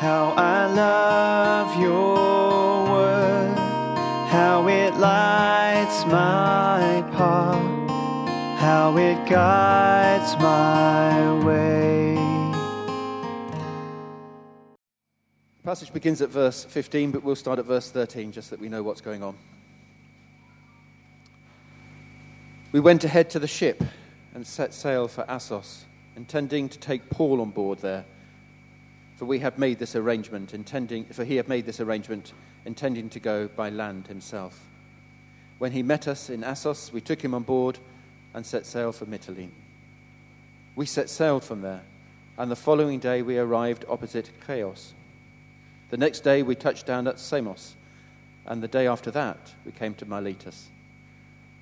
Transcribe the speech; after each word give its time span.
How 0.00 0.30
I 0.34 0.64
love 0.64 1.78
your 1.78 2.84
word, 2.90 3.54
how 4.30 4.66
it 4.66 4.94
lights 4.96 6.06
my 6.06 7.04
path, 7.12 7.90
how 8.58 8.96
it 8.96 9.28
guides 9.28 10.38
my 10.38 11.44
way. 11.44 12.14
The 15.58 15.64
passage 15.64 15.92
begins 15.92 16.22
at 16.22 16.30
verse 16.30 16.64
15, 16.64 17.10
but 17.10 17.22
we'll 17.22 17.36
start 17.36 17.58
at 17.58 17.66
verse 17.66 17.90
13 17.90 18.32
just 18.32 18.48
that 18.48 18.58
we 18.58 18.70
know 18.70 18.82
what's 18.82 19.02
going 19.02 19.22
on. 19.22 19.36
We 22.72 22.80
went 22.80 23.04
ahead 23.04 23.28
to 23.28 23.38
the 23.38 23.46
ship 23.46 23.84
and 24.32 24.46
set 24.46 24.72
sail 24.72 25.08
for 25.08 25.30
Assos, 25.30 25.84
intending 26.16 26.70
to 26.70 26.78
take 26.78 27.10
Paul 27.10 27.42
on 27.42 27.50
board 27.50 27.80
there 27.80 28.06
for 29.20 29.26
we 29.26 29.40
have 29.40 29.58
made 29.58 29.78
this 29.78 29.94
arrangement, 29.94 30.54
intending, 30.54 31.04
for 31.04 31.26
he 31.26 31.36
had 31.36 31.46
made 31.46 31.66
this 31.66 31.78
arrangement, 31.78 32.32
intending 32.64 33.10
to 33.10 33.20
go 33.20 33.48
by 33.48 33.68
land 33.68 34.06
himself. 34.06 34.64
When 35.58 35.72
he 35.72 35.82
met 35.82 36.08
us 36.08 36.30
in 36.30 36.42
Assos, 36.42 36.90
we 36.90 37.02
took 37.02 37.22
him 37.22 37.34
on 37.34 37.42
board 37.42 37.78
and 38.32 38.46
set 38.46 38.64
sail 38.64 38.92
for 38.92 39.04
Mytilene. 39.04 39.50
We 40.74 40.86
set 40.86 41.10
sail 41.10 41.38
from 41.38 41.60
there, 41.60 41.82
and 42.38 42.50
the 42.50 42.56
following 42.56 42.98
day 42.98 43.20
we 43.20 43.36
arrived 43.36 43.84
opposite 43.90 44.30
Chios. 44.46 44.94
The 45.90 45.98
next 45.98 46.20
day 46.20 46.42
we 46.42 46.54
touched 46.54 46.86
down 46.86 47.06
at 47.06 47.20
Samos, 47.20 47.74
and 48.46 48.62
the 48.62 48.68
day 48.68 48.86
after 48.86 49.10
that 49.10 49.52
we 49.66 49.72
came 49.72 49.92
to 49.96 50.06
Miletus. 50.06 50.68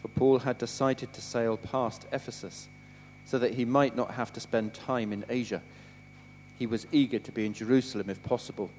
For 0.00 0.06
Paul 0.06 0.38
had 0.38 0.58
decided 0.58 1.12
to 1.12 1.20
sail 1.20 1.56
past 1.56 2.06
Ephesus, 2.12 2.68
so 3.24 3.36
that 3.36 3.54
he 3.54 3.64
might 3.64 3.96
not 3.96 4.12
have 4.12 4.32
to 4.34 4.38
spend 4.38 4.74
time 4.74 5.12
in 5.12 5.24
Asia 5.28 5.60
he 6.58 6.66
was 6.66 6.86
eager 6.90 7.18
to 7.20 7.32
be 7.32 7.46
in 7.46 7.54
Jerusalem, 7.54 8.10
if 8.10 8.22
possible, 8.22 8.70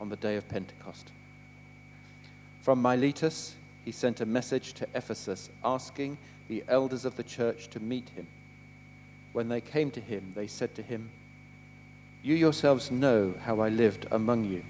on 0.00 0.08
the 0.08 0.16
day 0.16 0.36
of 0.36 0.48
Pentecost. 0.48 1.12
From 2.62 2.82
Miletus, 2.82 3.54
he 3.84 3.92
sent 3.92 4.20
a 4.20 4.26
message 4.26 4.72
to 4.74 4.88
Ephesus 4.94 5.48
asking 5.64 6.18
the 6.48 6.64
elders 6.68 7.04
of 7.04 7.16
the 7.16 7.22
church 7.22 7.68
to 7.70 7.80
meet 7.80 8.08
him. 8.10 8.26
When 9.32 9.48
they 9.48 9.60
came 9.60 9.90
to 9.92 10.00
him, 10.00 10.32
they 10.34 10.48
said 10.48 10.74
to 10.74 10.82
him, 10.82 11.10
You 12.22 12.34
yourselves 12.34 12.90
know 12.90 13.34
how 13.44 13.60
I 13.60 13.68
lived 13.68 14.06
among 14.10 14.44
you 14.44 14.64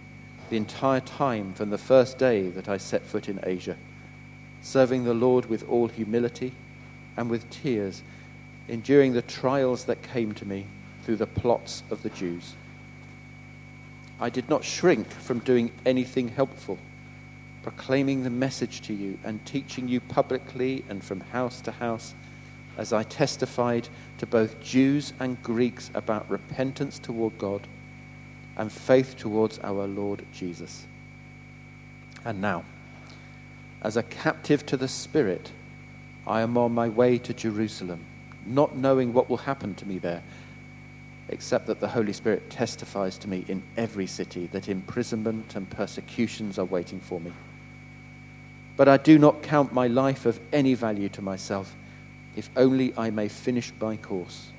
the 0.50 0.56
entire 0.56 1.00
time 1.00 1.54
from 1.54 1.70
the 1.70 1.78
first 1.78 2.18
day 2.18 2.50
that 2.50 2.68
I 2.68 2.76
set 2.76 3.02
foot 3.02 3.28
in 3.28 3.40
Asia, 3.42 3.76
serving 4.60 5.04
the 5.04 5.14
Lord 5.14 5.46
with 5.46 5.66
all 5.68 5.88
humility 5.88 6.52
and 7.16 7.30
with 7.30 7.48
tears, 7.48 8.02
enduring 8.68 9.14
the 9.14 9.22
trials 9.22 9.84
that 9.84 10.02
came 10.02 10.34
to 10.34 10.44
me 10.44 10.66
through 11.10 11.16
the 11.16 11.26
plots 11.26 11.82
of 11.90 12.04
the 12.04 12.10
Jews. 12.10 12.54
I 14.20 14.30
did 14.30 14.48
not 14.48 14.62
shrink 14.62 15.10
from 15.10 15.40
doing 15.40 15.72
anything 15.84 16.28
helpful, 16.28 16.78
proclaiming 17.64 18.22
the 18.22 18.30
message 18.30 18.80
to 18.82 18.94
you 18.94 19.18
and 19.24 19.44
teaching 19.44 19.88
you 19.88 19.98
publicly 19.98 20.84
and 20.88 21.02
from 21.02 21.18
house 21.18 21.60
to 21.62 21.72
house, 21.72 22.14
as 22.78 22.92
I 22.92 23.02
testified 23.02 23.88
to 24.18 24.26
both 24.26 24.60
Jews 24.60 25.12
and 25.18 25.42
Greeks 25.42 25.90
about 25.94 26.30
repentance 26.30 27.00
toward 27.00 27.36
God 27.38 27.66
and 28.56 28.70
faith 28.70 29.16
towards 29.16 29.58
our 29.64 29.88
Lord 29.88 30.24
Jesus. 30.32 30.86
And 32.24 32.40
now, 32.40 32.62
as 33.82 33.96
a 33.96 34.04
captive 34.04 34.64
to 34.66 34.76
the 34.76 34.86
Spirit, 34.86 35.50
I 36.24 36.42
am 36.42 36.56
on 36.56 36.72
my 36.72 36.88
way 36.88 37.18
to 37.18 37.34
Jerusalem, 37.34 38.06
not 38.46 38.76
knowing 38.76 39.12
what 39.12 39.28
will 39.28 39.38
happen 39.38 39.74
to 39.74 39.88
me 39.88 39.98
there 39.98 40.22
except 41.30 41.66
that 41.66 41.80
the 41.80 41.88
Holy 41.88 42.12
Spirit 42.12 42.50
testifies 42.50 43.16
to 43.18 43.28
me 43.28 43.44
in 43.48 43.62
every 43.76 44.06
city 44.06 44.48
that 44.48 44.68
imprisonment 44.68 45.56
and 45.56 45.70
persecutions 45.70 46.58
are 46.58 46.64
waiting 46.64 47.00
for 47.00 47.20
me. 47.20 47.32
But 48.76 48.88
I 48.88 48.96
do 48.96 49.18
not 49.18 49.42
count 49.42 49.72
my 49.72 49.86
life 49.86 50.26
of 50.26 50.40
any 50.52 50.74
value 50.74 51.08
to 51.10 51.22
myself, 51.22 51.74
if 52.36 52.50
only 52.56 52.92
I 52.96 53.10
may 53.10 53.28
finish 53.28 53.72
my 53.80 53.96
course 53.96 54.50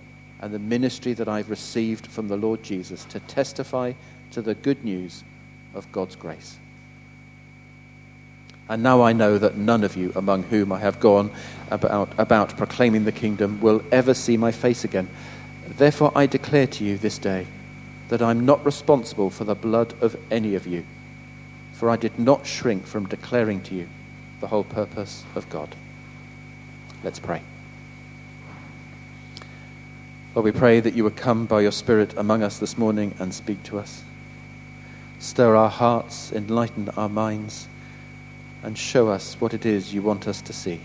and 0.42 0.54
the 0.54 0.60
ministry 0.60 1.14
that 1.14 1.28
I've 1.28 1.50
received 1.50 2.08
from 2.08 2.28
the 2.28 2.36
Lord 2.36 2.64
Jesus 2.64 3.06
to 3.06 3.20
testify 3.22 3.94
to 4.32 4.42
the 4.42 4.56
good 4.56 4.84
news 4.84 5.24
of 5.74 5.92
God's 5.92 6.16
grace. 6.16 6.58
And 8.68 8.82
now 8.82 9.02
I 9.02 9.14
know 9.14 9.38
that 9.38 9.58
none 9.58 9.84
of 9.84 9.96
you 9.96 10.12
among 10.16 10.44
whom 10.44 10.72
I 10.72 10.80
have 10.80 11.00
gone 11.00 11.32
about, 11.70 12.10
about 12.18 12.58
proclaiming 12.58 13.04
the 13.04 13.12
kingdom 13.12 13.60
will 13.62 13.84
ever 13.92 14.14
see 14.14 14.38
my 14.38 14.52
face 14.52 14.84
again. 14.84 15.10
Therefore, 15.82 16.12
I 16.14 16.28
declare 16.28 16.68
to 16.68 16.84
you 16.84 16.96
this 16.96 17.18
day 17.18 17.48
that 18.10 18.22
I'm 18.22 18.46
not 18.46 18.64
responsible 18.64 19.32
for 19.32 19.46
the 19.46 19.56
blood 19.56 19.96
of 20.00 20.16
any 20.30 20.54
of 20.54 20.68
you, 20.68 20.86
for 21.74 21.90
I 21.90 21.96
did 21.96 22.20
not 22.20 22.46
shrink 22.46 22.86
from 22.86 23.08
declaring 23.08 23.64
to 23.64 23.74
you 23.74 23.90
the 24.42 24.46
whole 24.46 24.64
purpose 24.64 25.24
of 25.34 25.50
God. 25.50 25.76
Let's 27.04 27.18
pray. 27.18 27.42
Lord, 30.36 30.46
we 30.46 30.52
pray 30.52 30.82
that 30.82 30.94
you 30.94 31.04
would 31.04 31.16
come 31.16 31.48
by 31.48 31.62
your 31.62 31.72
Spirit 31.72 32.14
among 32.16 32.44
us 32.44 32.60
this 32.60 32.78
morning 32.78 33.16
and 33.18 33.34
speak 33.34 33.64
to 33.64 33.80
us. 33.80 34.04
Stir 35.18 35.56
our 35.56 35.72
hearts, 35.72 36.32
enlighten 36.32 36.90
our 36.90 37.10
minds, 37.10 37.68
and 38.62 38.78
show 38.78 39.08
us 39.08 39.36
what 39.42 39.56
it 39.56 39.66
is 39.66 39.96
you 39.96 40.04
want 40.04 40.28
us 40.28 40.44
to 40.44 40.54
see. 40.54 40.80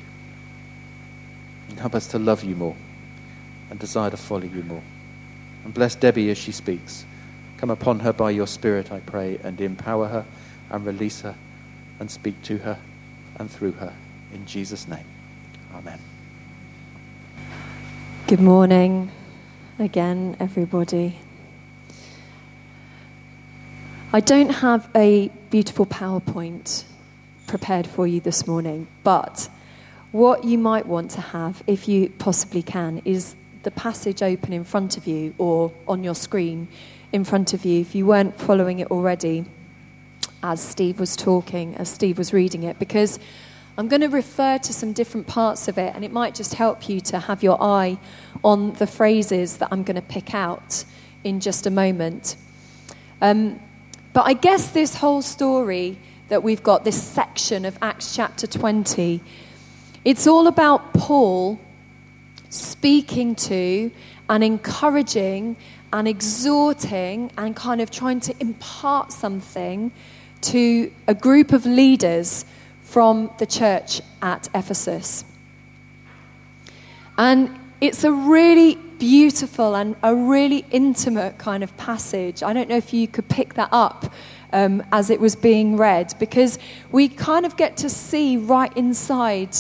And 1.69 1.79
help 1.81 1.95
us 1.95 2.07
to 2.07 2.19
love 2.19 2.45
you 2.45 2.57
more 2.57 2.77
and 3.71 3.79
desire 3.79 4.11
to 4.11 4.17
follow 4.17 4.45
you 4.45 4.63
more. 4.63 4.83
And 5.65 5.75
bless 5.75 5.95
Debbie 5.95 6.31
as 6.31 6.39
she 6.39 6.53
speaks. 6.53 7.05
Come 7.59 7.71
upon 7.71 8.01
her 8.01 8.13
by 8.13 8.31
your 8.31 8.47
Spirit, 8.47 8.93
I 8.93 9.01
pray, 9.01 9.39
and 9.43 9.61
empower 9.61 10.09
her 10.09 10.27
and 10.71 10.87
release 10.87 11.23
her 11.23 11.35
and 11.99 12.11
speak 12.11 12.43
to 12.43 12.59
her 12.59 12.79
and 13.39 13.51
through 13.51 13.73
her. 13.73 13.93
In 14.33 14.47
Jesus' 14.47 14.87
name. 14.87 15.07
Amen. 15.75 15.99
Good 18.27 18.41
morning 18.41 19.11
again, 19.79 20.37
everybody. 20.41 21.19
I 24.13 24.21
don't 24.21 24.51
have 24.51 24.89
a 24.95 25.29
beautiful 25.51 25.87
PowerPoint 25.87 26.85
prepared 27.47 27.87
for 27.87 28.07
you 28.07 28.21
this 28.21 28.47
morning, 28.47 28.87
but 29.05 29.49
what 30.13 30.45
you 30.45 30.59
might 30.59 30.87
want 30.87 31.11
to 31.13 31.21
have, 31.21 31.63
if 31.67 31.89
you 31.89 32.09
possibly 32.19 32.63
can, 32.63 33.03
is 33.05 33.35
the 33.67 33.71
passage 33.73 34.23
open 34.23 34.53
in 34.53 34.63
front 34.63 34.97
of 34.97 35.09
you 35.09 35.35
or 35.39 35.73
on 35.89 36.05
your 36.05 36.15
screen 36.15 36.69
in 37.11 37.25
front 37.25 37.53
of 37.53 37.65
you 37.65 37.81
if 37.81 37.97
you 37.97 38.07
weren't 38.07 38.39
following 38.39 38.79
it 38.79 38.89
already 38.93 39.45
as 40.41 40.63
Steve 40.63 41.01
was 41.01 41.17
talking, 41.17 41.75
as 41.75 41.89
Steve 41.89 42.17
was 42.17 42.33
reading 42.33 42.63
it, 42.63 42.79
because 42.79 43.19
I'm 43.77 43.89
going 43.89 44.03
to 44.03 44.09
refer 44.09 44.59
to 44.59 44.73
some 44.73 44.93
different 44.93 45.27
parts 45.27 45.67
of 45.67 45.79
it, 45.79 45.97
and 45.97 46.05
it 46.05 46.13
might 46.13 46.37
just 46.37 46.55
help 46.55 46.89
you 46.89 47.01
to 47.01 47.19
have 47.19 47.43
your 47.43 47.61
eye 47.61 47.99
on 48.45 48.75
the 48.75 48.87
phrases 48.87 49.57
that 49.57 49.71
I'm 49.73 49.83
going 49.83 49.97
to 49.97 50.09
pick 50.17 50.33
out 50.33 50.85
in 51.25 51.41
just 51.41 51.67
a 51.67 51.71
moment. 51.71 52.37
Um, 53.21 53.59
but 54.13 54.27
I 54.27 54.35
guess 54.35 54.71
this 54.71 54.95
whole 54.95 55.23
story 55.23 55.99
that 56.29 56.45
we've 56.45 56.63
got, 56.63 56.85
this 56.85 57.03
section 57.03 57.65
of 57.65 57.77
Acts 57.83 58.15
chapter 58.15 58.47
20, 58.47 59.21
it's 60.05 60.29
all 60.29 60.47
about 60.47 60.95
Paul 60.95 61.59
speaking 62.51 63.35
to 63.35 63.91
and 64.29 64.43
encouraging 64.43 65.57
and 65.93 66.09
exhorting 66.09 67.31
and 67.39 67.55
kind 67.55 67.81
of 67.81 67.91
trying 67.91 68.21
to 68.21 68.35
impart 68.41 69.13
something 69.13 69.93
to 70.41 70.93
a 71.07 71.15
group 71.15 71.53
of 71.53 71.65
leaders 71.65 72.45
from 72.83 73.31
the 73.39 73.47
church 73.47 74.01
at 74.23 74.49
Ephesus. 74.55 75.25
And 77.19 77.59
it's 77.81 78.05
a 78.05 78.13
really 78.13 78.75
beautiful 78.75 79.75
and 79.75 79.97
a 80.03 80.15
really 80.15 80.65
intimate 80.71 81.39
kind 81.39 81.63
of 81.63 81.77
passage. 81.77 82.43
I 82.43 82.53
don't 82.53 82.69
know 82.69 82.77
if 82.77 82.93
you 82.93 83.07
could 83.07 83.29
pick 83.29 83.55
that 83.55 83.69
up 83.73 84.13
um, 84.53 84.83
as 84.93 85.11
it 85.11 85.21
was 85.21 85.37
being 85.37 85.77
read, 85.77 86.15
because 86.19 86.59
we 86.91 87.09
kind 87.09 87.45
of 87.45 87.57
get 87.57 87.77
to 87.79 87.91
see 87.91 88.37
right 88.37 88.75
inside 88.77 89.57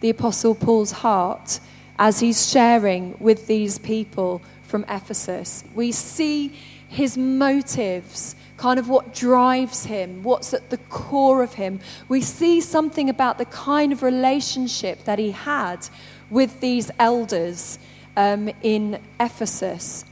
the 0.00 0.10
Apostle 0.10 0.54
Paul's 0.54 0.92
heart 0.92 1.60
as 2.00 2.20
he's 2.20 2.50
sharing 2.50 3.14
with 3.20 3.46
these 3.46 3.78
people 3.78 4.40
from 4.62 4.86
Ephesus. 4.88 5.62
We 5.74 5.92
see 5.92 6.48
his 6.88 7.18
motives, 7.18 8.34
kind 8.56 8.80
of 8.80 8.88
what 8.88 9.14
drives 9.14 9.84
him, 9.84 10.22
what's 10.22 10.54
at 10.54 10.70
the 10.70 10.78
core 10.78 11.42
of 11.42 11.54
him. 11.54 11.78
We 12.08 12.22
see 12.22 12.62
something 12.62 13.10
about 13.10 13.36
the 13.36 13.44
kind 13.44 13.92
of 13.92 14.02
relationship 14.02 15.04
that 15.04 15.18
he 15.18 15.32
had 15.32 15.86
with 16.30 16.60
these 16.60 16.90
elders 16.98 17.78
um, 18.16 18.48
in 18.62 18.98
Ephesus. 19.20 20.06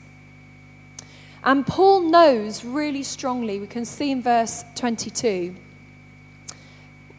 And 1.43 1.67
Paul 1.67 2.11
knows 2.11 2.67
really 2.67 3.03
strongly, 3.03 3.59
we 3.59 3.67
can 3.67 3.87
see 3.87 4.11
in 4.11 4.21
verse 4.21 4.63
22, 4.75 5.57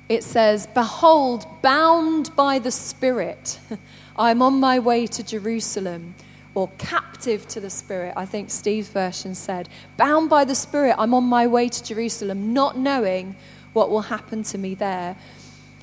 it 0.10 0.24
says, 0.24 0.68
Behold, 0.68 1.48
bound 1.63 2.36
by 2.36 2.60
the 2.60 2.72
Spirit. 2.72 3.60
I'm 4.19 4.42
on 4.42 4.60
my 4.60 4.80
way 4.80 5.07
to 5.07 5.24
Jerusalem, 5.24 6.13
or 6.54 6.69
captive 6.77 7.48
to 7.48 7.62
the 7.62 7.69
Spirit. 7.69 8.13
I 8.18 8.25
think 8.25 8.50
Steve's 8.50 8.89
version 8.89 9.33
said, 9.33 9.69
Bound 9.95 10.30
by 10.30 10.44
the 10.44 10.56
Spirit, 10.56 10.95
I'm 10.98 11.13
on 11.13 11.24
my 11.24 11.48
way 11.48 11.69
to 11.69 11.83
Jerusalem, 11.83 12.54
not 12.54 12.77
knowing 12.77 13.38
what 13.71 13.89
will 13.89 14.01
happen 14.01 14.44
to 14.44 14.57
me 14.57 14.75
there. 14.75 15.16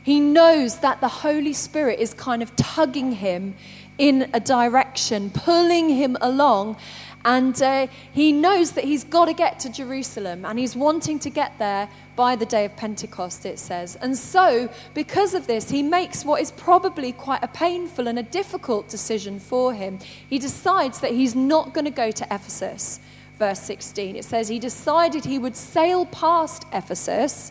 He 0.03 0.21
knows 0.21 0.81
that 0.81 1.01
the 1.01 1.09
Holy 1.09 1.55
Spirit 1.55 1.99
is 1.99 2.13
kind 2.13 2.43
of 2.43 2.55
tugging 2.57 3.13
him 3.13 3.55
in 3.97 4.29
a 4.35 4.41
direction, 4.41 5.31
pulling 5.31 5.89
him 5.89 6.19
along. 6.21 6.77
And 7.27 7.61
uh, 7.61 7.89
he 8.13 8.31
knows 8.31 8.73
that 8.73 8.85
he's 8.85 9.03
got 9.03 9.25
to 9.25 9.33
get 9.33 9.59
to 9.61 9.69
Jerusalem 9.69 10.45
and 10.45 10.61
he's 10.61 10.77
wanting 10.77 11.19
to 11.19 11.29
get 11.29 11.59
there 11.59 11.89
by 12.15 12.37
the 12.37 12.47
day 12.47 12.65
of 12.65 12.77
Pentecost, 12.77 13.45
it 13.45 13.59
says. 13.59 13.97
And 13.97 14.17
so, 14.17 14.71
because 14.95 15.35
of 15.35 15.49
this, 15.49 15.69
he 15.69 15.83
makes 15.83 16.25
what 16.25 16.41
is 16.41 16.53
probably 16.53 17.11
quite 17.11 17.43
a 17.43 17.49
painful 17.49 18.07
and 18.07 18.17
a 18.17 18.23
difficult 18.23 18.89
decision 18.89 19.41
for 19.41 19.75
him. 19.75 19.99
He 20.31 20.39
decides 20.39 21.01
that 21.01 21.11
he's 21.11 21.35
not 21.35 21.75
going 21.75 21.85
to 21.85 21.91
go 21.91 22.13
to 22.13 22.25
Ephesus. 22.31 23.01
Verse 23.41 23.61
16, 23.61 24.15
it 24.15 24.25
says, 24.25 24.47
He 24.47 24.61
decided 24.61 25.25
he 25.25 25.41
would 25.41 25.57
sail 25.57 26.07
past 26.07 26.65
Ephesus 26.73 27.51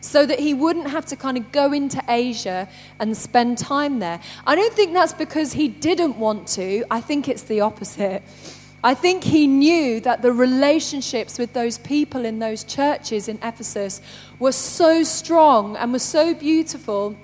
so 0.00 0.24
that 0.24 0.40
he 0.40 0.54
wouldn't 0.54 0.88
have 0.88 1.04
to 1.04 1.14
kind 1.14 1.36
of 1.36 1.52
go 1.52 1.74
into 1.74 2.02
Asia 2.08 2.66
and 2.98 3.14
spend 3.14 3.58
time 3.58 3.98
there. 3.98 4.18
I 4.46 4.54
don't 4.54 4.72
think 4.72 4.94
that's 4.94 5.12
because 5.12 5.52
he 5.52 5.68
didn't 5.68 6.16
want 6.16 6.48
to, 6.48 6.84
I 6.90 7.02
think 7.02 7.28
it's 7.28 7.42
the 7.42 7.60
opposite. 7.60 8.22
I 8.82 8.94
think 8.94 9.24
he 9.24 9.46
knew 9.46 10.00
that 10.00 10.22
the 10.22 10.32
relationships 10.32 11.38
with 11.38 11.52
those 11.52 11.76
people 11.76 12.24
in 12.24 12.38
those 12.38 12.64
churches 12.64 13.28
in 13.28 13.38
Ephesus 13.42 14.00
were 14.38 14.52
so 14.52 15.02
strong 15.02 15.76
and 15.76 15.92
were 15.92 15.98
so 15.98 16.32
beautiful 16.32 17.14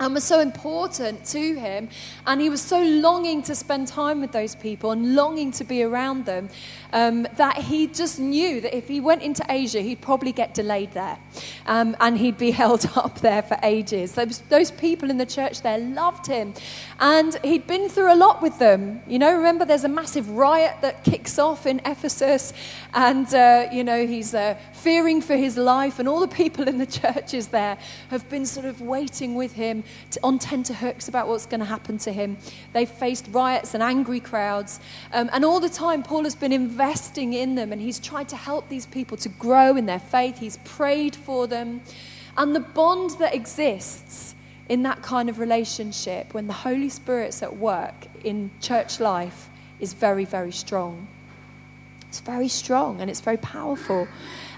and 0.00 0.14
was 0.14 0.24
so 0.24 0.40
important 0.40 1.24
to 1.26 1.54
him. 1.54 1.88
And 2.26 2.40
he 2.40 2.50
was 2.50 2.62
so 2.62 2.82
longing 2.82 3.42
to 3.42 3.54
spend 3.54 3.88
time 3.88 4.20
with 4.20 4.32
those 4.32 4.54
people 4.54 4.90
and 4.90 5.14
longing 5.14 5.50
to 5.52 5.64
be 5.64 5.82
around 5.82 6.26
them 6.26 6.48
um, 6.92 7.26
that 7.36 7.58
he 7.58 7.86
just 7.86 8.18
knew 8.18 8.60
that 8.60 8.76
if 8.76 8.88
he 8.88 9.00
went 9.00 9.22
into 9.22 9.44
Asia, 9.48 9.80
he'd 9.80 10.00
probably 10.00 10.32
get 10.32 10.54
delayed 10.54 10.92
there 10.92 11.18
um, 11.66 11.96
and 12.00 12.18
he'd 12.18 12.38
be 12.38 12.50
held 12.62 12.88
up 12.96 13.20
there 13.20 13.42
for 13.42 13.58
ages. 13.62 14.12
Those, 14.12 14.40
those 14.48 14.70
people 14.70 15.10
in 15.10 15.18
the 15.18 15.26
church 15.26 15.62
there 15.62 15.78
loved 15.78 16.26
him 16.26 16.54
and 17.00 17.38
he'd 17.44 17.66
been 17.66 17.88
through 17.88 18.12
a 18.12 18.16
lot 18.16 18.42
with 18.42 18.58
them. 18.58 19.02
You 19.06 19.18
know, 19.18 19.34
remember 19.34 19.64
there's 19.64 19.84
a 19.84 19.88
massive 19.88 20.30
riot 20.30 20.76
that 20.82 21.04
kicks 21.04 21.38
off 21.38 21.66
in 21.66 21.80
Ephesus 21.84 22.52
and, 22.94 23.32
uh, 23.34 23.68
you 23.72 23.84
know, 23.84 24.06
he's 24.06 24.34
uh, 24.34 24.56
fearing 24.72 25.20
for 25.20 25.36
his 25.36 25.56
life, 25.56 25.98
and 25.98 26.08
all 26.08 26.20
the 26.20 26.28
people 26.28 26.66
in 26.68 26.78
the 26.78 26.86
churches 27.00 27.48
there 27.48 27.76
have 28.10 28.28
been 28.28 28.46
sort 28.46 28.66
of 28.66 28.80
waiting 28.80 29.34
with 29.34 29.52
him 29.52 29.84
on 30.22 30.38
tenterhooks 30.38 31.08
about 31.08 31.28
what's 31.28 31.46
going 31.46 31.60
to 31.60 31.66
happen 31.66 31.98
to 31.98 32.12
him. 32.12 32.36
They've 32.72 32.88
faced 32.88 33.26
riots 33.30 33.74
and 33.74 33.82
angry 33.82 34.20
crowds, 34.20 34.80
um, 35.12 35.30
and 35.32 35.44
all 35.44 35.60
the 35.60 35.68
time 35.68 36.02
Paul 36.02 36.24
has 36.24 36.34
been 36.34 36.52
investing 36.52 37.32
in 37.32 37.54
them, 37.54 37.72
and 37.72 37.80
he's 37.80 37.98
tried 37.98 38.28
to 38.30 38.36
help 38.36 38.68
these 38.68 38.86
people 38.86 39.16
to 39.18 39.28
grow 39.28 39.76
in 39.76 39.86
their 39.86 39.98
faith. 39.98 40.38
He's 40.38 40.58
prayed 40.58 41.14
for 41.16 41.46
them, 41.46 41.82
and 42.36 42.54
the 42.54 42.60
bond 42.60 43.10
that 43.18 43.34
exists 43.34 44.34
in 44.68 44.82
that 44.82 45.02
kind 45.02 45.28
of 45.28 45.38
relationship 45.38 46.34
when 46.34 46.46
the 46.46 46.52
Holy 46.52 46.88
Spirit's 46.88 47.42
at 47.42 47.56
work 47.56 48.06
in 48.22 48.50
church 48.60 49.00
life 49.00 49.48
is 49.80 49.94
very, 49.94 50.24
very 50.24 50.52
strong. 50.52 51.08
It's 52.08 52.20
very 52.20 52.48
strong 52.48 53.00
and 53.00 53.10
it's 53.10 53.20
very 53.20 53.36
powerful. 53.36 54.08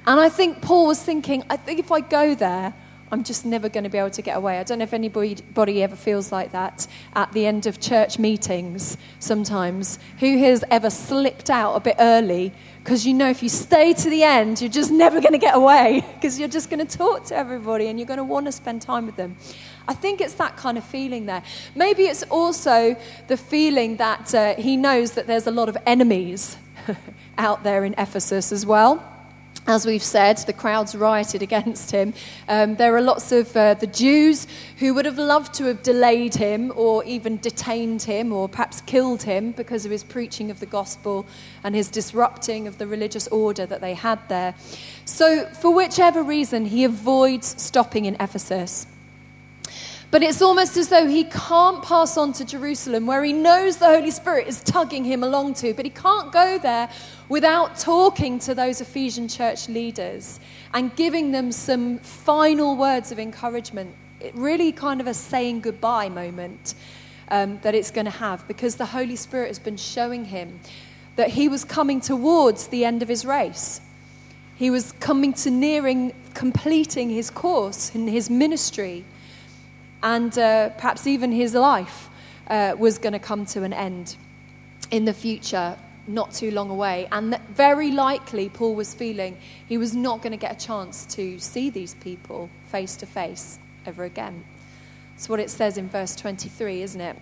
And 0.06 0.20
I 0.20 0.28
think 0.28 0.62
Paul 0.62 0.86
was 0.86 1.02
thinking, 1.02 1.42
I 1.50 1.56
think 1.56 1.78
if 1.78 1.92
I 1.92 2.00
go 2.00 2.34
there, 2.34 2.74
I'm 3.12 3.24
just 3.24 3.44
never 3.44 3.68
going 3.68 3.82
to 3.84 3.90
be 3.90 3.98
able 3.98 4.10
to 4.10 4.22
get 4.22 4.36
away. 4.36 4.58
I 4.58 4.62
don't 4.62 4.78
know 4.78 4.84
if 4.84 4.92
anybody 4.92 5.82
ever 5.82 5.96
feels 5.96 6.30
like 6.30 6.52
that 6.52 6.86
at 7.14 7.32
the 7.32 7.44
end 7.44 7.66
of 7.66 7.80
church 7.80 8.20
meetings 8.20 8.96
sometimes. 9.18 9.98
Who 10.20 10.38
has 10.38 10.64
ever 10.70 10.90
slipped 10.90 11.50
out 11.50 11.74
a 11.74 11.80
bit 11.80 11.96
early? 11.98 12.52
Because 12.78 13.04
you 13.06 13.12
know 13.12 13.28
if 13.28 13.42
you 13.42 13.48
stay 13.48 13.92
to 13.94 14.10
the 14.10 14.22
end, 14.22 14.60
you're 14.60 14.70
just 14.70 14.92
never 14.92 15.20
going 15.20 15.32
to 15.32 15.38
get 15.38 15.56
away 15.56 16.04
because 16.14 16.38
you're 16.38 16.48
just 16.48 16.70
going 16.70 16.86
to 16.86 16.98
talk 16.98 17.24
to 17.26 17.36
everybody 17.36 17.88
and 17.88 17.98
you're 17.98 18.06
going 18.06 18.18
to 18.18 18.24
want 18.24 18.46
to 18.46 18.52
spend 18.52 18.80
time 18.80 19.06
with 19.06 19.16
them. 19.16 19.36
I 19.88 19.94
think 19.94 20.20
it's 20.20 20.34
that 20.34 20.56
kind 20.56 20.78
of 20.78 20.84
feeling 20.84 21.26
there. 21.26 21.42
Maybe 21.74 22.04
it's 22.04 22.22
also 22.24 22.96
the 23.26 23.36
feeling 23.36 23.96
that 23.96 24.32
uh, 24.32 24.54
he 24.54 24.76
knows 24.76 25.12
that 25.12 25.26
there's 25.26 25.48
a 25.48 25.50
lot 25.50 25.68
of 25.68 25.76
enemies 25.84 26.56
out 27.38 27.64
there 27.64 27.84
in 27.84 27.94
Ephesus 27.98 28.52
as 28.52 28.64
well. 28.64 29.04
As 29.66 29.86
we've 29.86 30.02
said, 30.02 30.38
the 30.38 30.52
crowds 30.52 30.94
rioted 30.94 31.42
against 31.42 31.90
him. 31.90 32.14
Um, 32.48 32.76
there 32.76 32.96
are 32.96 33.00
lots 33.00 33.30
of 33.30 33.54
uh, 33.56 33.74
the 33.74 33.86
Jews 33.86 34.46
who 34.78 34.94
would 34.94 35.04
have 35.04 35.18
loved 35.18 35.54
to 35.54 35.64
have 35.66 35.82
delayed 35.82 36.34
him 36.34 36.72
or 36.74 37.04
even 37.04 37.36
detained 37.38 38.02
him 38.02 38.32
or 38.32 38.48
perhaps 38.48 38.80
killed 38.80 39.22
him 39.22 39.52
because 39.52 39.84
of 39.84 39.90
his 39.90 40.02
preaching 40.02 40.50
of 40.50 40.60
the 40.60 40.66
gospel 40.66 41.26
and 41.62 41.74
his 41.74 41.88
disrupting 41.88 42.66
of 42.66 42.78
the 42.78 42.86
religious 42.86 43.28
order 43.28 43.66
that 43.66 43.80
they 43.80 43.94
had 43.94 44.18
there. 44.28 44.54
So, 45.04 45.44
for 45.46 45.72
whichever 45.72 46.22
reason, 46.22 46.66
he 46.66 46.84
avoids 46.84 47.60
stopping 47.60 48.06
in 48.06 48.16
Ephesus. 48.18 48.86
But 50.10 50.24
it's 50.24 50.42
almost 50.42 50.76
as 50.76 50.88
though 50.88 51.06
he 51.06 51.22
can't 51.22 51.84
pass 51.84 52.16
on 52.16 52.32
to 52.32 52.44
Jerusalem, 52.44 53.06
where 53.06 53.22
he 53.22 53.32
knows 53.32 53.76
the 53.76 53.86
Holy 53.86 54.10
Spirit 54.10 54.48
is 54.48 54.60
tugging 54.60 55.04
him 55.04 55.22
along 55.22 55.54
to, 55.54 55.72
but 55.72 55.84
he 55.84 55.90
can't 55.90 56.32
go 56.32 56.58
there 56.58 56.90
without 57.28 57.78
talking 57.78 58.40
to 58.40 58.54
those 58.54 58.80
Ephesian 58.80 59.28
church 59.28 59.68
leaders 59.68 60.40
and 60.74 60.94
giving 60.96 61.30
them 61.30 61.52
some 61.52 61.98
final 61.98 62.76
words 62.76 63.12
of 63.12 63.20
encouragement. 63.20 63.94
It 64.18 64.34
really 64.34 64.72
kind 64.72 65.00
of 65.00 65.06
a 65.06 65.14
saying 65.14 65.60
goodbye 65.60 66.08
moment 66.08 66.74
um, 67.28 67.60
that 67.62 67.76
it's 67.76 67.92
going 67.92 68.06
to 68.06 68.10
have 68.10 68.46
because 68.48 68.76
the 68.76 68.86
Holy 68.86 69.16
Spirit 69.16 69.46
has 69.46 69.60
been 69.60 69.76
showing 69.76 70.24
him 70.24 70.58
that 71.14 71.30
he 71.30 71.48
was 71.48 71.64
coming 71.64 72.00
towards 72.00 72.66
the 72.68 72.84
end 72.84 73.02
of 73.02 73.08
his 73.08 73.24
race. 73.24 73.80
He 74.56 74.70
was 74.70 74.90
coming 74.90 75.32
to 75.34 75.50
nearing 75.52 76.12
completing 76.34 77.10
his 77.10 77.30
course 77.30 77.94
in 77.94 78.08
his 78.08 78.28
ministry 78.28 79.04
and 80.02 80.36
uh, 80.38 80.70
perhaps 80.70 81.06
even 81.06 81.32
his 81.32 81.54
life 81.54 82.08
uh, 82.48 82.74
was 82.78 82.98
going 82.98 83.12
to 83.12 83.18
come 83.18 83.46
to 83.46 83.62
an 83.62 83.72
end 83.72 84.16
in 84.90 85.04
the 85.04 85.12
future, 85.12 85.76
not 86.06 86.32
too 86.32 86.50
long 86.50 86.70
away. 86.70 87.08
And 87.12 87.38
very 87.50 87.90
likely, 87.90 88.48
Paul 88.48 88.74
was 88.74 88.94
feeling 88.94 89.38
he 89.68 89.78
was 89.78 89.94
not 89.94 90.22
going 90.22 90.32
to 90.32 90.38
get 90.38 90.62
a 90.62 90.66
chance 90.66 91.04
to 91.14 91.38
see 91.38 91.70
these 91.70 91.94
people 91.94 92.50
face 92.66 92.96
to 92.96 93.06
face 93.06 93.58
ever 93.86 94.04
again. 94.04 94.44
That's 95.14 95.28
what 95.28 95.40
it 95.40 95.50
says 95.50 95.76
in 95.76 95.88
verse 95.88 96.16
23, 96.16 96.82
isn't 96.82 97.00
it? 97.00 97.16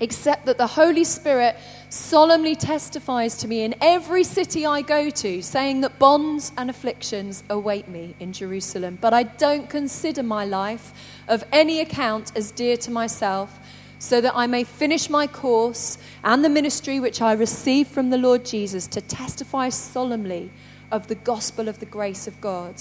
Except 0.00 0.46
that 0.46 0.58
the 0.58 0.66
Holy 0.66 1.04
Spirit 1.04 1.56
solemnly 1.88 2.56
testifies 2.56 3.36
to 3.36 3.48
me 3.48 3.62
in 3.62 3.74
every 3.80 4.24
city 4.24 4.66
I 4.66 4.82
go 4.82 5.10
to, 5.10 5.42
saying 5.42 5.82
that 5.82 5.98
bonds 5.98 6.52
and 6.58 6.68
afflictions 6.68 7.44
await 7.48 7.88
me 7.88 8.14
in 8.18 8.32
Jerusalem. 8.32 8.98
But 9.00 9.14
I 9.14 9.22
don't 9.22 9.70
consider 9.70 10.22
my 10.22 10.44
life 10.44 10.92
of 11.28 11.44
any 11.52 11.80
account 11.80 12.32
as 12.36 12.50
dear 12.50 12.76
to 12.78 12.90
myself, 12.90 13.58
so 13.98 14.20
that 14.20 14.36
I 14.36 14.46
may 14.46 14.64
finish 14.64 15.08
my 15.08 15.26
course 15.26 15.96
and 16.24 16.44
the 16.44 16.48
ministry 16.48 17.00
which 17.00 17.22
I 17.22 17.32
received 17.32 17.90
from 17.90 18.10
the 18.10 18.18
Lord 18.18 18.44
Jesus 18.44 18.86
to 18.88 19.00
testify 19.00 19.68
solemnly 19.68 20.50
of 20.90 21.06
the 21.06 21.14
gospel 21.14 21.68
of 21.68 21.78
the 21.78 21.86
grace 21.86 22.26
of 22.26 22.40
God. 22.40 22.74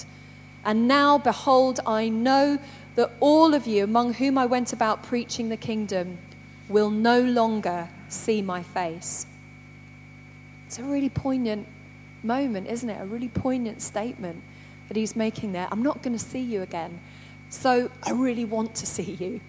And 0.65 0.87
now, 0.87 1.17
behold, 1.17 1.79
I 1.85 2.09
know 2.09 2.57
that 2.95 3.11
all 3.19 3.53
of 3.53 3.67
you, 3.67 3.83
among 3.83 4.15
whom 4.15 4.37
I 4.37 4.45
went 4.45 4.73
about 4.73 5.03
preaching 5.03 5.49
the 5.49 5.57
kingdom, 5.57 6.17
will 6.69 6.89
no 6.89 7.21
longer 7.21 7.89
see 8.09 8.41
my 8.41 8.63
face. 8.63 9.25
It's 10.65 10.79
a 10.79 10.83
really 10.83 11.09
poignant 11.09 11.67
moment, 12.23 12.67
isn't 12.67 12.89
it? 12.89 13.01
A 13.01 13.05
really 13.05 13.27
poignant 13.27 13.81
statement 13.81 14.41
that 14.87 14.97
he's 14.97 15.15
making 15.15 15.51
there. 15.51 15.67
I'm 15.71 15.83
not 15.83 16.01
going 16.01 16.17
to 16.17 16.23
see 16.23 16.39
you 16.39 16.61
again, 16.61 16.99
so 17.49 17.89
I 18.03 18.11
really 18.11 18.45
want 18.45 18.75
to 18.75 18.85
see 18.85 19.17
you. 19.19 19.41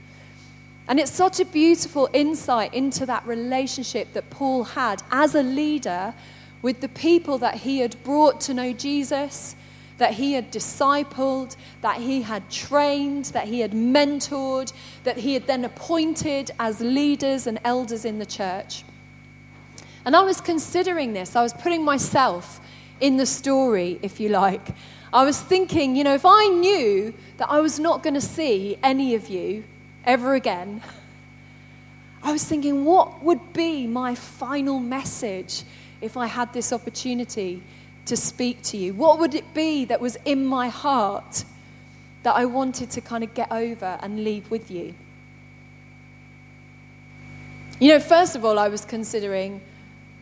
And 0.86 1.00
it's 1.00 1.12
such 1.12 1.40
a 1.40 1.44
beautiful 1.44 2.10
insight 2.12 2.74
into 2.74 3.06
that 3.06 3.26
relationship 3.26 4.12
that 4.12 4.28
Paul 4.28 4.64
had 4.64 5.02
as 5.10 5.34
a 5.34 5.42
leader 5.42 6.14
with 6.60 6.80
the 6.80 6.88
people 6.88 7.38
that 7.38 7.56
he 7.56 7.78
had 7.78 8.02
brought 8.04 8.40
to 8.42 8.54
know 8.54 8.72
Jesus 8.72 9.56
that 9.98 10.14
he 10.14 10.32
had 10.32 10.50
discipled, 10.50 11.56
that 11.80 11.98
he 11.98 12.22
had 12.22 12.50
trained, 12.50 13.26
that 13.26 13.46
he 13.46 13.60
had 13.60 13.72
mentored, 13.72 14.72
that 15.04 15.18
he 15.18 15.34
had 15.34 15.46
then 15.46 15.64
appointed 15.64 16.50
as 16.58 16.80
leaders 16.80 17.46
and 17.46 17.60
elders 17.64 18.04
in 18.04 18.18
the 18.18 18.26
church. 18.26 18.84
And 20.04 20.14
I 20.16 20.22
was 20.22 20.40
considering 20.40 21.12
this, 21.12 21.36
I 21.36 21.42
was 21.42 21.52
putting 21.52 21.84
myself 21.84 22.60
in 23.00 23.16
the 23.16 23.26
story, 23.26 23.98
if 24.02 24.20
you 24.20 24.28
like. 24.28 24.68
I 25.12 25.24
was 25.24 25.40
thinking, 25.40 25.96
you 25.96 26.04
know, 26.04 26.14
if 26.14 26.26
I 26.26 26.48
knew 26.48 27.14
that 27.36 27.48
I 27.48 27.60
was 27.60 27.78
not 27.78 28.02
going 28.02 28.14
to 28.14 28.20
see 28.20 28.78
any 28.82 29.14
of 29.14 29.28
you 29.28 29.64
ever 30.04 30.34
again, 30.34 30.82
I 32.22 32.32
was 32.32 32.42
thinking, 32.44 32.84
what 32.84 33.22
would 33.22 33.52
be 33.52 33.86
my 33.86 34.14
final 34.14 34.80
message 34.80 35.62
if 36.00 36.16
I 36.16 36.26
had 36.26 36.52
this 36.52 36.72
opportunity 36.72 37.62
to 38.06 38.16
speak 38.16 38.62
to 38.62 38.76
you? 38.76 38.94
What 38.94 39.18
would 39.18 39.34
it 39.34 39.54
be 39.54 39.84
that 39.86 40.00
was 40.00 40.16
in 40.24 40.44
my 40.44 40.68
heart 40.68 41.44
that 42.22 42.34
I 42.34 42.44
wanted 42.44 42.90
to 42.90 43.00
kind 43.00 43.24
of 43.24 43.34
get 43.34 43.50
over 43.50 43.98
and 44.02 44.24
leave 44.24 44.50
with 44.50 44.70
you? 44.70 44.94
You 47.80 47.88
know, 47.88 48.00
first 48.00 48.36
of 48.36 48.44
all, 48.44 48.58
I 48.58 48.68
was 48.68 48.84
considering 48.84 49.60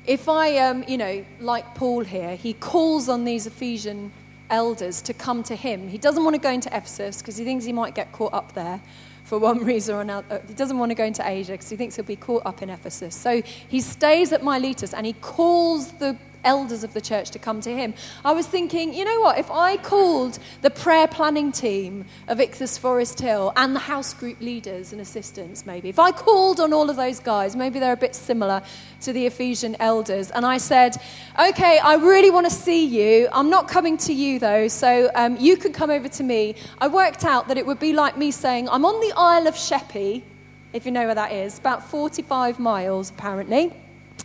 if 0.07 0.29
I, 0.29 0.59
um, 0.59 0.85
you 0.89 0.99
know, 0.99 1.25
like 1.39 1.75
Paul 1.75 2.03
here, 2.03 2.35
he 2.35 2.55
calls 2.55 3.09
on 3.09 3.25
these 3.25 3.47
Ephesian 3.47 4.11
elders 4.51 5.01
to 5.03 5.15
come 5.15 5.43
to 5.45 5.55
him. 5.55 5.89
He 5.89 5.99
doesn't 5.99 6.25
want 6.25 6.35
to 6.35 6.41
go 6.41 6.51
into 6.51 6.69
Ephesus 6.69 7.19
because 7.19 7.37
he 7.37 7.45
thinks 7.45 7.65
he 7.65 7.73
might 7.73 7.95
get 7.95 8.11
caught 8.13 8.35
up 8.35 8.53
there 8.55 8.81
for 9.25 9.39
one 9.39 9.59
reason 9.65 9.95
or 9.95 10.01
another. 10.01 10.43
He 10.49 10.55
doesn't 10.55 10.79
want 10.79 10.91
to 10.91 10.95
go 10.95 11.05
into 11.05 11.27
Asia 11.27 11.53
because 11.53 11.69
he 11.69 11.77
thinks 11.77 11.97
he'll 11.97 12.05
be 12.05 12.17
caught 12.17 12.43
up 12.45 12.63
in 12.63 12.71
Ephesus. 12.71 13.15
So 13.15 13.43
he 13.69 13.81
stays 13.81 14.33
at 14.33 14.43
Miletus 14.43 14.93
and 14.93 15.07
he 15.07 15.13
calls 15.15 15.93
the 15.93 16.17
elders 16.45 16.85
of 16.85 16.95
the 16.95 17.01
church 17.01 17.31
to 17.31 17.39
come 17.39 17.61
to 17.61 17.75
him. 17.75 17.95
I 18.25 18.33
was 18.33 18.47
thinking, 18.47 18.95
you 18.95 19.05
know 19.05 19.21
what, 19.21 19.39
if 19.39 19.51
I 19.51 19.77
called 19.77 20.39
the 20.63 20.71
prayer 20.71 21.07
planning 21.07 21.53
team 21.53 22.07
of 22.29 22.39
Ichthus 22.39 22.79
Forest 22.79 23.21
Hill 23.21 23.53
and 23.57 23.75
the 23.75 23.81
house 23.81 24.15
group 24.15 24.41
leaders 24.41 24.93
and 24.93 25.01
assistants, 25.01 25.67
maybe, 25.67 25.89
if 25.89 25.99
I 25.99 26.11
called 26.13 26.61
on 26.61 26.73
all 26.73 26.91
of 26.91 26.97
those 26.97 27.21
guys, 27.21 27.57
maybe 27.57 27.79
they're 27.79 27.93
a 27.93 27.97
bit 27.97 28.15
similar 28.15 28.63
to 29.03 29.13
the 29.13 29.27
Ephesian 29.27 29.77
elders, 29.81 30.31
and 30.31 30.47
I 30.47 30.59
said, 30.59 30.97
okay, 31.39 31.79
I 31.79 31.95
really 31.97 32.31
want 32.31 32.47
to 32.47 32.55
see 32.55 32.85
you. 32.85 33.29
I'm 33.33 33.51
not 33.51 33.69
coming 33.69 33.97
to 33.99 34.13
you 34.13 34.39
though, 34.39 34.69
so 34.69 35.11
um, 35.15 35.37
you 35.37 35.57
can 35.57 35.73
come 35.73 35.91
over 35.91 36.09
to 36.09 36.23
me. 36.23 36.55
I 36.81 36.89
worked 36.89 37.25
out 37.25 37.49
that 37.49 37.59
it 37.59 37.67
would 37.67 37.81
be 37.81 37.93
like 37.93 38.17
me 38.17 38.31
saying, 38.31 38.69
I'm 38.69 38.85
on 38.85 39.01
the 39.01 39.13
Isle 39.17 39.47
of 39.47 39.57
Sheppey, 39.57 40.25
if 40.73 40.87
you 40.87 40.93
know 40.93 41.07
where 41.07 41.15
that 41.15 41.33
is, 41.33 41.59
about 41.59 41.89
45 41.91 42.59
miles 42.59 43.11
apparently 43.11 43.73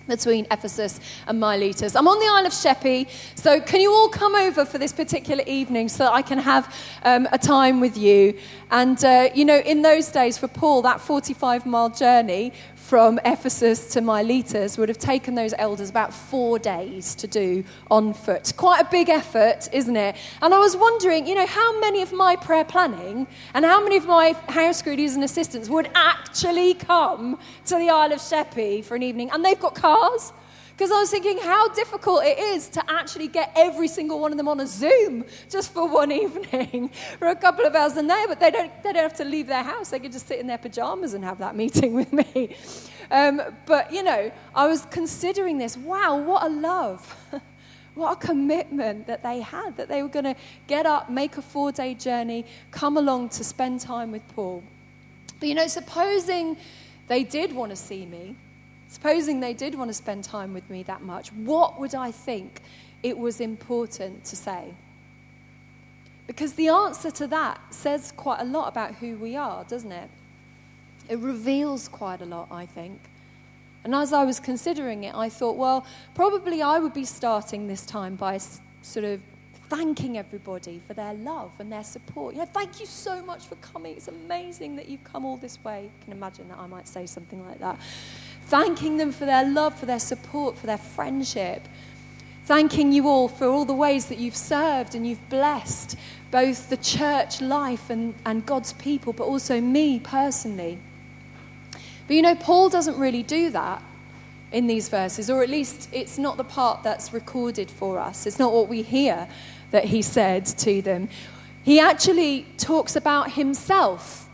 between 0.08 0.48
Ephesus 0.52 1.00
and 1.28 1.40
Miletus. 1.40 1.96
I'm 1.96 2.08
on 2.08 2.20
the 2.20 2.26
Isle 2.26 2.46
of 2.46 2.54
Sheppey, 2.54 3.08
so 3.36 3.60
can 3.60 3.82
you 3.82 3.92
all 3.92 4.10
come 4.10 4.36
over 4.36 4.66
for 4.66 4.78
this 4.78 4.94
particular 4.94 5.44
evening 5.46 5.90
so 5.90 6.06
that 6.06 6.14
I 6.14 6.22
can 6.22 6.38
have 6.40 6.74
um, 7.04 7.28
a 7.32 7.38
time 7.38 7.80
with 7.80 7.98
you? 7.98 8.38
And, 8.72 9.04
uh, 9.04 9.30
you 9.34 9.46
know, 9.46 9.60
in 9.60 9.82
those 9.82 10.10
days 10.10 10.38
for 10.38 10.48
Paul, 10.48 10.82
that 10.82 11.00
45 11.00 11.66
mile 11.66 11.90
journey 11.90 12.54
from 12.88 13.20
Ephesus 13.26 13.90
to 13.90 14.00
Miletus 14.00 14.78
would 14.78 14.88
have 14.88 14.98
taken 14.98 15.36
those 15.36 15.54
elders 15.58 15.90
about 15.90 16.14
four 16.14 16.58
days 16.58 17.16
to 17.16 17.28
do 17.28 17.62
on 17.92 18.14
foot. 18.14 18.54
Quite 18.56 18.80
a 18.80 18.88
big 18.90 19.10
effort, 19.10 19.68
isn't 19.74 19.98
it? 19.98 20.16
And 20.42 20.54
I 20.54 20.58
was 20.58 20.78
wondering, 20.78 21.28
you 21.28 21.36
know, 21.36 21.46
how 21.46 21.78
many 21.82 22.02
of 22.02 22.14
my 22.14 22.38
prayer 22.38 22.64
planning 22.64 23.28
and 23.54 23.66
how 23.66 23.84
many 23.84 23.98
of 23.98 24.06
my 24.06 24.32
house 24.48 24.82
crews 24.82 25.16
and 25.16 25.24
assistants 25.26 25.68
would 25.68 25.90
actually 25.96 26.76
come 26.76 27.38
to 27.66 27.76
the 27.76 27.90
Isle 27.90 28.14
of 28.14 28.22
Sheppey 28.22 28.82
for 28.82 28.96
an 28.96 29.04
evening? 29.04 29.32
And 29.32 29.44
they've 29.44 29.60
got 29.60 29.76
cars. 29.76 30.32
Because 30.78 30.92
I 30.92 31.00
was 31.00 31.10
thinking 31.10 31.40
how 31.40 31.70
difficult 31.70 32.24
it 32.24 32.38
is 32.38 32.70
to 32.70 32.84
actually 32.88 33.30
get 33.30 33.52
every 33.56 33.88
single 33.88 34.20
one 34.20 34.32
of 34.32 34.38
them 34.38 34.48
on 34.48 34.60
a 34.60 34.68
Zoom 34.68 35.26
just 35.50 35.74
for 35.74 35.90
one 35.90 36.12
evening 36.24 36.92
for 37.18 37.30
a 37.30 37.36
couple 37.36 37.66
of 37.66 37.74
hours 37.74 37.98
and 37.98 38.08
there, 38.08 38.28
but 38.28 38.40
they 38.40 38.52
don't, 38.52 38.72
they 38.84 38.94
don't 38.94 39.02
have 39.02 39.18
to 39.18 39.26
leave 39.26 39.48
their 39.48 39.64
house. 39.64 39.90
They 39.90 39.98
can 39.98 40.12
just 40.12 40.28
sit 40.28 40.40
in 40.40 40.46
their 40.46 40.60
pajamas 40.60 41.16
and 41.16 41.24
have 41.24 41.40
that 41.40 41.56
meeting 41.56 41.94
with 41.96 42.14
me. 42.14 42.56
Um, 43.10 43.42
but, 43.66 43.92
you 43.92 44.04
know, 44.04 44.32
I 44.54 44.68
was 44.68 44.86
considering 44.92 45.58
this. 45.58 45.76
Wow, 45.76 46.18
what 46.18 46.44
a 46.44 46.50
love. 46.50 47.32
what 47.96 48.12
a 48.24 48.28
commitment 48.28 49.08
that 49.08 49.24
they 49.24 49.42
had, 49.42 49.78
that 49.78 49.88
they 49.88 50.04
were 50.04 50.10
going 50.10 50.26
to 50.26 50.36
get 50.68 50.86
up, 50.86 51.10
make 51.10 51.38
a 51.38 51.42
four 51.42 51.72
day 51.72 51.96
journey, 51.96 52.46
come 52.70 52.98
along 52.98 53.30
to 53.30 53.44
spend 53.44 53.80
time 53.80 54.12
with 54.12 54.28
Paul. 54.36 54.62
But, 55.40 55.50
you 55.50 55.56
know, 55.56 55.66
supposing 55.66 56.56
they 57.08 57.24
did 57.24 57.52
want 57.52 57.72
to 57.72 57.76
see 57.76 58.06
me, 58.06 58.36
Supposing 58.90 59.40
they 59.40 59.54
did 59.54 59.76
want 59.76 59.90
to 59.90 59.94
spend 59.94 60.24
time 60.24 60.54
with 60.54 60.70
me 60.70 60.84
that 60.84 61.02
much, 61.02 61.30
what 61.34 61.80
would 61.80 61.94
I 61.94 62.12
think 62.12 62.62
it 63.04 63.18
was 63.18 63.42
important 63.42 64.24
to 64.26 64.36
say? 64.36 64.74
Because 66.26 66.54
the 66.54 66.70
answer 66.70 67.12
to 67.12 67.28
that 67.28 67.60
says 67.74 68.14
quite 68.16 68.42
a 68.42 68.46
lot 68.46 68.68
about 68.68 68.96
who 68.96 69.16
we 69.18 69.36
are, 69.36 69.64
doesn't 69.66 69.92
it? 69.92 70.10
It 71.10 71.20
reveals 71.20 71.88
quite 71.88 72.22
a 72.22 72.26
lot, 72.26 72.48
I 72.52 72.66
think. 72.66 73.00
And 73.84 73.96
as 73.96 74.12
I 74.12 74.26
was 74.26 74.40
considering 74.40 75.06
it, 75.06 75.16
I 75.16 75.30
thought, 75.30 75.56
well, 75.56 75.86
probably 76.16 76.62
I 76.62 76.80
would 76.80 76.94
be 76.94 77.06
starting 77.06 77.68
this 77.68 77.86
time 77.86 78.16
by 78.16 78.40
sort 78.82 79.06
of 79.06 79.22
thanking 79.70 80.18
everybody 80.18 80.82
for 80.86 80.94
their 80.94 81.14
love 81.14 81.52
and 81.60 81.72
their 81.72 81.84
support. 81.84 82.34
You 82.34 82.42
know, 82.42 82.48
thank 82.48 82.80
you 82.80 82.86
so 82.86 83.22
much 83.22 83.48
for 83.48 83.56
coming. 83.56 83.96
It's 83.96 84.08
amazing 84.08 84.76
that 84.78 84.90
you've 84.90 85.04
come 85.04 85.26
all 85.26 85.38
this 85.38 85.64
way. 85.64 85.84
You 85.84 86.04
can 86.04 86.14
imagine 86.14 86.50
that 86.50 86.58
I 86.58 86.68
might 86.68 86.88
say 86.88 87.06
something 87.06 87.46
like 87.46 87.60
that 87.60 87.80
thanking 88.48 88.96
them 88.96 89.12
for 89.12 89.26
their 89.26 89.46
love, 89.46 89.78
for 89.78 89.86
their 89.86 90.00
support, 90.00 90.58
for 90.58 90.68
their 90.68 90.78
friendship. 90.78 91.68
Thanking 92.46 92.94
you 92.94 93.08
all 93.10 93.28
for 93.28 93.46
all 93.46 93.66
the 93.66 93.74
ways 93.74 94.06
that 94.06 94.20
you've 94.20 94.38
served 94.38 94.96
and 94.96 95.06
you've 95.06 95.30
blessed 95.30 95.98
both 96.32 96.70
the 96.70 96.78
church 96.78 97.42
life 97.42 97.90
and, 97.90 98.16
and 98.26 98.46
God's 98.46 98.72
people, 98.74 99.12
but 99.12 99.26
also 99.26 99.60
me 99.60 100.00
personally. 100.00 100.80
But 102.08 102.16
you 102.16 102.22
know, 102.22 102.36
Paul 102.36 102.70
doesn't 102.70 102.98
really 102.98 103.22
do 103.22 103.50
that 103.50 103.84
in 104.54 104.68
these 104.68 104.88
verses, 104.88 105.30
or 105.30 105.44
at 105.44 105.50
least 105.50 105.90
it's 105.92 106.18
not 106.18 106.38
the 106.38 106.46
part 106.46 106.84
that's 106.84 107.12
recorded 107.12 107.70
for 107.70 108.00
us. 108.00 108.26
It's 108.26 108.40
not 108.40 108.54
what 108.54 108.70
we 108.70 108.82
hear 108.82 109.28
that 109.72 109.86
he 109.86 110.02
said 110.02 110.46
to 110.46 110.82
them. 110.82 111.10
He 111.64 111.82
actually 111.82 112.46
talks 112.58 112.96
about 112.96 113.34
himself 113.34 114.30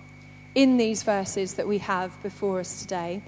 in 0.53 0.77
these 0.77 1.01
verses 1.01 1.55
that 1.55 1.67
we 1.67 1.79
have 1.79 2.21
before 2.21 2.59
us 2.59 2.79
today. 2.79 3.23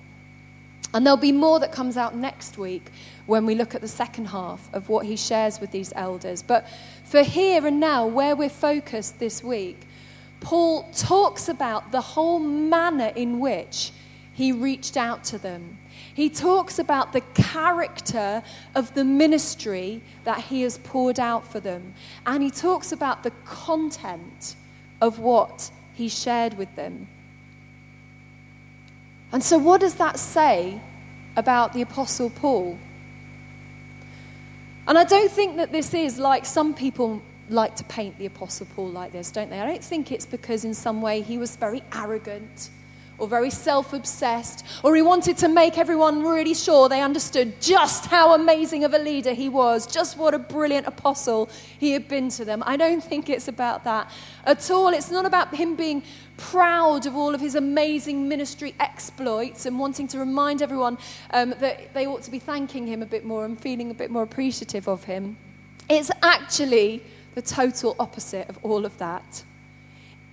And 0.95 1.05
there'll 1.05 1.17
be 1.17 1.33
more 1.33 1.59
that 1.59 1.73
comes 1.73 1.97
out 1.97 2.15
next 2.15 2.57
week 2.57 2.89
when 3.25 3.45
we 3.45 3.53
look 3.53 3.75
at 3.75 3.81
the 3.81 3.87
second 3.87 4.27
half 4.27 4.73
of 4.73 4.87
what 4.87 5.05
he 5.05 5.17
shares 5.17 5.59
with 5.59 5.71
these 5.71 5.91
elders. 5.93 6.41
But 6.41 6.69
for 7.03 7.21
here 7.21 7.67
and 7.67 7.81
now, 7.81 8.07
where 8.07 8.33
we're 8.33 8.47
focused 8.47 9.19
this 9.19 9.43
week, 9.43 9.89
Paul 10.39 10.89
talks 10.95 11.49
about 11.49 11.91
the 11.91 11.99
whole 11.99 12.39
manner 12.39 13.11
in 13.13 13.41
which 13.41 13.91
he 14.31 14.53
reached 14.53 14.95
out 14.95 15.25
to 15.25 15.37
them. 15.37 15.79
He 16.13 16.29
talks 16.29 16.79
about 16.79 17.11
the 17.11 17.21
character 17.33 18.41
of 18.73 18.93
the 18.93 19.03
ministry 19.03 20.01
that 20.23 20.45
he 20.45 20.61
has 20.61 20.77
poured 20.77 21.19
out 21.19 21.45
for 21.45 21.59
them. 21.59 21.93
And 22.25 22.41
he 22.41 22.49
talks 22.49 22.93
about 22.93 23.23
the 23.23 23.31
content 23.43 24.55
of 25.01 25.19
what 25.19 25.71
he 25.93 26.07
shared 26.07 26.57
with 26.57 26.73
them. 26.77 27.09
And 29.35 29.43
so, 29.43 29.57
what 29.57 29.81
does 29.81 29.95
that 29.95 30.17
say 30.17 30.79
about 31.35 31.73
the 31.73 31.81
Apostle 31.81 32.29
Paul? 32.29 32.79
And 34.87 34.97
I 34.97 35.03
don't 35.03 35.29
think 35.29 35.57
that 35.57 35.73
this 35.73 35.93
is 35.93 36.17
like 36.17 36.45
some 36.45 36.73
people 36.73 37.21
like 37.49 37.75
to 37.75 37.83
paint 37.83 38.17
the 38.17 38.27
Apostle 38.27 38.65
Paul 38.73 38.91
like 38.91 39.11
this, 39.11 39.31
don't 39.31 39.49
they? 39.49 39.59
I 39.59 39.65
don't 39.65 39.83
think 39.83 40.13
it's 40.13 40.25
because 40.25 40.63
in 40.63 40.73
some 40.73 41.01
way 41.01 41.19
he 41.19 41.37
was 41.37 41.57
very 41.57 41.83
arrogant 41.93 42.69
or 43.17 43.27
very 43.27 43.49
self 43.49 43.93
obsessed, 43.93 44.65
or 44.83 44.95
he 44.95 45.01
wanted 45.01 45.37
to 45.37 45.47
make 45.47 45.77
everyone 45.77 46.23
really 46.23 46.53
sure 46.53 46.89
they 46.89 47.01
understood 47.01 47.59
just 47.61 48.05
how 48.05 48.35
amazing 48.35 48.83
of 48.83 48.93
a 48.93 48.99
leader 48.99 49.33
he 49.33 49.49
was, 49.49 49.87
just 49.87 50.17
what 50.17 50.33
a 50.33 50.39
brilliant 50.39 50.87
apostle 50.87 51.49
he 51.77 51.91
had 51.91 52.07
been 52.07 52.29
to 52.29 52.45
them. 52.45 52.63
I 52.65 52.77
don't 52.77 53.03
think 53.03 53.29
it's 53.29 53.47
about 53.47 53.83
that 53.83 54.09
at 54.45 54.69
all. 54.71 54.89
It's 54.89 55.11
not 55.11 55.25
about 55.25 55.53
him 55.55 55.75
being 55.75 56.03
proud 56.37 57.05
of 57.05 57.15
all 57.15 57.33
of 57.33 57.41
his 57.41 57.55
amazing 57.55 58.27
ministry 58.27 58.75
exploits 58.79 59.65
and 59.65 59.79
wanting 59.79 60.07
to 60.09 60.19
remind 60.19 60.61
everyone 60.61 60.97
um, 61.31 61.53
that 61.59 61.93
they 61.93 62.05
ought 62.05 62.23
to 62.23 62.31
be 62.31 62.39
thanking 62.39 62.87
him 62.87 63.01
a 63.01 63.05
bit 63.05 63.25
more 63.25 63.45
and 63.45 63.59
feeling 63.59 63.91
a 63.91 63.93
bit 63.93 64.11
more 64.11 64.23
appreciative 64.23 64.87
of 64.87 65.05
him. 65.05 65.37
It's 65.89 66.11
actually 66.21 67.03
the 67.35 67.41
total 67.41 67.95
opposite 67.99 68.49
of 68.49 68.57
all 68.63 68.85
of 68.85 68.97
that. 68.97 69.43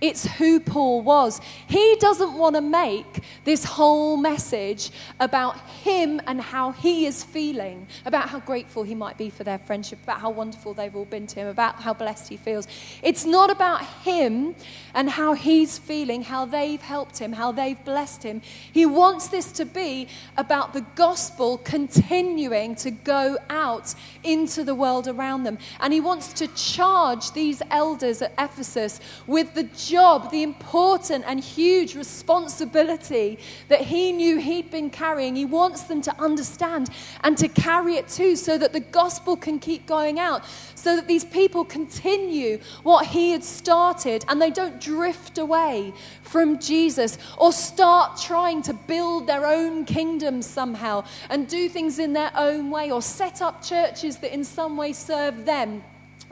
It's 0.01 0.25
who 0.25 0.59
Paul 0.59 1.01
was. 1.01 1.39
He 1.67 1.95
doesn't 1.99 2.33
want 2.37 2.55
to 2.55 2.61
make 2.61 3.23
this 3.45 3.63
whole 3.63 4.17
message 4.17 4.91
about 5.19 5.59
him 5.69 6.21
and 6.27 6.41
how 6.41 6.71
he 6.71 7.05
is 7.05 7.23
feeling, 7.23 7.87
about 8.05 8.29
how 8.29 8.39
grateful 8.39 8.83
he 8.83 8.95
might 8.95 9.17
be 9.17 9.29
for 9.29 9.43
their 9.43 9.59
friendship, 9.59 9.99
about 10.03 10.19
how 10.19 10.29
wonderful 10.29 10.73
they've 10.73 10.95
all 10.95 11.05
been 11.05 11.27
to 11.27 11.39
him, 11.39 11.47
about 11.47 11.81
how 11.81 11.93
blessed 11.93 12.29
he 12.29 12.37
feels. 12.37 12.67
It's 13.01 13.25
not 13.25 13.49
about 13.49 13.85
him 14.03 14.55
and 14.93 15.09
how 15.09 15.33
he's 15.33 15.77
feeling, 15.77 16.23
how 16.23 16.45
they've 16.45 16.81
helped 16.81 17.19
him, 17.19 17.33
how 17.33 17.51
they've 17.51 17.83
blessed 17.85 18.23
him. 18.23 18.41
He 18.71 18.85
wants 18.85 19.27
this 19.27 19.51
to 19.53 19.65
be 19.65 20.07
about 20.37 20.73
the 20.73 20.85
gospel 20.95 21.59
continuing 21.59 22.75
to 22.75 22.91
go 22.91 23.37
out 23.49 23.93
into 24.23 24.63
the 24.63 24.75
world 24.75 25.07
around 25.07 25.43
them. 25.43 25.57
And 25.79 25.93
he 25.93 26.01
wants 26.01 26.33
to 26.33 26.47
charge 26.49 27.31
these 27.31 27.61
elders 27.71 28.21
at 28.21 28.33
Ephesus 28.37 28.99
with 29.27 29.53
the 29.53 29.63
job, 29.93 30.31
the 30.31 30.41
important 30.41 31.23
and 31.27 31.39
huge 31.39 31.95
responsibility 31.95 33.37
that 33.67 33.81
he 33.81 34.11
knew 34.11 34.39
he'd 34.39 34.71
been 34.71 34.89
carrying. 34.89 35.35
He 35.35 35.45
wants 35.45 35.83
them 35.83 36.01
to 36.01 36.19
understand 36.19 36.89
and 37.23 37.37
to 37.37 37.47
carry 37.47 37.97
it 37.97 38.07
too, 38.07 38.35
so 38.35 38.57
that 38.57 38.73
the 38.73 38.79
gospel 38.79 39.37
can 39.37 39.59
keep 39.59 39.85
going 39.85 40.17
out, 40.19 40.45
so 40.73 40.95
that 40.95 41.07
these 41.07 41.23
people 41.23 41.63
continue 41.63 42.57
what 42.81 43.05
he 43.05 43.33
had 43.33 43.43
started 43.43 44.25
and 44.27 44.41
they 44.41 44.49
don't 44.49 44.81
drift 44.81 45.37
away 45.37 45.93
from 46.23 46.57
Jesus 46.57 47.19
or 47.37 47.53
start 47.53 48.19
trying 48.19 48.63
to 48.63 48.73
build 48.73 49.27
their 49.27 49.45
own 49.45 49.85
kingdoms 49.85 50.47
somehow 50.47 51.03
and 51.29 51.47
do 51.47 51.69
things 51.69 51.99
in 51.99 52.13
their 52.13 52.31
own 52.35 52.71
way 52.71 52.89
or 52.89 53.03
set 53.03 53.43
up 53.43 53.61
churches 53.61 54.17
that 54.17 54.33
in 54.33 54.43
some 54.43 54.75
way 54.75 54.91
serve 54.91 55.45
them 55.45 55.83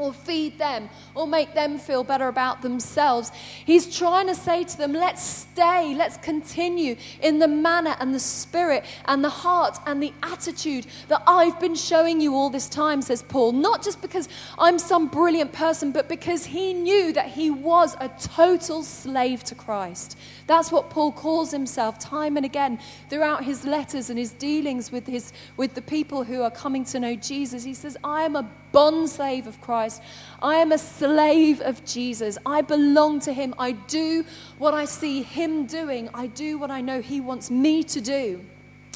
or 0.02 0.12
feed 0.14 0.58
them 0.58 0.90
or 1.14 1.28
make 1.28 1.54
them 1.54 1.78
feel 1.78 2.04
better 2.04 2.28
about 2.28 2.62
themselves. 2.62 3.32
He's 3.66 3.96
trying 3.96 4.28
to 4.28 4.36
say 4.36 4.64
to 4.64 4.78
them, 4.78 4.94
let's 4.94 5.24
stay, 5.24 5.94
let's 5.96 6.18
continue 6.18 6.96
in 7.22 7.40
the 7.40 7.48
manner 7.48 7.96
and 8.00 8.14
the 8.14 8.20
spirit 8.20 8.84
and 9.06 9.24
the 9.24 9.30
heart 9.30 9.78
and 9.86 10.02
the 10.02 10.14
attitude 10.24 10.88
that 11.08 11.22
I've 11.28 11.60
been 11.60 11.76
showing 11.76 12.20
you 12.20 12.34
all 12.34 12.50
this 12.50 12.68
time, 12.68 13.02
says 13.02 13.22
Paul. 13.22 13.52
Not 13.52 13.84
just 13.84 14.02
because 14.02 14.28
I'm 14.58 14.80
some 14.80 15.08
brilliant 15.08 15.54
person, 15.54 15.92
but 15.92 16.10
because 16.10 16.46
he 16.46 16.74
knew 16.74 17.14
that 17.14 17.28
he 17.28 17.52
was 17.52 17.96
a 18.00 18.10
total 18.20 18.84
slave 18.84 19.44
to 19.46 19.56
Christ. 19.56 20.18
That's 20.48 20.72
what 20.72 20.90
Paul 20.90 21.12
calls 21.12 21.52
himself 21.52 22.00
time 22.00 22.38
and 22.38 22.46
again 22.46 22.80
throughout 23.10 23.44
his 23.44 23.66
letters 23.66 24.10
and 24.10 24.18
his 24.18 24.32
dealings 24.32 24.92
with, 24.92 25.08
his, 25.08 25.34
with 25.58 25.74
the 25.76 25.82
people 25.82 26.24
who 26.24 26.42
are 26.42 26.52
coming 26.52 26.84
to 26.86 27.00
know 27.00 27.16
Jesus. 27.16 27.64
He 27.64 27.74
says, 27.74 27.98
I 28.04 28.24
am 28.24 28.36
a 28.36 28.50
bond 28.72 29.10
slave 29.10 29.48
of 29.48 29.60
Christ. 29.62 30.02
I 30.42 30.56
am 30.56 30.72
a 30.72 30.78
slave 30.78 31.62
of 31.62 31.84
Jesus. 31.86 32.38
I 32.46 32.62
belong 32.62 33.20
to 33.22 33.34
him. 33.34 33.54
I 33.60 33.72
do 33.72 34.26
what 34.58 34.74
I 34.74 34.86
see 34.86 35.24
him 35.24 35.66
doing, 35.66 36.10
I 36.14 36.28
do 36.28 36.58
what 36.58 36.72
I 36.72 36.82
know 36.82 37.02
he 37.02 37.22
wants 37.22 37.52
me 37.52 37.84
to 37.84 38.02
do. 38.02 38.42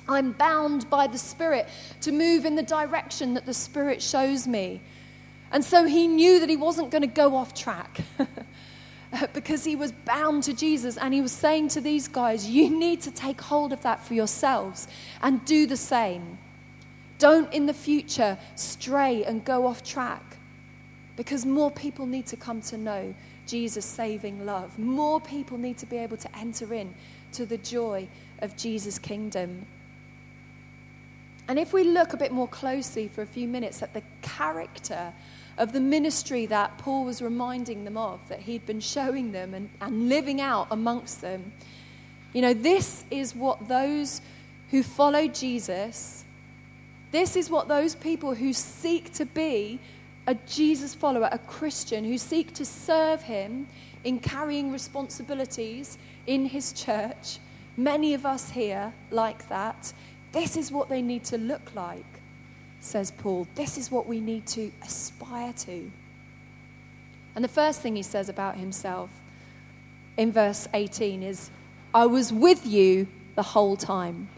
I'm 0.08 0.34
bound 0.34 0.90
by 0.90 1.08
the 1.08 1.18
Spirit 1.18 1.68
to 2.02 2.12
move 2.12 2.46
in 2.46 2.56
the 2.56 2.64
direction 2.64 3.34
that 3.34 3.46
the 3.46 3.54
Spirit 3.54 4.02
shows 4.02 4.48
me. 4.48 4.82
And 5.52 5.64
so 5.64 5.86
he 5.86 6.08
knew 6.08 6.40
that 6.40 6.50
he 6.50 6.58
wasn't 6.58 6.92
going 6.92 7.02
to 7.02 7.08
go 7.08 7.36
off 7.36 7.54
track. 7.54 8.02
because 9.34 9.64
he 9.64 9.76
was 9.76 9.92
bound 9.92 10.44
to 10.44 10.54
Jesus 10.54 10.98
and 10.98 11.14
he 11.14 11.22
was 11.22 11.32
saying 11.32 11.70
to 11.70 11.82
these 11.82 12.08
guys, 12.08 12.50
You 12.50 12.70
need 12.70 13.02
to 13.02 13.12
take 13.12 13.42
hold 13.42 13.74
of 13.74 13.82
that 13.82 14.04
for 14.04 14.14
yourselves 14.14 14.88
and 15.22 15.44
do 15.46 15.66
the 15.66 15.78
same. 15.78 16.38
Don't 17.18 17.52
in 17.54 17.66
the 17.66 17.74
future 17.74 18.38
stray 18.56 19.24
and 19.24 19.46
go 19.46 19.66
off 19.66 19.84
track 19.84 20.38
because 21.16 21.46
more 21.46 21.72
people 21.72 22.06
need 22.06 22.26
to 22.28 22.36
come 22.36 22.62
to 22.62 22.78
know 22.78 23.16
Jesus' 23.48 23.86
saving 23.86 24.46
love. 24.46 24.78
More 24.78 25.22
people 25.22 25.58
need 25.58 25.78
to 25.78 25.86
be 25.86 25.98
able 25.98 26.18
to 26.18 26.38
enter 26.38 26.74
in 26.74 26.94
to 27.34 27.46
the 27.46 27.58
joy 27.58 28.08
of 28.40 28.58
Jesus' 28.58 29.00
kingdom. 29.00 29.66
And 31.48 31.60
if 31.60 31.74
we 31.74 31.84
look 31.84 32.14
a 32.14 32.18
bit 32.18 32.32
more 32.32 32.48
closely 32.48 33.08
for 33.08 33.22
a 33.22 33.26
few 33.26 33.48
minutes 33.48 33.84
at 33.84 33.94
the 33.94 34.02
character 34.22 35.14
of 35.58 35.72
the 35.72 35.80
ministry 35.80 36.46
that 36.48 36.78
Paul 36.78 37.06
was 37.06 37.22
reminding 37.22 37.86
them 37.86 37.98
of, 37.98 38.28
that 38.30 38.42
he'd 38.42 38.66
been 38.66 38.82
showing 38.82 39.32
them 39.32 39.54
and, 39.54 39.70
and 39.82 40.10
living 40.10 40.42
out 40.42 40.68
amongst 40.72 41.22
them, 41.22 41.54
you 42.34 42.42
know, 42.42 42.54
this 42.54 43.06
is 43.10 43.34
what 43.34 43.68
those 43.68 44.22
who 44.72 44.84
follow 44.84 45.28
Jesus 45.28 46.26
this 47.16 47.38
is 47.38 47.50
what 47.50 47.70
those 47.70 47.96
people 47.96 48.36
who 48.36 48.52
seek 48.52 49.14
to 49.14 49.26
be 49.26 49.80
a 50.28 50.36
Jesus 50.36 50.94
follower, 50.94 51.30
a 51.32 51.38
Christian, 51.38 52.04
who 52.04 52.18
seek 52.18 52.54
to 52.56 52.66
serve 52.66 53.22
him 53.22 53.70
in 54.04 54.20
carrying 54.20 54.70
responsibilities 54.70 55.98
in 56.28 56.46
his 56.48 56.74
church, 56.74 57.40
many 57.78 58.14
of 58.16 58.26
us 58.26 58.50
here 58.50 58.92
like 59.12 59.48
that, 59.48 59.94
this 60.34 60.58
is 60.58 60.74
what 60.74 60.90
they 60.90 61.02
need 61.02 61.24
to 61.24 61.38
look 61.38 61.74
like, 61.74 62.15
says 62.86 63.12
Paul. 63.12 63.48
This 63.56 63.78
is 63.78 63.92
what 63.92 64.08
we 64.08 64.20
need 64.20 64.46
to 64.48 64.72
aspire 64.84 65.54
to. 65.54 65.92
And 67.36 67.44
the 67.44 67.50
first 67.50 67.82
thing 67.82 67.96
he 67.96 68.04
says 68.04 68.30
about 68.30 68.56
himself 68.56 69.10
in 70.18 70.32
verse 70.32 70.68
18 70.74 71.24
is, 71.24 71.50
I 71.94 72.06
was 72.06 72.32
with 72.32 72.66
you 72.66 73.08
the 73.36 73.44
whole 73.44 73.76
time. 73.76 74.30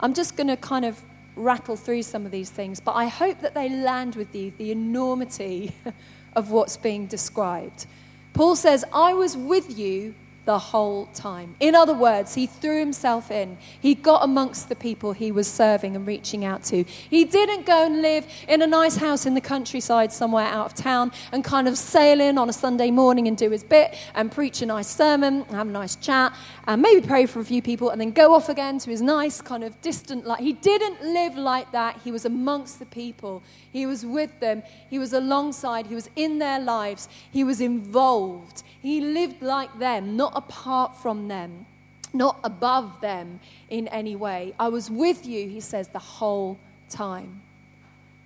I'm 0.00 0.14
just 0.14 0.36
going 0.36 0.48
to 0.48 0.56
kind 0.56 0.84
of 0.84 1.02
rattle 1.34 1.76
through 1.76 2.02
some 2.02 2.24
of 2.24 2.32
these 2.32 2.50
things, 2.50 2.80
but 2.80 2.92
I 2.92 3.06
hope 3.06 3.40
that 3.40 3.54
they 3.54 3.68
land 3.68 4.14
with 4.16 4.34
you 4.34 4.52
the 4.56 4.70
enormity 4.70 5.74
of 6.34 6.50
what's 6.50 6.76
being 6.76 7.06
described. 7.06 7.86
Paul 8.32 8.56
says, 8.56 8.84
I 8.92 9.14
was 9.14 9.36
with 9.36 9.78
you 9.78 10.14
the 10.46 10.58
whole 10.58 11.06
time. 11.06 11.56
In 11.58 11.74
other 11.74 11.92
words, 11.92 12.34
he 12.34 12.46
threw 12.46 12.78
himself 12.78 13.32
in. 13.32 13.58
He 13.80 13.96
got 13.96 14.22
amongst 14.22 14.68
the 14.68 14.76
people 14.76 15.12
he 15.12 15.32
was 15.32 15.48
serving 15.48 15.96
and 15.96 16.06
reaching 16.06 16.44
out 16.44 16.62
to. 16.64 16.84
He 16.84 17.24
didn't 17.24 17.66
go 17.66 17.84
and 17.84 18.00
live 18.00 18.26
in 18.48 18.62
a 18.62 18.66
nice 18.66 18.96
house 18.96 19.26
in 19.26 19.34
the 19.34 19.40
countryside 19.40 20.12
somewhere 20.12 20.46
out 20.46 20.66
of 20.66 20.74
town 20.74 21.10
and 21.32 21.44
kind 21.44 21.66
of 21.66 21.76
sail 21.76 22.20
in 22.20 22.38
on 22.38 22.48
a 22.48 22.52
Sunday 22.52 22.92
morning 22.92 23.26
and 23.26 23.36
do 23.36 23.50
his 23.50 23.64
bit 23.64 23.96
and 24.14 24.30
preach 24.30 24.62
a 24.62 24.66
nice 24.66 24.86
sermon, 24.86 25.42
have 25.46 25.66
a 25.66 25.70
nice 25.70 25.96
chat, 25.96 26.32
and 26.68 26.80
maybe 26.80 27.04
pray 27.04 27.26
for 27.26 27.40
a 27.40 27.44
few 27.44 27.60
people 27.60 27.90
and 27.90 28.00
then 28.00 28.12
go 28.12 28.32
off 28.32 28.48
again 28.48 28.78
to 28.78 28.90
his 28.90 29.02
nice 29.02 29.40
kind 29.40 29.64
of 29.64 29.80
distant 29.82 30.26
life. 30.26 30.38
He 30.38 30.52
didn't 30.52 31.02
live 31.02 31.36
like 31.36 31.72
that. 31.72 32.00
He 32.04 32.12
was 32.12 32.24
amongst 32.24 32.78
the 32.78 32.86
people. 32.86 33.42
He 33.72 33.84
was 33.84 34.06
with 34.06 34.38
them. 34.38 34.62
He 34.88 35.00
was 35.00 35.12
alongside. 35.12 35.88
He 35.88 35.96
was 35.96 36.08
in 36.14 36.38
their 36.38 36.60
lives. 36.60 37.08
He 37.32 37.42
was 37.42 37.60
involved. 37.60 38.62
He 38.80 39.00
lived 39.00 39.42
like 39.42 39.76
them, 39.80 40.16
not 40.16 40.35
apart 40.36 40.96
from 40.96 41.28
them, 41.28 41.66
not 42.12 42.38
above 42.44 43.00
them 43.00 43.40
in 43.68 43.88
any 43.88 44.14
way. 44.14 44.54
I 44.58 44.68
was 44.68 44.90
with 44.90 45.26
you, 45.26 45.48
he 45.48 45.60
says, 45.60 45.88
the 45.88 45.98
whole 45.98 46.58
time. 46.88 47.42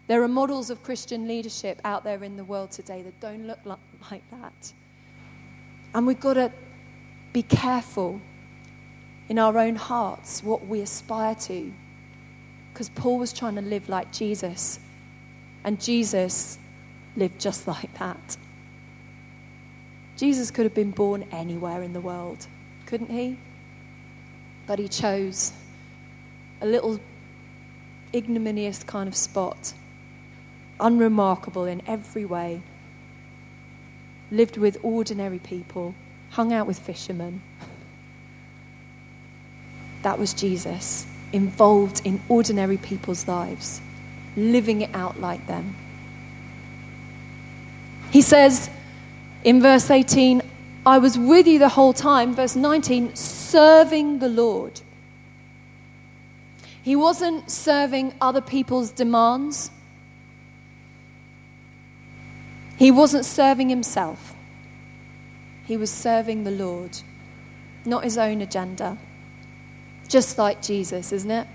There 0.07 0.23
are 0.23 0.29
models 0.29 0.70
of 0.70 0.83
Christian 0.83 1.29
leadership 1.29 1.81
out 1.85 2.03
there 2.03 2.23
in 2.25 2.37
the 2.37 2.44
world 2.44 2.73
today 2.73 3.03
that 3.03 3.20
don't 3.20 3.46
look 3.46 3.61
like 3.64 4.29
that. 4.31 4.73
And 5.94 6.07
we've 6.07 6.20
got 6.20 6.35
to 6.35 6.53
be 7.33 7.42
careful 7.42 8.20
in 9.29 9.38
our 9.38 9.57
own 9.57 9.77
hearts 9.77 10.42
what 10.42 10.66
we 10.66 10.81
aspire 10.81 11.37
to. 11.37 11.73
Because 12.73 12.88
Paul 12.88 13.18
was 13.18 13.33
trying 13.33 13.55
to 13.55 13.61
live 13.61 13.88
like 13.88 14.12
Jesus, 14.12 14.81
and 15.64 15.81
Jesus 15.81 16.59
lived 17.16 17.40
just 17.40 17.66
like 17.75 17.96
that. 17.99 18.37
Jesus 20.20 20.50
could 20.50 20.64
have 20.64 20.74
been 20.74 20.90
born 20.90 21.24
anywhere 21.33 21.83
in 21.83 21.94
the 21.94 22.00
world, 22.00 22.46
couldn't 22.85 23.11
he? 23.11 23.38
But 24.66 24.78
he 24.78 24.87
chose 24.87 25.54
a 26.61 26.66
little 26.66 27.00
ignominious 28.12 28.83
kind 28.83 29.09
of 29.09 29.16
spot, 29.16 29.72
unremarkable 30.78 31.64
in 31.64 31.80
every 31.87 32.26
way, 32.26 32.61
lived 34.30 34.59
with 34.59 34.76
ordinary 34.83 35.38
people, 35.38 35.94
hung 36.33 36.52
out 36.52 36.66
with 36.66 36.78
fishermen. 36.78 37.40
That 40.02 40.18
was 40.18 40.35
Jesus, 40.35 41.06
involved 41.33 42.02
in 42.04 42.20
ordinary 42.28 42.76
people's 42.76 43.26
lives, 43.26 43.80
living 44.37 44.83
it 44.83 44.94
out 44.94 45.18
like 45.18 45.46
them. 45.46 45.74
He 48.11 48.20
says, 48.20 48.68
in 49.44 49.61
verse 49.61 49.90
18, 49.90 50.42
I 50.85 50.98
was 50.98 51.18
with 51.18 51.46
you 51.46 51.59
the 51.59 51.68
whole 51.68 51.92
time. 51.92 52.35
Verse 52.35 52.57
19, 52.57 53.14
serving 53.14 54.18
the 54.18 54.29
Lord. 54.29 54.81
He 56.83 56.96
wasn't 56.96 57.50
serving 57.50 58.14
other 58.20 58.40
people's 58.40 58.90
demands. 58.90 59.70
He 62.76 62.90
wasn't 62.90 63.26
serving 63.26 63.68
himself. 63.68 64.35
He 65.66 65.76
was 65.76 65.90
serving 65.90 66.44
the 66.44 66.50
Lord, 66.50 66.98
not 67.85 68.05
his 68.05 68.18
own 68.18 68.40
agenda. 68.40 68.96
Just 70.09 70.38
like 70.38 70.62
Jesus, 70.62 71.12
isn't 71.12 71.31
it? 71.31 71.46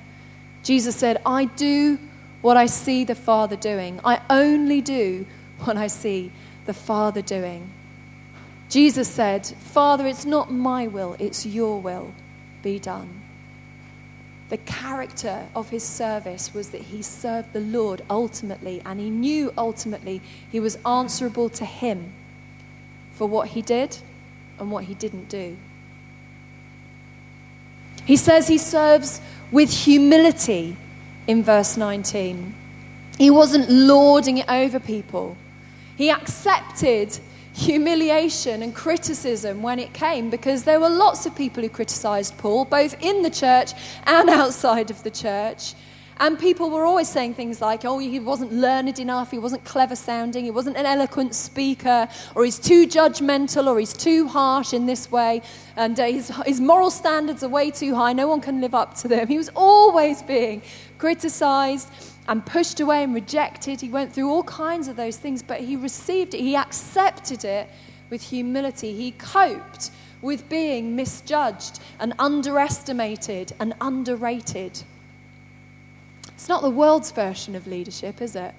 Jesus 0.64 0.96
said, 0.96 1.22
I 1.26 1.46
do 1.46 2.00
what 2.42 2.58
I 2.58 2.68
see 2.68 3.04
the 3.04 3.16
Father 3.16 3.56
doing. 3.56 4.00
I 4.06 4.22
only 4.30 4.82
do 4.82 5.26
what 5.60 5.78
I 5.78 5.88
see 5.88 6.32
the 6.66 6.74
Father 6.74 7.22
doing. 7.22 7.72
Jesus 8.70 9.08
said, 9.08 9.46
Father, 9.46 10.08
it's 10.08 10.26
not 10.26 10.52
my 10.52 10.88
will, 10.88 11.16
it's 11.20 11.46
your 11.46 11.80
will 11.80 12.14
be 12.64 12.80
done. 12.80 13.22
The 14.50 14.58
character 14.58 15.48
of 15.56 15.70
his 15.70 15.84
service 15.84 16.54
was 16.54 16.70
that 16.70 16.82
he 16.82 17.02
served 17.02 17.54
the 17.54 17.60
Lord 17.60 18.04
ultimately, 18.10 18.82
and 18.86 19.00
he 19.00 19.10
knew 19.10 19.52
ultimately 19.58 20.22
he 20.52 20.60
was 20.60 20.78
answerable 20.86 21.50
to 21.50 21.66
him 21.66 22.14
for 23.14 23.28
what 23.28 23.50
he 23.50 23.62
did 23.62 23.98
and 24.60 24.72
what 24.72 24.84
he 24.86 24.94
didn't 24.94 25.30
do. 25.30 25.58
He 28.06 28.18
says 28.18 28.48
he 28.48 28.60
serves 28.60 29.20
with 29.52 29.72
humility 29.72 30.78
in 31.28 31.44
verse 31.44 31.76
19. 31.76 32.54
He 33.18 33.30
wasn't 33.32 33.70
lording 33.70 34.38
it 34.38 34.50
over 34.50 34.80
people. 34.80 35.38
He 35.98 36.12
accepted 36.12 37.18
humiliation 37.56 38.62
and 38.62 38.76
criticism 38.76 39.62
when 39.62 39.80
it 39.80 39.94
came 39.94 40.30
because 40.30 40.66
there 40.66 40.80
were 40.80 40.90
lots 40.90 41.26
of 41.26 41.34
people 41.36 41.64
who 41.64 41.70
criticized 41.70 42.38
Paul, 42.38 42.66
both 42.66 43.02
in 43.02 43.24
the 43.24 43.30
church 43.30 43.72
and 44.06 44.30
outside 44.30 44.92
of 44.92 45.02
the 45.04 45.10
church. 45.10 45.74
And 46.18 46.38
people 46.40 46.70
were 46.70 46.86
always 46.86 47.10
saying 47.10 47.34
things 47.34 47.62
like, 47.62 47.84
oh, 47.84 47.98
he 48.00 48.20
wasn't 48.20 48.54
learned 48.54 49.00
enough, 49.00 49.32
he 49.32 49.38
wasn't 49.38 49.66
clever 49.66 49.96
sounding, 49.96 50.46
he 50.46 50.52
wasn't 50.52 50.78
an 50.78 50.86
eloquent 50.86 51.36
speaker, 51.36 52.08
or 52.36 52.46
he's 52.46 52.60
too 52.60 52.88
judgmental, 52.88 53.68
or 53.68 53.80
he's 53.80 53.92
too 53.92 54.28
harsh 54.28 54.74
in 54.74 54.86
this 54.86 55.12
way, 55.12 55.42
and 55.76 56.00
uh, 56.00 56.06
his, 56.06 56.32
his 56.46 56.62
moral 56.62 56.90
standards 56.90 57.44
are 57.44 57.50
way 57.50 57.70
too 57.70 57.96
high, 57.96 58.14
no 58.14 58.30
one 58.30 58.40
can 58.40 58.62
live 58.62 58.74
up 58.74 58.96
to 58.96 59.10
them. 59.10 59.28
He 59.28 59.38
was 59.38 59.50
always 59.56 60.24
being 60.24 60.62
criticized 60.98 61.90
and 62.28 62.46
pushed 62.46 62.80
away 62.80 63.04
and 63.04 63.14
rejected. 63.14 63.82
He 63.82 63.90
went 63.90 64.14
through 64.14 64.30
all 64.30 64.44
kinds 64.44 64.88
of 64.88 64.96
those 64.96 65.18
things, 65.18 65.44
but 65.44 65.62
he 65.62 65.76
received 65.76 66.34
it. 66.34 66.40
He 66.40 66.56
accepted 66.56 67.46
it 67.46 67.70
with 68.10 68.22
humility. 68.22 68.94
He 68.94 69.12
coped 69.12 69.92
with 70.22 70.50
being 70.50 70.96
misjudged 70.96 71.80
and 72.00 72.14
underestimated 72.18 73.54
and 73.60 73.74
underrated. 73.80 74.84
It's 76.30 76.50
not 76.50 76.62
the 76.62 76.70
world's 76.70 77.12
version 77.12 77.56
of 77.56 77.68
leadership, 77.68 78.22
is 78.22 78.36
it? 78.36 78.54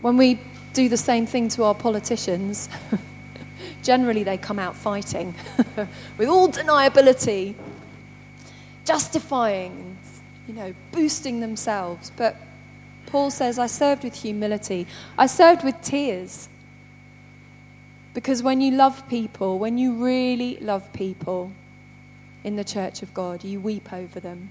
When 0.00 0.16
we 0.16 0.40
do 0.72 0.88
the 0.88 0.96
same 0.96 1.26
thing 1.26 1.48
to 1.50 1.64
our 1.64 1.74
politicians, 1.74 2.68
generally 3.82 4.24
they 4.24 4.36
come 4.36 4.58
out 4.58 4.76
fighting 4.76 5.34
with 6.18 6.28
all 6.28 6.48
deniability, 6.48 7.54
justifying, 8.84 9.97
you 10.48 10.54
know, 10.54 10.74
boosting 10.90 11.40
themselves. 11.40 12.10
But 12.16 12.34
Paul 13.06 13.30
says, 13.30 13.58
I 13.58 13.66
served 13.66 14.02
with 14.02 14.14
humility, 14.14 14.86
I 15.16 15.26
served 15.26 15.62
with 15.62 15.80
tears. 15.82 16.48
Because 18.14 18.42
when 18.42 18.60
you 18.60 18.72
love 18.72 19.08
people, 19.08 19.58
when 19.58 19.78
you 19.78 19.92
really 19.92 20.56
love 20.60 20.92
people 20.92 21.52
in 22.42 22.56
the 22.56 22.64
church 22.64 23.02
of 23.02 23.14
God, 23.14 23.44
you 23.44 23.60
weep 23.60 23.92
over 23.92 24.18
them. 24.18 24.50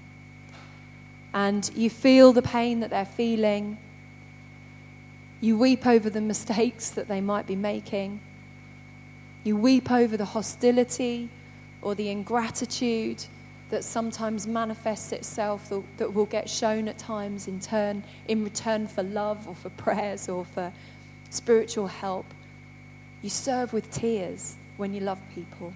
And 1.34 1.70
you 1.74 1.90
feel 1.90 2.32
the 2.32 2.40
pain 2.40 2.80
that 2.80 2.90
they're 2.90 3.04
feeling. 3.04 3.76
You 5.40 5.58
weep 5.58 5.86
over 5.86 6.08
the 6.08 6.20
mistakes 6.32 6.88
that 6.90 7.08
they 7.08 7.20
might 7.20 7.46
be 7.46 7.56
making. 7.56 8.20
You 9.44 9.56
weep 9.56 9.90
over 9.90 10.16
the 10.16 10.24
hostility 10.24 11.28
or 11.82 11.94
the 11.94 12.08
ingratitude 12.08 13.26
that 13.70 13.84
sometimes 13.84 14.46
manifests 14.46 15.12
itself, 15.12 15.70
that 15.98 16.14
will 16.14 16.26
get 16.26 16.48
shown 16.48 16.88
at 16.88 16.98
times 16.98 17.46
in 17.46 17.60
turn, 17.60 18.02
in 18.26 18.42
return 18.42 18.86
for 18.86 19.02
love 19.02 19.46
or 19.46 19.54
for 19.54 19.68
prayers 19.70 20.28
or 20.28 20.44
for 20.44 20.72
spiritual 21.30 21.88
help. 21.88 22.26
You 23.20 23.30
serve 23.30 23.72
with 23.72 23.90
tears 23.90 24.56
when 24.76 24.94
you 24.94 25.00
love 25.00 25.20
people. 25.34 25.72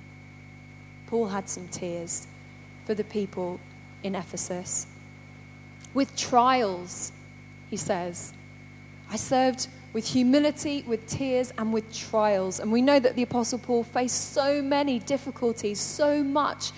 Paul 1.06 1.28
had 1.28 1.48
some 1.48 1.68
tears 1.68 2.26
for 2.86 2.94
the 2.94 3.04
people 3.04 3.60
in 4.02 4.14
Ephesus. 4.14 4.86
With 5.92 6.16
trials, 6.16 7.12
he 7.68 7.76
says, 7.76 8.32
I 9.10 9.16
served 9.16 9.68
with 9.92 10.06
humility, 10.06 10.84
with 10.86 11.06
tears, 11.06 11.52
and 11.58 11.70
with 11.70 11.94
trials. 11.94 12.60
And 12.60 12.72
we 12.72 12.80
know 12.80 12.98
that 12.98 13.14
the 13.14 13.22
Apostle 13.22 13.58
Paul 13.58 13.84
faced 13.84 14.32
so 14.32 14.62
many 14.62 14.98
difficulties, 14.98 15.78
so 15.78 16.22
much 16.22 16.72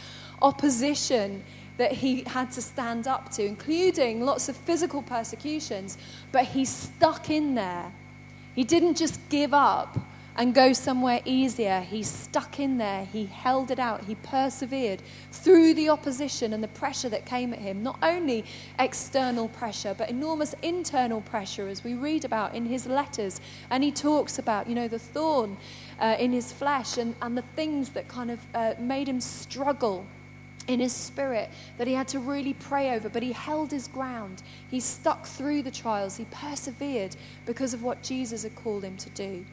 opposition 0.45 1.43
that 1.77 1.91
he 1.91 2.23
had 2.23 2.53
to 2.53 2.63
stand 2.63 3.09
up 3.09 3.31
to, 3.33 3.45
including 3.45 4.21
lots 4.21 4.49
of 4.49 4.57
physical 4.57 5.03
persecutions. 5.03 5.99
But 6.31 6.45
he 6.45 6.65
stuck 6.65 7.31
in 7.31 7.55
there. 7.57 7.93
He 8.55 8.63
didn't 8.63 8.97
just 8.97 9.19
give 9.29 9.53
up 9.53 9.99
and 10.37 10.55
go 10.55 10.73
somewhere 10.73 11.21
easier. 11.25 11.81
He 11.81 12.03
stuck 12.03 12.59
in 12.59 12.79
there, 12.79 13.05
he 13.05 13.27
held 13.27 13.71
it 13.71 13.79
out, 13.79 14.05
he 14.05 14.17
persevered 14.17 15.01
through 15.31 15.75
the 15.75 15.89
opposition 15.89 16.53
and 16.53 16.63
the 16.63 16.69
pressure 16.69 17.09
that 17.09 17.25
came 17.25 17.53
at 17.53 17.61
him. 17.61 17.83
Not 17.83 17.99
only 18.03 18.45
external 18.79 19.49
pressure, 19.49 19.95
but 19.97 20.11
enormous 20.11 20.55
internal 20.63 21.21
pressure, 21.21 21.69
as 21.69 21.85
we 21.85 21.95
read 21.95 22.25
about 22.25 22.55
in 22.55 22.67
his 22.67 22.87
letters. 22.87 23.41
And 23.71 23.85
he 23.85 23.93
talks 23.93 24.39
about, 24.39 24.69
you 24.69 24.75
know, 24.75 24.89
the 24.89 24.99
thorn 24.99 25.57
uh, 26.01 26.17
in 26.19 26.33
his 26.33 26.53
flesh 26.53 26.99
and, 26.99 27.15
and 27.23 27.39
the 27.39 27.45
things 27.55 27.91
that 27.91 28.09
kind 28.09 28.31
of 28.31 28.41
uh, 28.55 28.75
made 28.79 29.09
him 29.09 29.21
struggle 29.21 30.05
in 30.67 30.81
his 30.81 30.93
spirit 30.93 31.51
that 31.79 31.87
he 31.87 31.95
had 31.95 32.09
to 32.09 32.19
really 32.19 32.55
pray 32.55 32.95
over, 32.95 33.09
but 33.09 33.23
he 33.23 33.33
held 33.33 33.71
his 33.71 33.89
ground. 33.89 34.43
He 34.71 34.81
stuck 34.81 35.27
through 35.27 35.63
the 35.63 35.71
trials. 35.71 36.17
He 36.17 36.27
persevered 36.31 37.17
because 37.47 37.75
of 37.75 37.83
what 37.83 38.03
Jesus 38.03 38.43
had 38.43 38.55
called 38.55 38.85
him 38.85 38.97
to 38.97 39.11
do. 39.11 39.45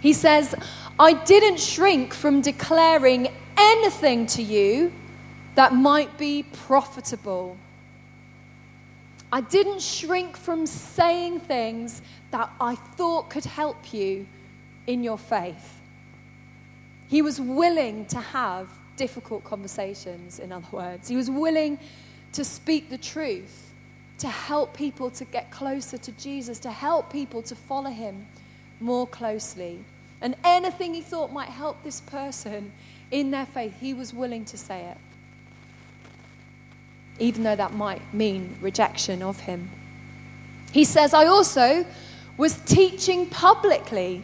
He 0.00 0.12
says, 0.12 0.54
I 0.98 1.12
didn't 1.12 1.60
shrink 1.60 2.14
from 2.14 2.40
declaring 2.40 3.28
anything 3.56 4.26
to 4.26 4.42
you 4.42 4.92
that 5.54 5.74
might 5.74 6.16
be 6.16 6.42
profitable. 6.42 7.56
I 9.32 9.40
didn't 9.40 9.82
shrink 9.82 10.36
from 10.36 10.66
saying 10.66 11.40
things 11.40 12.02
that 12.30 12.50
I 12.60 12.74
thought 12.74 13.30
could 13.30 13.44
help 13.44 13.92
you 13.92 14.26
in 14.86 15.04
your 15.04 15.18
faith. 15.18 15.80
He 17.08 17.22
was 17.22 17.40
willing 17.40 18.06
to 18.06 18.20
have 18.20 18.68
difficult 19.00 19.42
conversations, 19.44 20.38
in 20.38 20.52
other 20.52 20.68
words. 20.70 21.08
He 21.08 21.16
was 21.16 21.30
willing 21.30 21.78
to 22.34 22.44
speak 22.44 22.90
the 22.90 22.98
truth, 22.98 23.72
to 24.18 24.28
help 24.28 24.76
people 24.76 25.10
to 25.12 25.24
get 25.24 25.50
closer 25.50 25.96
to 25.96 26.12
Jesus, 26.12 26.58
to 26.58 26.70
help 26.70 27.10
people 27.10 27.40
to 27.40 27.54
follow 27.54 27.88
him 27.88 28.26
more 28.78 29.06
closely. 29.06 29.82
And 30.20 30.36
anything 30.44 30.92
he 30.92 31.00
thought 31.00 31.32
might 31.32 31.48
help 31.48 31.82
this 31.82 32.02
person 32.02 32.72
in 33.10 33.30
their 33.30 33.46
faith, 33.46 33.74
he 33.80 33.94
was 33.94 34.12
willing 34.12 34.44
to 34.44 34.58
say 34.58 34.82
it. 34.92 34.98
Even 37.18 37.42
though 37.42 37.56
that 37.56 37.72
might 37.72 38.02
mean 38.12 38.54
rejection 38.60 39.22
of 39.22 39.40
him. 39.40 39.70
He 40.72 40.84
says, 40.84 41.14
I 41.14 41.24
also 41.24 41.86
was 42.36 42.58
teaching 42.66 43.30
publicly 43.30 44.22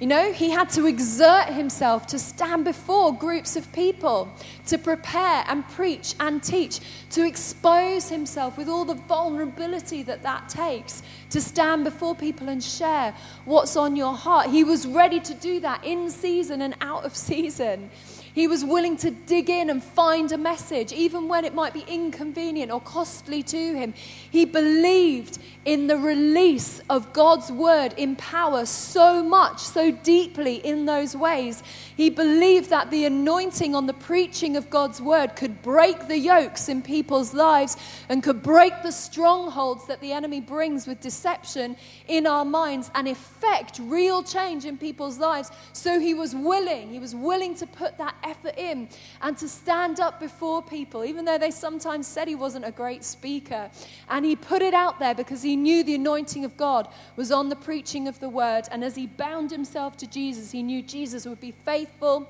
you 0.00 0.06
know, 0.06 0.32
he 0.32 0.48
had 0.48 0.70
to 0.70 0.86
exert 0.86 1.50
himself 1.50 2.06
to 2.06 2.18
stand 2.18 2.64
before 2.64 3.14
groups 3.14 3.54
of 3.54 3.70
people, 3.74 4.32
to 4.66 4.78
prepare 4.78 5.44
and 5.46 5.68
preach 5.68 6.14
and 6.18 6.42
teach, 6.42 6.80
to 7.10 7.26
expose 7.26 8.08
himself 8.08 8.56
with 8.56 8.66
all 8.66 8.86
the 8.86 8.94
vulnerability 8.94 10.02
that 10.04 10.22
that 10.22 10.48
takes, 10.48 11.02
to 11.28 11.38
stand 11.38 11.84
before 11.84 12.14
people 12.14 12.48
and 12.48 12.64
share 12.64 13.14
what's 13.44 13.76
on 13.76 13.94
your 13.94 14.14
heart. 14.14 14.48
He 14.48 14.64
was 14.64 14.86
ready 14.86 15.20
to 15.20 15.34
do 15.34 15.60
that 15.60 15.84
in 15.84 16.08
season 16.08 16.62
and 16.62 16.74
out 16.80 17.04
of 17.04 17.14
season. 17.30 17.90
He 18.32 18.46
was 18.46 18.64
willing 18.64 18.96
to 18.98 19.10
dig 19.10 19.50
in 19.50 19.70
and 19.70 19.82
find 19.82 20.30
a 20.32 20.38
message, 20.38 20.92
even 20.92 21.28
when 21.28 21.44
it 21.44 21.54
might 21.54 21.74
be 21.74 21.84
inconvenient 21.88 22.70
or 22.70 22.80
costly 22.80 23.42
to 23.44 23.74
him. 23.74 23.94
He 24.30 24.44
believed 24.44 25.38
in 25.64 25.88
the 25.88 25.96
release 25.96 26.80
of 26.88 27.12
God's 27.12 27.52
word 27.52 27.92
in 27.96 28.16
power 28.16 28.64
so 28.64 29.22
much, 29.22 29.58
so 29.58 29.90
deeply 29.90 30.56
in 30.56 30.86
those 30.86 31.14
ways. 31.14 31.62
He 31.96 32.08
believed 32.08 32.70
that 32.70 32.90
the 32.90 33.04
anointing 33.04 33.74
on 33.74 33.86
the 33.86 33.92
preaching 33.92 34.56
of 34.56 34.70
God's 34.70 35.02
word 35.02 35.36
could 35.36 35.60
break 35.60 36.08
the 36.08 36.18
yokes 36.18 36.68
in 36.68 36.80
people's 36.80 37.34
lives 37.34 37.76
and 38.08 38.22
could 38.22 38.42
break 38.42 38.72
the 38.82 38.92
strongholds 38.92 39.86
that 39.86 40.00
the 40.00 40.12
enemy 40.12 40.40
brings 40.40 40.86
with 40.86 41.00
deception 41.00 41.76
in 42.08 42.26
our 42.26 42.44
minds 42.44 42.90
and 42.94 43.06
effect 43.06 43.78
real 43.82 44.22
change 44.22 44.64
in 44.64 44.78
people's 44.78 45.18
lives. 45.18 45.50
So 45.72 46.00
he 46.00 46.14
was 46.14 46.34
willing, 46.34 46.90
he 46.90 46.98
was 46.98 47.14
willing 47.14 47.54
to 47.56 47.66
put 47.66 47.98
that 47.98 48.14
effort 48.24 48.54
in 48.56 48.88
and 49.20 49.36
to 49.38 49.48
stand 49.48 50.00
up 50.00 50.20
before 50.20 50.62
people, 50.62 51.04
even 51.04 51.24
though 51.24 51.38
they 51.38 51.50
sometimes 51.50 52.06
said 52.06 52.28
he 52.28 52.34
wasn't 52.34 52.64
a 52.64 52.70
great 52.70 53.04
speaker. 53.04 53.70
And 54.08 54.24
he 54.24 54.36
put 54.36 54.62
it 54.62 54.74
out 54.74 54.98
there 54.98 55.14
because 55.14 55.42
he 55.42 55.56
knew 55.56 55.82
the 55.82 55.94
anointing 55.94 56.44
of 56.44 56.56
God 56.56 56.88
was 57.16 57.32
on 57.32 57.48
the 57.48 57.56
preaching 57.56 58.08
of 58.08 58.20
the 58.20 58.28
word. 58.28 58.64
And 58.70 58.84
as 58.84 58.94
he 58.94 59.06
bound 59.06 59.50
himself 59.50 59.96
to 59.98 60.06
Jesus, 60.06 60.50
he 60.50 60.62
knew 60.62 60.82
Jesus 60.82 61.26
would 61.26 61.40
be 61.40 61.52
faithful 61.52 62.28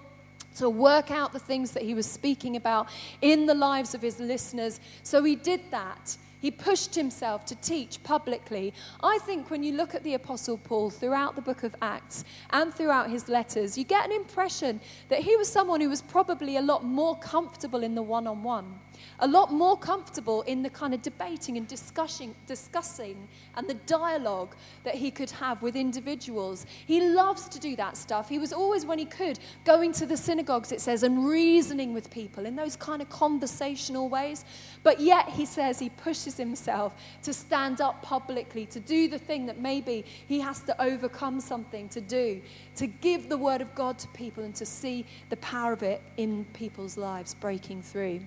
to 0.56 0.68
work 0.68 1.10
out 1.10 1.32
the 1.32 1.38
things 1.38 1.72
that 1.72 1.82
he 1.82 1.94
was 1.94 2.10
speaking 2.10 2.56
about 2.56 2.88
in 3.22 3.46
the 3.46 3.54
lives 3.54 3.94
of 3.94 4.02
his 4.02 4.18
listeners. 4.18 4.80
So 5.02 5.22
he 5.22 5.36
did 5.36 5.60
that. 5.70 6.16
He 6.40 6.50
pushed 6.50 6.94
himself 6.94 7.44
to 7.46 7.54
teach 7.56 8.02
publicly. 8.02 8.72
I 9.02 9.18
think 9.18 9.50
when 9.50 9.62
you 9.62 9.72
look 9.72 9.94
at 9.94 10.02
the 10.02 10.14
Apostle 10.14 10.56
Paul 10.56 10.90
throughout 10.90 11.36
the 11.36 11.42
book 11.42 11.62
of 11.62 11.76
Acts 11.82 12.24
and 12.50 12.72
throughout 12.72 13.10
his 13.10 13.28
letters, 13.28 13.76
you 13.76 13.84
get 13.84 14.06
an 14.06 14.12
impression 14.12 14.80
that 15.08 15.20
he 15.20 15.36
was 15.36 15.48
someone 15.50 15.80
who 15.80 15.90
was 15.90 16.02
probably 16.02 16.56
a 16.56 16.62
lot 16.62 16.84
more 16.84 17.16
comfortable 17.18 17.82
in 17.82 17.94
the 17.94 18.02
one 18.02 18.26
on 18.26 18.42
one 18.42 18.80
a 19.20 19.28
lot 19.28 19.52
more 19.52 19.76
comfortable 19.76 20.42
in 20.42 20.62
the 20.62 20.70
kind 20.70 20.94
of 20.94 21.02
debating 21.02 21.56
and 21.56 21.66
discussing, 21.68 22.34
discussing 22.46 23.28
and 23.56 23.68
the 23.68 23.74
dialogue 23.74 24.54
that 24.84 24.94
he 24.94 25.10
could 25.10 25.30
have 25.30 25.62
with 25.62 25.76
individuals. 25.76 26.66
He 26.86 27.00
loves 27.00 27.48
to 27.48 27.58
do 27.58 27.76
that 27.76 27.96
stuff. 27.96 28.28
He 28.28 28.38
was 28.38 28.52
always, 28.52 28.86
when 28.86 28.98
he 28.98 29.04
could, 29.04 29.38
going 29.64 29.92
to 29.92 30.06
the 30.06 30.16
synagogues, 30.16 30.72
it 30.72 30.80
says, 30.80 31.02
and 31.02 31.26
reasoning 31.26 31.92
with 31.92 32.10
people 32.10 32.46
in 32.46 32.56
those 32.56 32.76
kind 32.76 33.02
of 33.02 33.08
conversational 33.08 34.08
ways. 34.08 34.44
But 34.82 35.00
yet, 35.00 35.28
he 35.28 35.44
says, 35.44 35.78
he 35.78 35.90
pushes 35.90 36.36
himself 36.36 36.94
to 37.22 37.32
stand 37.32 37.80
up 37.80 38.02
publicly, 38.02 38.66
to 38.66 38.80
do 38.80 39.08
the 39.08 39.18
thing 39.18 39.46
that 39.46 39.58
maybe 39.60 40.04
he 40.26 40.40
has 40.40 40.60
to 40.60 40.82
overcome 40.82 41.40
something 41.40 41.88
to 41.90 42.00
do, 42.00 42.40
to 42.76 42.86
give 42.86 43.28
the 43.28 43.36
word 43.36 43.60
of 43.60 43.74
God 43.74 43.98
to 43.98 44.08
people 44.08 44.44
and 44.44 44.54
to 44.54 44.66
see 44.66 45.04
the 45.28 45.36
power 45.36 45.72
of 45.72 45.82
it 45.82 46.02
in 46.16 46.44
people's 46.52 46.96
lives 46.96 47.34
breaking 47.34 47.82
through. 47.82 48.20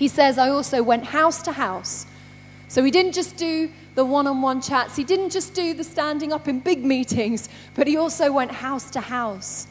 He 0.00 0.08
says, 0.08 0.38
I 0.38 0.48
also 0.48 0.82
went 0.82 1.04
house 1.04 1.42
to 1.42 1.52
house. 1.52 2.06
So 2.68 2.82
he 2.82 2.90
didn't 2.90 3.12
just 3.12 3.36
do 3.36 3.70
the 3.96 4.02
one 4.02 4.26
on 4.26 4.40
one 4.40 4.62
chats, 4.62 4.96
he 4.96 5.04
didn't 5.04 5.28
just 5.28 5.52
do 5.52 5.74
the 5.74 5.84
standing 5.84 6.32
up 6.32 6.48
in 6.48 6.60
big 6.60 6.82
meetings, 6.82 7.50
but 7.74 7.86
he 7.86 7.98
also 7.98 8.32
went 8.32 8.50
house 8.50 8.88
to 8.92 9.00
house. 9.00 9.66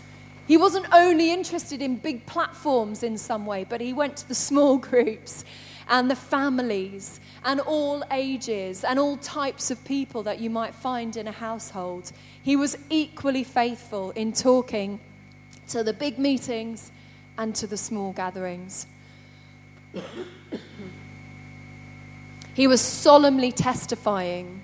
He 0.48 0.56
wasn't 0.56 0.86
only 0.94 1.32
interested 1.32 1.82
in 1.82 1.96
big 1.96 2.28
platforms 2.28 3.02
in 3.02 3.18
some 3.18 3.48
way, 3.48 3.66
but 3.68 3.82
he 3.82 3.92
went 3.92 4.18
to 4.18 4.28
the 4.28 4.36
small 4.36 4.78
groups 4.90 5.46
and 5.88 6.12
the 6.12 6.16
families 6.16 7.20
and 7.44 7.60
all 7.62 8.04
ages 8.12 8.84
and 8.84 9.00
all 9.00 9.18
types 9.18 9.72
of 9.72 9.84
people 9.84 10.22
that 10.22 10.40
you 10.40 10.52
might 10.52 10.76
find 10.76 11.18
in 11.18 11.28
a 11.28 11.32
household. 11.32 12.12
He 12.40 12.56
was 12.56 12.78
equally 12.92 13.44
faithful 13.44 14.12
in 14.12 14.34
talking 14.34 15.00
to 15.70 15.84
the 15.84 15.94
big 15.94 16.20
meetings 16.20 16.92
and 17.36 17.56
to 17.56 17.66
the 17.66 17.78
small 17.78 18.12
gatherings. 18.12 18.86
He 22.54 22.68
was 22.68 22.82
solemnly 22.82 23.52
testifying, 23.52 24.62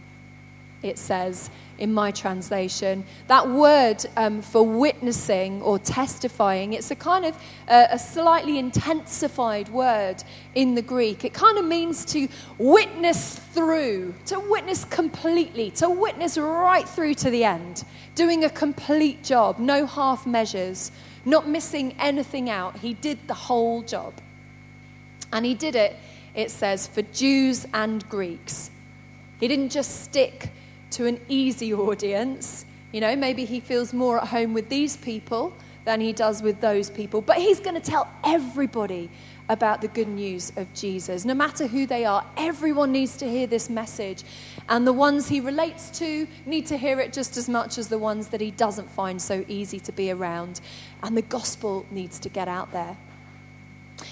it 0.83 0.97
says 0.97 1.49
in 1.77 1.93
my 1.93 2.11
translation. 2.11 3.03
That 3.27 3.49
word 3.49 4.05
um, 4.15 4.41
for 4.41 4.65
witnessing 4.65 5.61
or 5.61 5.79
testifying, 5.79 6.73
it's 6.73 6.91
a 6.91 6.95
kind 6.95 7.25
of 7.25 7.35
uh, 7.67 7.87
a 7.91 7.99
slightly 7.99 8.57
intensified 8.57 9.69
word 9.69 10.23
in 10.53 10.75
the 10.75 10.81
Greek. 10.81 11.25
It 11.25 11.33
kind 11.33 11.57
of 11.57 11.65
means 11.65 12.05
to 12.05 12.27
witness 12.57 13.37
through, 13.37 14.13
to 14.27 14.39
witness 14.39 14.85
completely, 14.85 15.71
to 15.71 15.89
witness 15.89 16.37
right 16.37 16.87
through 16.87 17.15
to 17.15 17.29
the 17.29 17.43
end, 17.43 17.83
doing 18.15 18.43
a 18.43 18.49
complete 18.49 19.23
job, 19.23 19.59
no 19.59 19.85
half 19.85 20.25
measures, 20.25 20.91
not 21.25 21.47
missing 21.47 21.95
anything 21.99 22.49
out. 22.49 22.77
He 22.77 22.93
did 22.93 23.27
the 23.27 23.33
whole 23.33 23.81
job. 23.81 24.13
And 25.31 25.45
he 25.45 25.53
did 25.53 25.75
it, 25.75 25.95
it 26.33 26.51
says, 26.51 26.87
for 26.87 27.01
Jews 27.01 27.65
and 27.73 28.07
Greeks. 28.09 28.71
He 29.39 29.47
didn't 29.47 29.69
just 29.69 30.03
stick 30.03 30.49
to 30.91 31.05
an 31.05 31.19
easy 31.27 31.73
audience. 31.73 32.65
You 32.91 33.01
know, 33.01 33.15
maybe 33.15 33.45
he 33.45 33.59
feels 33.59 33.93
more 33.93 34.17
at 34.17 34.29
home 34.29 34.53
with 34.53 34.69
these 34.69 34.97
people 34.97 35.53
than 35.85 36.01
he 36.01 36.13
does 36.13 36.41
with 36.41 36.61
those 36.61 36.89
people. 36.89 37.21
But 37.21 37.37
he's 37.37 37.59
going 37.59 37.79
to 37.79 37.91
tell 37.91 38.09
everybody 38.23 39.09
about 39.47 39.81
the 39.81 39.87
good 39.87 40.07
news 40.07 40.51
of 40.55 40.73
Jesus. 40.73 41.23
No 41.23 41.35
matter 41.35 41.67
who 41.67 41.85
they 41.85 42.03
are, 42.03 42.25
everyone 42.35 42.91
needs 42.91 43.15
to 43.17 43.29
hear 43.29 43.45
this 43.45 43.69
message. 43.69 44.23
And 44.67 44.87
the 44.87 44.93
ones 44.93 45.27
he 45.27 45.39
relates 45.39 45.89
to 45.99 46.27
need 46.45 46.65
to 46.67 46.77
hear 46.77 46.99
it 46.99 47.13
just 47.13 47.37
as 47.37 47.47
much 47.47 47.77
as 47.77 47.87
the 47.87 47.99
ones 47.99 48.29
that 48.29 48.41
he 48.41 48.51
doesn't 48.51 48.89
find 48.89 49.21
so 49.21 49.45
easy 49.47 49.79
to 49.81 49.91
be 49.91 50.11
around. 50.11 50.61
And 51.03 51.15
the 51.15 51.21
gospel 51.21 51.85
needs 51.91 52.17
to 52.19 52.29
get 52.29 52.47
out 52.47 52.71
there. 52.71 52.97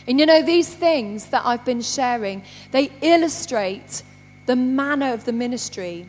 And 0.08 0.20
you 0.20 0.26
know, 0.26 0.42
these 0.42 0.74
things 0.74 1.28
that 1.28 1.44
I've 1.46 1.66
been 1.66 1.82
sharing, 1.82 2.44
they 2.72 2.92
illustrate 3.02 4.04
the 4.46 4.56
manner 4.56 5.14
of 5.14 5.26
the 5.26 5.34
ministry 5.34 6.06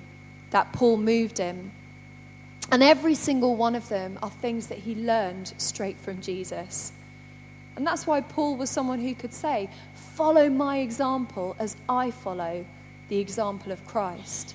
that 0.51 0.73
Paul 0.73 0.97
moved 0.97 1.41
in. 1.41 1.73
And 2.71 2.83
every 2.83 3.15
single 3.15 3.57
one 3.57 3.75
of 3.75 3.89
them 3.89 4.19
are 4.23 4.31
things 4.31 4.69
that 4.69 4.79
he 4.79 4.95
learned 4.95 5.53
straight 5.59 5.99
from 5.99 6.21
Jesus. 6.21 6.93
And 7.77 7.87
that's 7.87 8.07
why 8.07 8.21
Paul 8.21 8.57
was 8.57 8.71
someone 8.71 9.01
who 9.01 9.15
could 9.15 9.35
say, 9.35 9.69
Follow 9.95 10.49
my 10.49 10.79
example 10.79 11.57
as 11.59 11.77
I 11.89 12.11
follow 12.11 12.65
the 13.09 13.19
example 13.19 13.73
of 13.73 13.85
Christ. 13.87 14.55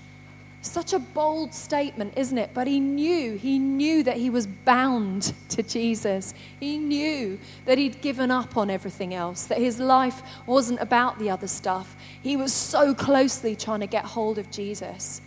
Such 0.61 0.91
a 0.91 0.99
bold 0.99 1.53
statement, 1.53 2.13
isn't 2.17 2.37
it? 2.37 2.51
But 2.53 2.67
he 2.67 2.79
knew, 2.79 3.35
he 3.35 3.59
knew 3.59 4.03
that 4.03 4.17
he 4.17 4.29
was 4.29 4.45
bound 4.45 5.33
to 5.49 5.63
Jesus. 5.63 6.33
He 6.59 6.77
knew 6.77 7.39
that 7.65 7.77
he'd 7.77 8.01
given 8.01 8.29
up 8.29 8.57
on 8.57 8.69
everything 8.69 9.13
else, 9.13 9.45
that 9.45 9.57
his 9.57 9.79
life 9.79 10.21
wasn't 10.45 10.81
about 10.81 11.17
the 11.17 11.29
other 11.29 11.47
stuff. 11.47 11.95
He 12.21 12.35
was 12.35 12.53
so 12.53 12.93
closely 12.93 13.55
trying 13.55 13.79
to 13.79 13.87
get 13.87 14.03
hold 14.03 14.37
of 14.37 14.51
Jesus. 14.51 15.21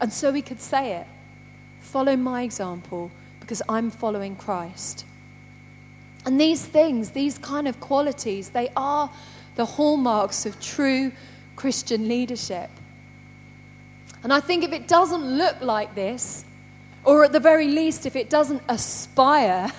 And 0.00 0.12
so 0.12 0.32
he 0.32 0.42
could 0.42 0.60
say 0.60 0.94
it 0.94 1.06
follow 1.80 2.16
my 2.16 2.42
example 2.42 3.10
because 3.40 3.62
I'm 3.68 3.90
following 3.90 4.36
Christ. 4.36 5.04
And 6.24 6.40
these 6.40 6.64
things, 6.64 7.10
these 7.10 7.36
kind 7.38 7.66
of 7.66 7.80
qualities, 7.80 8.50
they 8.50 8.70
are 8.76 9.10
the 9.56 9.64
hallmarks 9.64 10.46
of 10.46 10.60
true 10.60 11.12
Christian 11.56 12.08
leadership. 12.08 12.70
And 14.22 14.32
I 14.32 14.40
think 14.40 14.64
if 14.64 14.72
it 14.72 14.86
doesn't 14.86 15.24
look 15.24 15.60
like 15.60 15.94
this, 15.94 16.44
or 17.04 17.24
at 17.24 17.32
the 17.32 17.40
very 17.40 17.68
least, 17.68 18.04
if 18.04 18.16
it 18.16 18.28
doesn't 18.28 18.62
aspire 18.68 19.72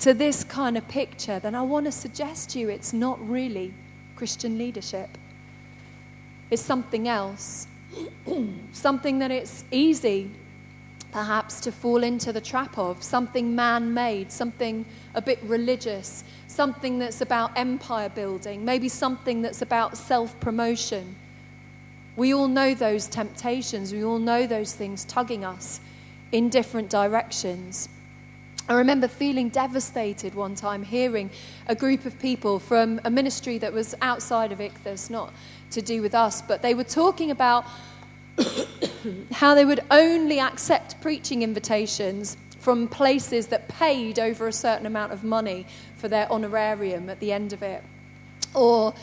to 0.00 0.14
this 0.14 0.44
kind 0.44 0.76
of 0.76 0.86
picture, 0.88 1.38
then 1.38 1.54
I 1.54 1.62
want 1.62 1.86
to 1.86 1.92
suggest 1.92 2.50
to 2.50 2.60
you 2.60 2.68
it's 2.68 2.92
not 2.92 3.18
really 3.28 3.74
Christian 4.16 4.58
leadership. 4.58 5.08
It's 6.50 6.62
something 6.62 7.08
else. 7.08 7.66
something 8.72 9.18
that 9.18 9.30
it's 9.30 9.64
easy, 9.70 10.30
perhaps, 11.10 11.60
to 11.60 11.72
fall 11.72 12.04
into 12.04 12.32
the 12.32 12.40
trap 12.40 12.78
of, 12.78 13.02
something 13.02 13.54
man 13.54 13.94
made, 13.94 14.30
something 14.30 14.84
a 15.14 15.22
bit 15.22 15.40
religious, 15.42 16.22
something 16.46 16.98
that's 16.98 17.20
about 17.20 17.56
empire 17.56 18.08
building, 18.08 18.64
maybe 18.64 18.88
something 18.88 19.42
that's 19.42 19.62
about 19.62 19.96
self 19.96 20.38
promotion. 20.38 21.16
We 22.16 22.32
all 22.32 22.48
know 22.48 22.74
those 22.74 23.06
temptations, 23.06 23.92
we 23.92 24.04
all 24.04 24.18
know 24.18 24.46
those 24.46 24.72
things 24.72 25.04
tugging 25.04 25.44
us 25.44 25.80
in 26.32 26.48
different 26.48 26.90
directions. 26.90 27.88
I 28.68 28.74
remember 28.74 29.08
feeling 29.08 29.50
devastated 29.50 30.34
one 30.34 30.54
time 30.54 30.84
hearing 30.84 31.30
a 31.66 31.74
group 31.74 32.06
of 32.06 32.18
people 32.18 32.58
from 32.58 33.00
a 33.04 33.10
ministry 33.10 33.58
that 33.58 33.72
was 33.72 33.94
outside 34.00 34.52
of 34.52 34.58
Ichthus, 34.58 35.10
not 35.10 35.34
to 35.72 35.82
do 35.82 36.00
with 36.00 36.14
us, 36.14 36.40
but 36.40 36.62
they 36.62 36.72
were 36.72 36.84
talking 36.84 37.30
about 37.30 37.66
how 39.32 39.54
they 39.54 39.64
would 39.64 39.80
only 39.90 40.40
accept 40.40 41.00
preaching 41.02 41.42
invitations 41.42 42.38
from 42.58 42.88
places 42.88 43.48
that 43.48 43.68
paid 43.68 44.18
over 44.18 44.48
a 44.48 44.52
certain 44.52 44.86
amount 44.86 45.12
of 45.12 45.22
money 45.22 45.66
for 45.96 46.08
their 46.08 46.30
honorarium 46.32 47.10
at 47.10 47.20
the 47.20 47.32
end 47.32 47.52
of 47.52 47.62
it. 47.62 47.84
Or 48.54 48.94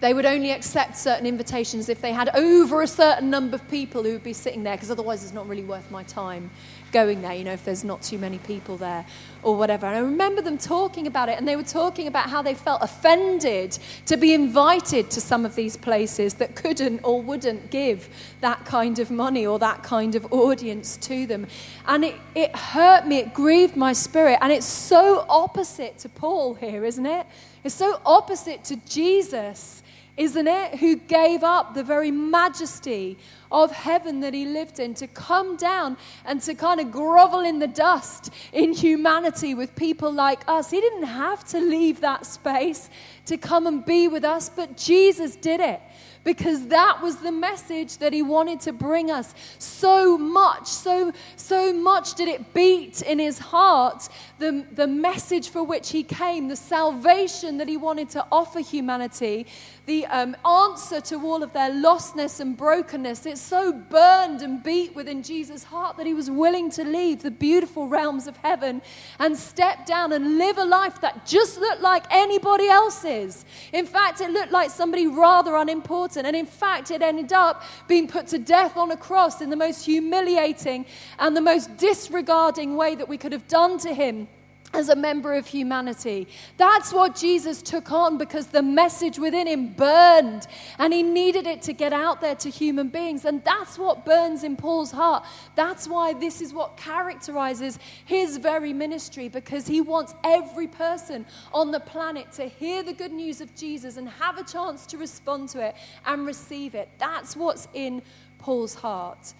they 0.00 0.14
would 0.14 0.26
only 0.26 0.50
accept 0.50 0.96
certain 0.96 1.26
invitations 1.26 1.88
if 1.88 2.00
they 2.00 2.12
had 2.12 2.30
over 2.34 2.82
a 2.82 2.86
certain 2.86 3.30
number 3.30 3.56
of 3.56 3.70
people 3.70 4.02
who 4.02 4.12
would 4.12 4.24
be 4.24 4.32
sitting 4.32 4.62
there, 4.62 4.74
because 4.76 4.90
otherwise 4.90 5.22
it's 5.22 5.32
not 5.32 5.48
really 5.48 5.64
worth 5.64 5.90
my 5.90 6.02
time 6.04 6.50
going 6.92 7.22
there, 7.22 7.34
you 7.34 7.44
know, 7.44 7.52
if 7.52 7.64
there's 7.64 7.84
not 7.84 8.02
too 8.02 8.18
many 8.18 8.38
people 8.38 8.76
there 8.76 9.06
or 9.42 9.54
whatever. 9.56 9.86
And 9.86 9.94
I 9.94 10.00
remember 10.00 10.42
them 10.42 10.58
talking 10.58 11.06
about 11.06 11.28
it, 11.28 11.38
and 11.38 11.46
they 11.46 11.54
were 11.54 11.62
talking 11.62 12.06
about 12.06 12.28
how 12.30 12.42
they 12.42 12.54
felt 12.54 12.82
offended 12.82 13.78
to 14.06 14.16
be 14.16 14.34
invited 14.34 15.10
to 15.10 15.20
some 15.20 15.44
of 15.44 15.54
these 15.54 15.76
places 15.76 16.34
that 16.34 16.56
couldn't 16.56 17.00
or 17.04 17.22
wouldn't 17.22 17.70
give 17.70 18.08
that 18.40 18.64
kind 18.64 18.98
of 18.98 19.10
money 19.10 19.46
or 19.46 19.58
that 19.58 19.82
kind 19.82 20.14
of 20.14 20.32
audience 20.32 20.96
to 20.96 21.26
them. 21.26 21.46
And 21.86 22.04
it, 22.04 22.16
it 22.34 22.56
hurt 22.56 23.06
me, 23.06 23.18
it 23.18 23.34
grieved 23.34 23.76
my 23.76 23.92
spirit. 23.92 24.38
And 24.40 24.52
it's 24.52 24.66
so 24.66 25.24
opposite 25.28 25.98
to 25.98 26.08
Paul 26.08 26.54
here, 26.54 26.84
isn't 26.84 27.06
it? 27.06 27.26
It's 27.62 27.74
so 27.74 28.00
opposite 28.04 28.64
to 28.64 28.76
Jesus 28.88 29.82
isn't 30.20 30.48
it? 30.48 30.74
Who 30.80 30.96
gave 30.96 31.42
up 31.42 31.72
the 31.72 31.82
very 31.82 32.10
majesty 32.10 33.16
of 33.50 33.72
heaven 33.72 34.20
that 34.20 34.34
he 34.34 34.44
lived 34.44 34.78
in 34.78 34.92
to 34.92 35.06
come 35.06 35.56
down 35.56 35.96
and 36.26 36.42
to 36.42 36.54
kind 36.54 36.78
of 36.78 36.92
grovel 36.92 37.40
in 37.40 37.58
the 37.58 37.66
dust 37.66 38.30
in 38.52 38.74
humanity 38.74 39.54
with 39.54 39.74
people 39.74 40.12
like 40.12 40.42
us. 40.46 40.70
He 40.70 40.78
didn't 40.78 41.04
have 41.04 41.42
to 41.46 41.58
leave 41.58 42.02
that 42.02 42.26
space 42.26 42.90
to 43.26 43.38
come 43.38 43.66
and 43.66 43.82
be 43.82 44.08
with 44.08 44.24
us, 44.24 44.50
but 44.50 44.76
Jesus 44.76 45.36
did 45.36 45.60
it 45.60 45.80
because 46.22 46.66
that 46.66 47.00
was 47.02 47.16
the 47.16 47.32
message 47.32 47.96
that 47.98 48.12
he 48.12 48.22
wanted 48.22 48.60
to 48.60 48.72
bring 48.72 49.10
us. 49.10 49.34
So 49.58 50.18
much, 50.18 50.66
so, 50.66 51.12
so 51.36 51.72
much 51.72 52.14
did 52.14 52.28
it 52.28 52.52
beat 52.52 53.00
in 53.02 53.18
his 53.18 53.38
heart 53.38 54.08
the, 54.38 54.66
the 54.72 54.86
message 54.86 55.48
for 55.48 55.62
which 55.62 55.90
he 55.90 56.02
came, 56.02 56.48
the 56.48 56.56
salvation 56.56 57.56
that 57.58 57.68
he 57.68 57.76
wanted 57.76 58.10
to 58.10 58.26
offer 58.30 58.60
humanity, 58.60 59.46
the 59.90 60.06
um, 60.06 60.36
answer 60.46 61.00
to 61.00 61.16
all 61.26 61.42
of 61.42 61.52
their 61.52 61.68
lostness 61.68 62.38
and 62.38 62.56
brokenness. 62.56 63.26
It 63.26 63.38
so 63.38 63.72
burned 63.72 64.40
and 64.40 64.62
beat 64.62 64.94
within 64.94 65.20
Jesus' 65.20 65.64
heart 65.64 65.96
that 65.96 66.06
he 66.06 66.14
was 66.14 66.30
willing 66.30 66.70
to 66.70 66.84
leave 66.84 67.22
the 67.22 67.30
beautiful 67.32 67.88
realms 67.88 68.28
of 68.28 68.36
heaven 68.36 68.82
and 69.18 69.36
step 69.36 69.86
down 69.86 70.12
and 70.12 70.38
live 70.38 70.58
a 70.58 70.64
life 70.64 71.00
that 71.00 71.26
just 71.26 71.58
looked 71.58 71.82
like 71.82 72.04
anybody 72.08 72.68
else's. 72.68 73.44
In 73.72 73.84
fact, 73.84 74.20
it 74.20 74.30
looked 74.30 74.52
like 74.52 74.70
somebody 74.70 75.08
rather 75.08 75.56
unimportant. 75.56 76.24
And 76.24 76.36
in 76.36 76.46
fact, 76.46 76.92
it 76.92 77.02
ended 77.02 77.32
up 77.32 77.64
being 77.88 78.06
put 78.06 78.28
to 78.28 78.38
death 78.38 78.76
on 78.76 78.92
a 78.92 78.96
cross 78.96 79.40
in 79.40 79.50
the 79.50 79.56
most 79.56 79.84
humiliating 79.84 80.86
and 81.18 81.36
the 81.36 81.40
most 81.40 81.76
disregarding 81.78 82.76
way 82.76 82.94
that 82.94 83.08
we 83.08 83.18
could 83.18 83.32
have 83.32 83.48
done 83.48 83.76
to 83.78 83.92
him 83.92 84.28
as 84.72 84.88
a 84.88 84.96
member 84.96 85.34
of 85.34 85.46
humanity. 85.46 86.28
That's 86.56 86.92
what 86.92 87.16
Jesus 87.16 87.60
took 87.60 87.90
on 87.90 88.18
because 88.18 88.48
the 88.48 88.62
message 88.62 89.18
within 89.18 89.46
him 89.46 89.72
burned 89.72 90.46
and 90.78 90.92
he 90.92 91.02
needed 91.02 91.46
it 91.46 91.62
to 91.62 91.72
get 91.72 91.92
out 91.92 92.20
there 92.20 92.36
to 92.36 92.50
human 92.50 92.88
beings. 92.88 93.24
And 93.24 93.42
that's 93.44 93.78
what 93.78 94.04
burns 94.04 94.44
in 94.44 94.56
Paul's 94.56 94.92
heart. 94.92 95.24
That's 95.56 95.88
why 95.88 96.12
this 96.12 96.40
is 96.40 96.54
what 96.54 96.76
characterizes 96.76 97.78
his 98.04 98.36
very 98.36 98.72
ministry 98.72 99.28
because 99.28 99.66
he 99.66 99.80
wants 99.80 100.14
every 100.22 100.68
person 100.68 101.26
on 101.52 101.72
the 101.72 101.80
planet 101.80 102.30
to 102.32 102.46
hear 102.46 102.82
the 102.82 102.92
good 102.92 103.12
news 103.12 103.40
of 103.40 103.54
Jesus 103.56 103.96
and 103.96 104.08
have 104.08 104.38
a 104.38 104.44
chance 104.44 104.86
to 104.86 104.98
respond 104.98 105.48
to 105.50 105.66
it 105.66 105.74
and 106.06 106.26
receive 106.26 106.74
it. 106.74 106.88
That's 106.98 107.34
what's 107.34 107.66
in 107.74 108.02
Paul's 108.38 108.74
heart. 108.74 109.34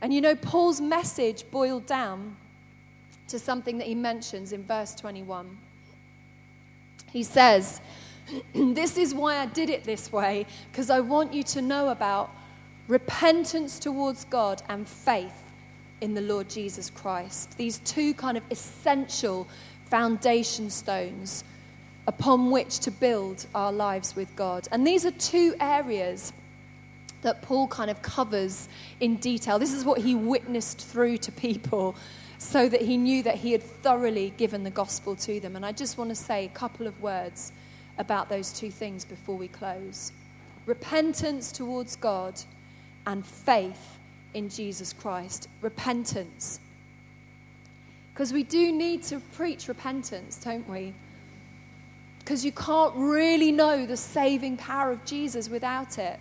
And 0.00 0.14
you 0.14 0.22
know, 0.22 0.34
Paul's 0.34 0.80
message 0.80 1.44
boiled 1.50 1.84
down 1.84 2.36
to 3.30 3.38
something 3.38 3.78
that 3.78 3.86
he 3.86 3.94
mentions 3.94 4.52
in 4.52 4.64
verse 4.64 4.94
21. 4.94 5.58
He 7.12 7.22
says, 7.22 7.80
this 8.54 8.96
is 8.96 9.14
why 9.14 9.38
I 9.38 9.46
did 9.46 9.70
it 9.70 9.84
this 9.84 10.12
way, 10.12 10.46
because 10.70 10.90
I 10.90 11.00
want 11.00 11.32
you 11.32 11.42
to 11.44 11.62
know 11.62 11.88
about 11.88 12.30
repentance 12.88 13.78
towards 13.78 14.24
God 14.24 14.62
and 14.68 14.86
faith 14.86 15.50
in 16.00 16.14
the 16.14 16.20
Lord 16.20 16.48
Jesus 16.48 16.90
Christ. 16.90 17.56
These 17.56 17.78
two 17.78 18.14
kind 18.14 18.36
of 18.36 18.42
essential 18.50 19.46
foundation 19.86 20.70
stones 20.70 21.44
upon 22.06 22.50
which 22.50 22.78
to 22.80 22.90
build 22.90 23.46
our 23.54 23.72
lives 23.72 24.16
with 24.16 24.34
God. 24.34 24.66
And 24.72 24.86
these 24.86 25.04
are 25.04 25.10
two 25.12 25.54
areas 25.60 26.32
that 27.22 27.42
Paul 27.42 27.68
kind 27.68 27.90
of 27.90 28.00
covers 28.02 28.68
in 29.00 29.16
detail. 29.16 29.58
This 29.58 29.74
is 29.74 29.84
what 29.84 30.00
he 30.00 30.14
witnessed 30.14 30.80
through 30.80 31.18
to 31.18 31.32
people 31.32 31.94
so 32.40 32.70
that 32.70 32.80
he 32.80 32.96
knew 32.96 33.22
that 33.22 33.34
he 33.34 33.52
had 33.52 33.62
thoroughly 33.62 34.32
given 34.38 34.64
the 34.64 34.70
gospel 34.70 35.14
to 35.14 35.38
them. 35.40 35.56
And 35.56 35.66
I 35.66 35.72
just 35.72 35.98
want 35.98 36.08
to 36.08 36.14
say 36.14 36.46
a 36.46 36.48
couple 36.48 36.86
of 36.86 36.98
words 37.02 37.52
about 37.98 38.30
those 38.30 38.50
two 38.50 38.70
things 38.70 39.04
before 39.04 39.36
we 39.36 39.46
close 39.46 40.10
repentance 40.64 41.52
towards 41.52 41.96
God 41.96 42.40
and 43.06 43.26
faith 43.26 43.98
in 44.32 44.48
Jesus 44.48 44.92
Christ. 44.94 45.48
Repentance. 45.60 46.60
Because 48.12 48.32
we 48.32 48.42
do 48.42 48.72
need 48.72 49.02
to 49.04 49.20
preach 49.20 49.68
repentance, 49.68 50.36
don't 50.36 50.68
we? 50.68 50.94
Because 52.20 52.44
you 52.44 52.52
can't 52.52 52.94
really 52.94 53.52
know 53.52 53.84
the 53.84 53.96
saving 53.96 54.56
power 54.56 54.90
of 54.90 55.04
Jesus 55.04 55.48
without 55.50 55.98
it. 55.98 56.20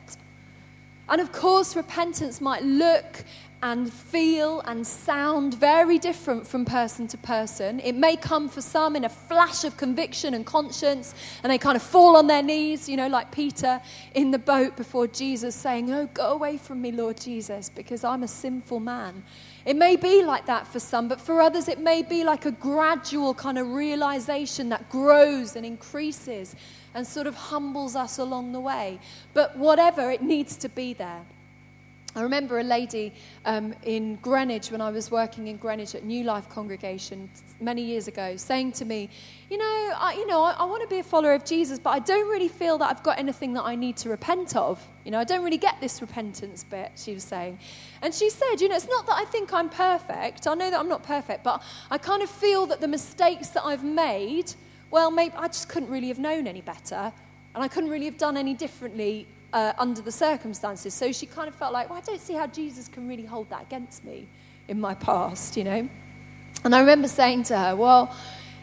And 1.08 1.22
of 1.22 1.32
course, 1.32 1.76
repentance 1.76 2.42
might 2.42 2.64
look 2.64 3.24
and 3.62 3.92
feel 3.92 4.62
and 4.62 4.88
sound 4.88 5.54
very 5.54 6.00
different 6.00 6.48
from 6.48 6.64
person 6.64 7.08
to 7.08 7.18
person. 7.18 7.80
It 7.82 7.94
may 7.94 8.16
come 8.16 8.48
for 8.48 8.62
some 8.62 8.96
in 8.96 9.04
a 9.04 9.10
flash 9.10 9.66
of 9.66 9.76
conviction 9.76 10.34
and 10.34 10.46
conscience, 10.46 11.14
and 11.44 11.52
they 11.52 11.58
kind 11.58 11.76
of 11.76 11.84
fall 11.84 12.16
on 12.16 12.28
their 12.28 12.42
knees, 12.42 12.88
you 12.88 12.96
know, 12.96 13.08
like 13.08 13.32
Peter 13.32 13.82
in 14.14 14.32
the 14.32 14.40
boat 14.40 14.78
before 14.78 15.08
Jesus, 15.08 15.56
saying, 15.56 15.92
Oh, 15.92 16.08
go 16.14 16.32
away 16.32 16.58
from 16.58 16.82
me, 16.82 16.92
Lord 16.92 17.20
Jesus, 17.20 17.70
because 17.70 18.04
I'm 18.04 18.24
a 18.24 18.28
sinful 18.28 18.80
man. 18.80 19.24
It 19.66 19.76
may 19.76 19.98
be 19.98 20.24
like 20.24 20.46
that 20.46 20.66
for 20.66 20.80
some, 20.80 21.10
but 21.10 21.20
for 21.20 21.42
others, 21.42 21.68
it 21.68 21.80
may 21.80 22.02
be 22.02 22.24
like 22.24 22.46
a 22.46 22.52
gradual 22.52 23.34
kind 23.34 23.58
of 23.58 23.68
realization 23.68 24.70
that 24.70 24.90
grows 24.90 25.58
and 25.58 25.66
increases 25.66 26.56
and 26.94 27.06
sort 27.06 27.28
of 27.28 27.36
humbles 27.36 27.96
us 27.96 28.18
along 28.18 28.54
the 28.54 28.60
way. 28.60 29.00
But 29.34 29.58
whatever, 29.58 30.10
it 30.10 30.22
needs 30.22 30.56
to 30.58 30.70
be 30.70 30.94
there. 30.94 31.26
I 32.16 32.24
remember 32.24 32.58
a 32.58 32.64
lady 32.64 33.14
um, 33.46 33.76
in 33.84 34.16
Greenwich 34.16 34.72
when 34.72 34.82
I 34.82 34.90
was 34.90 35.12
working 35.12 35.48
in 35.48 35.58
Greenwich 35.58 35.94
at 35.94 36.04
New 36.04 36.24
Life 36.24 36.50
Congregation 36.50 37.30
many 37.62 37.84
years 37.84 38.08
ago 38.08 38.36
saying 38.36 38.72
to 38.74 38.86
me, 38.86 39.12
You 39.48 39.60
know, 39.60 39.94
I, 39.96 40.16
you 40.18 40.26
know, 40.26 40.42
I, 40.42 40.54
I 40.54 40.66
want 40.66 40.82
to 40.82 40.88
be 40.88 40.98
a 40.98 41.04
follower 41.04 41.34
of 41.34 41.46
Jesus, 41.46 41.78
but 41.78 41.92
I 41.92 42.00
don't 42.00 42.28
really 42.28 42.48
feel 42.48 42.80
that 42.80 42.90
I've 42.90 43.04
got 43.04 43.20
anything 43.20 43.54
that 43.54 43.64
I 43.64 43.76
need 43.76 43.96
to 43.98 44.10
repent 44.10 44.56
of. 44.56 44.84
You 45.06 45.12
know, 45.12 45.20
I 45.20 45.24
don't 45.24 45.44
really 45.44 45.60
get 45.60 45.80
this 45.82 46.02
repentance 46.02 46.64
bit, 46.64 46.94
she 46.96 47.14
was 47.14 47.24
saying. 47.24 47.60
And 48.02 48.12
she 48.12 48.32
said, 48.32 48.56
You 48.60 48.70
know, 48.70 48.76
it's 48.76 48.88
not 48.90 49.06
that 49.06 49.16
I 49.16 49.26
think 49.26 49.54
I'm 49.54 49.70
perfect. 49.70 50.48
I 50.48 50.56
know 50.56 50.72
that 50.72 50.80
I'm 50.80 50.90
not 50.90 51.04
perfect, 51.04 51.44
but 51.44 51.62
I 51.92 52.00
kind 52.00 52.24
of 52.24 52.30
feel 52.30 52.66
that 52.68 52.82
the 52.82 52.88
mistakes 52.88 53.50
that 53.50 53.64
I've 53.64 53.84
made, 53.84 54.56
well, 54.90 55.12
maybe 55.12 55.36
I 55.36 55.48
just 55.48 55.70
couldn't 55.70 55.90
really 55.90 56.08
have 56.08 56.20
known 56.20 56.48
any 56.48 56.62
better. 56.62 57.14
And 57.54 57.64
I 57.64 57.68
couldn't 57.68 57.92
really 57.92 58.06
have 58.06 58.18
done 58.18 58.36
any 58.36 58.56
differently 58.56 59.28
uh, 59.54 59.74
under 59.78 60.02
the 60.02 60.12
circumstances. 60.12 60.94
So 60.94 61.12
she 61.12 61.26
kind 61.26 61.48
of 61.48 61.56
felt 61.56 61.74
like, 61.74 61.90
well, 61.90 61.98
I 61.98 62.02
don't 62.02 62.22
see 62.22 62.34
how 62.34 62.48
Jesus 62.48 62.88
can 62.88 63.08
really 63.08 63.26
hold 63.26 63.50
that 63.50 63.64
against 63.64 64.04
me 64.04 64.28
in 64.68 64.80
my 64.80 64.94
past, 64.94 65.58
you 65.58 65.64
know. 65.64 65.90
And 66.64 66.76
I 66.76 66.80
remember 66.80 67.08
saying 67.08 67.44
to 67.44 67.58
her, 67.58 67.76
well, 67.76 68.16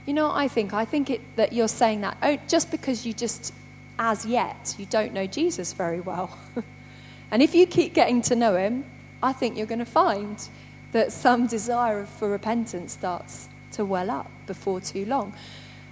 you 0.07 0.15
know 0.15 0.31
I 0.31 0.49
think? 0.49 0.73
I 0.73 0.85
think 0.85 1.11
it, 1.11 1.21
that 1.37 1.53
you're 1.53 1.69
saying 1.69 2.03
that 2.03 2.17
oh, 2.23 2.39
just 2.49 2.71
because 2.71 3.05
you 3.05 3.13
just, 3.13 3.53
as 3.99 4.25
yet, 4.25 4.75
you 4.79 4.87
don't 4.87 5.13
know 5.13 5.27
Jesus 5.27 5.73
very 5.73 6.01
well. 6.01 6.37
and 7.31 7.43
if 7.43 7.55
you 7.55 7.67
keep 7.67 7.95
getting 7.95 8.23
to 8.23 8.37
know 8.37 8.57
him, 8.57 8.85
I 9.23 9.33
think 9.33 9.57
you're 9.57 9.67
going 9.67 9.81
to 9.81 9.85
find 9.85 10.49
that 10.93 11.13
some 11.13 11.47
desire 11.47 12.07
for 12.07 12.31
repentance 12.31 12.93
starts 12.93 13.49
to 13.73 13.85
well 13.85 14.11
up 14.11 14.31
before 14.47 14.81
too 14.81 15.05
long. 15.07 15.35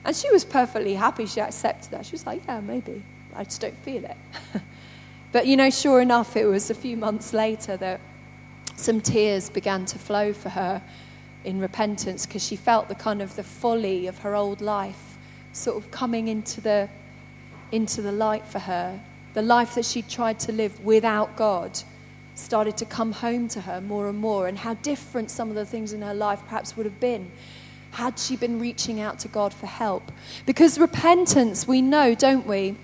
And 0.04 0.14
she 0.14 0.30
was 0.30 0.44
perfectly 0.44 0.94
happy. 0.94 1.26
She 1.26 1.40
accepted 1.40 1.90
that. 1.90 2.06
She 2.06 2.12
was 2.12 2.26
like, 2.26 2.42
yeah, 2.46 2.60
maybe. 2.60 3.02
I 3.34 3.44
just 3.44 3.60
don't 3.60 3.76
feel 3.78 4.04
it. 4.04 4.16
But 5.34 5.48
you 5.48 5.56
know, 5.56 5.68
sure 5.68 6.00
enough, 6.00 6.36
it 6.36 6.46
was 6.46 6.70
a 6.70 6.74
few 6.74 6.96
months 6.96 7.32
later 7.32 7.76
that 7.78 8.00
some 8.76 9.00
tears 9.00 9.50
began 9.50 9.84
to 9.86 9.98
flow 9.98 10.32
for 10.32 10.50
her 10.50 10.80
in 11.42 11.58
repentance 11.58 12.24
because 12.24 12.46
she 12.46 12.54
felt 12.54 12.86
the 12.86 12.94
kind 12.94 13.20
of 13.20 13.34
the 13.34 13.42
folly 13.42 14.06
of 14.06 14.18
her 14.18 14.36
old 14.36 14.60
life 14.60 15.18
sort 15.52 15.76
of 15.76 15.90
coming 15.90 16.28
into 16.28 16.60
the 16.60 16.88
into 17.72 18.00
the 18.00 18.12
light 18.12 18.46
for 18.46 18.60
her. 18.60 19.00
The 19.32 19.42
life 19.42 19.74
that 19.74 19.84
she'd 19.84 20.08
tried 20.08 20.38
to 20.38 20.52
live 20.52 20.78
without 20.84 21.34
God 21.34 21.80
started 22.36 22.76
to 22.76 22.84
come 22.84 23.10
home 23.10 23.48
to 23.48 23.62
her 23.62 23.80
more 23.80 24.08
and 24.08 24.20
more, 24.20 24.46
and 24.46 24.58
how 24.58 24.74
different 24.74 25.32
some 25.32 25.48
of 25.48 25.56
the 25.56 25.66
things 25.66 25.92
in 25.92 26.02
her 26.02 26.14
life 26.14 26.42
perhaps 26.44 26.76
would 26.76 26.86
have 26.86 27.00
been 27.00 27.32
had 27.90 28.20
she 28.20 28.36
been 28.36 28.60
reaching 28.60 29.00
out 29.00 29.18
to 29.18 29.26
God 29.26 29.52
for 29.52 29.66
help. 29.66 30.12
Because 30.46 30.78
repentance, 30.78 31.66
we 31.66 31.82
know, 31.82 32.14
don't 32.14 32.46
we? 32.46 32.76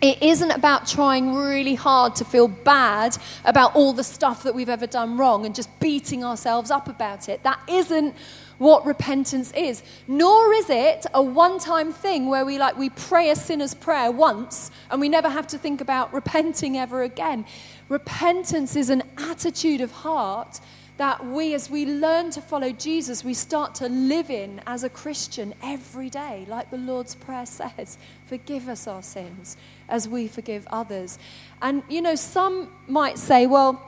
It 0.00 0.22
isn't 0.22 0.52
about 0.52 0.86
trying 0.86 1.34
really 1.34 1.74
hard 1.74 2.14
to 2.16 2.24
feel 2.24 2.46
bad 2.46 3.16
about 3.44 3.74
all 3.74 3.92
the 3.92 4.04
stuff 4.04 4.44
that 4.44 4.54
we've 4.54 4.68
ever 4.68 4.86
done 4.86 5.16
wrong 5.16 5.44
and 5.44 5.54
just 5.54 5.68
beating 5.80 6.22
ourselves 6.24 6.70
up 6.70 6.88
about 6.88 7.28
it. 7.28 7.42
That 7.42 7.60
isn't 7.68 8.14
what 8.58 8.86
repentance 8.86 9.52
is. 9.52 9.82
Nor 10.06 10.52
is 10.54 10.70
it 10.70 11.06
a 11.14 11.22
one-time 11.22 11.92
thing 11.92 12.28
where 12.28 12.44
we 12.44 12.58
like 12.58 12.76
we 12.76 12.90
pray 12.90 13.30
a 13.30 13.36
sinner's 13.36 13.74
prayer 13.74 14.12
once 14.12 14.70
and 14.90 15.00
we 15.00 15.08
never 15.08 15.28
have 15.28 15.48
to 15.48 15.58
think 15.58 15.80
about 15.80 16.12
repenting 16.12 16.76
ever 16.76 17.02
again. 17.02 17.44
Repentance 17.88 18.76
is 18.76 18.90
an 18.90 19.02
attitude 19.16 19.80
of 19.80 19.90
heart 19.90 20.60
that 20.98 21.24
we, 21.24 21.54
as 21.54 21.70
we 21.70 21.86
learn 21.86 22.30
to 22.32 22.40
follow 22.40 22.72
Jesus, 22.72 23.24
we 23.24 23.32
start 23.32 23.74
to 23.76 23.88
live 23.88 24.30
in 24.30 24.60
as 24.66 24.82
a 24.84 24.88
Christian 24.88 25.54
every 25.62 26.10
day, 26.10 26.44
like 26.48 26.70
the 26.70 26.76
Lord's 26.76 27.14
Prayer 27.14 27.46
says 27.46 27.96
Forgive 28.26 28.68
us 28.68 28.86
our 28.86 29.02
sins 29.02 29.56
as 29.88 30.06
we 30.06 30.28
forgive 30.28 30.66
others. 30.70 31.18
And, 31.62 31.82
you 31.88 32.02
know, 32.02 32.14
some 32.14 32.70
might 32.86 33.16
say, 33.16 33.46
well, 33.46 33.82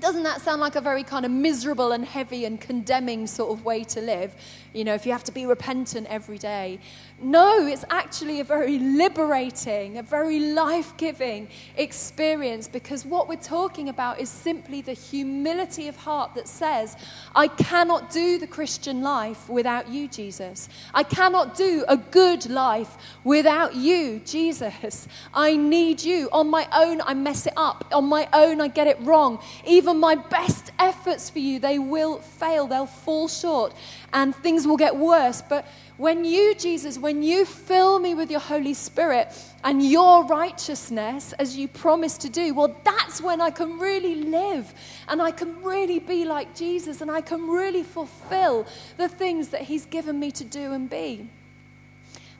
doesn't 0.00 0.24
that 0.24 0.42
sound 0.42 0.60
like 0.60 0.76
a 0.76 0.80
very 0.80 1.02
kind 1.02 1.24
of 1.24 1.30
miserable 1.30 1.92
and 1.92 2.04
heavy 2.04 2.44
and 2.44 2.60
condemning 2.60 3.26
sort 3.26 3.56
of 3.56 3.64
way 3.64 3.84
to 3.84 4.00
live? 4.00 4.34
You 4.74 4.84
know, 4.84 4.94
if 4.94 5.06
you 5.06 5.12
have 5.12 5.24
to 5.24 5.32
be 5.32 5.46
repentant 5.46 6.06
every 6.08 6.36
day. 6.36 6.80
No, 7.18 7.66
it's 7.66 7.84
actually 7.88 8.40
a 8.40 8.44
very 8.44 8.78
liberating, 8.78 9.96
a 9.96 10.02
very 10.02 10.38
life 10.38 10.94
giving 10.98 11.48
experience 11.78 12.68
because 12.68 13.06
what 13.06 13.26
we're 13.26 13.36
talking 13.36 13.88
about 13.88 14.20
is 14.20 14.28
simply 14.28 14.82
the 14.82 14.92
humility 14.92 15.88
of 15.88 15.96
heart 15.96 16.34
that 16.34 16.46
says, 16.46 16.94
I 17.34 17.48
cannot 17.48 18.10
do 18.10 18.36
the 18.38 18.46
Christian 18.46 19.00
life 19.00 19.48
without 19.48 19.88
you, 19.88 20.08
Jesus. 20.08 20.68
I 20.92 21.04
cannot 21.04 21.56
do 21.56 21.86
a 21.88 21.96
good 21.96 22.50
life 22.50 22.98
without 23.24 23.74
you, 23.74 24.20
Jesus. 24.26 25.08
I 25.32 25.56
need 25.56 26.02
you. 26.02 26.28
On 26.32 26.50
my 26.50 26.68
own, 26.70 27.00
I 27.00 27.14
mess 27.14 27.46
it 27.46 27.54
up. 27.56 27.86
On 27.92 28.04
my 28.04 28.28
own, 28.34 28.60
I 28.60 28.68
get 28.68 28.88
it 28.88 28.98
wrong. 29.00 29.38
Even 29.66 29.98
my 29.98 30.16
best 30.16 30.70
efforts 30.78 31.30
for 31.30 31.38
you, 31.38 31.60
they 31.60 31.78
will 31.78 32.18
fail, 32.18 32.66
they'll 32.66 32.84
fall 32.84 33.26
short, 33.26 33.72
and 34.12 34.36
things 34.36 34.66
will 34.66 34.76
get 34.76 34.94
worse. 34.96 35.40
But 35.40 35.66
when 35.96 36.26
you, 36.26 36.54
Jesus, 36.54 36.98
when 36.98 37.22
you 37.22 37.46
fill 37.46 37.98
me 37.98 38.14
with 38.14 38.30
your 38.30 38.40
Holy 38.40 38.74
Spirit 38.74 39.32
and 39.64 39.82
your 39.82 40.26
righteousness, 40.26 41.32
as 41.38 41.56
you 41.56 41.68
promised 41.68 42.20
to 42.20 42.28
do, 42.28 42.52
well, 42.52 42.76
that's 42.84 43.22
when 43.22 43.40
I 43.40 43.50
can 43.50 43.78
really 43.78 44.14
live 44.16 44.74
and 45.08 45.22
I 45.22 45.30
can 45.30 45.62
really 45.62 45.98
be 45.98 46.26
like 46.26 46.54
Jesus 46.54 47.00
and 47.00 47.10
I 47.10 47.22
can 47.22 47.48
really 47.48 47.82
fulfill 47.82 48.66
the 48.98 49.08
things 49.08 49.48
that 49.48 49.62
He's 49.62 49.86
given 49.86 50.20
me 50.20 50.30
to 50.32 50.44
do 50.44 50.72
and 50.72 50.90
be. 50.90 51.30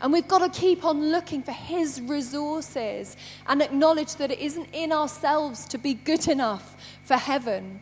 And 0.02 0.12
we've 0.12 0.28
got 0.28 0.52
to 0.52 0.60
keep 0.60 0.84
on 0.84 1.10
looking 1.10 1.42
for 1.42 1.52
His 1.52 2.02
resources 2.02 3.16
and 3.46 3.62
acknowledge 3.62 4.16
that 4.16 4.30
it 4.30 4.38
isn't 4.38 4.68
in 4.74 4.92
ourselves 4.92 5.64
to 5.68 5.78
be 5.78 5.94
good 5.94 6.28
enough 6.28 6.76
for 7.04 7.14
heaven. 7.14 7.80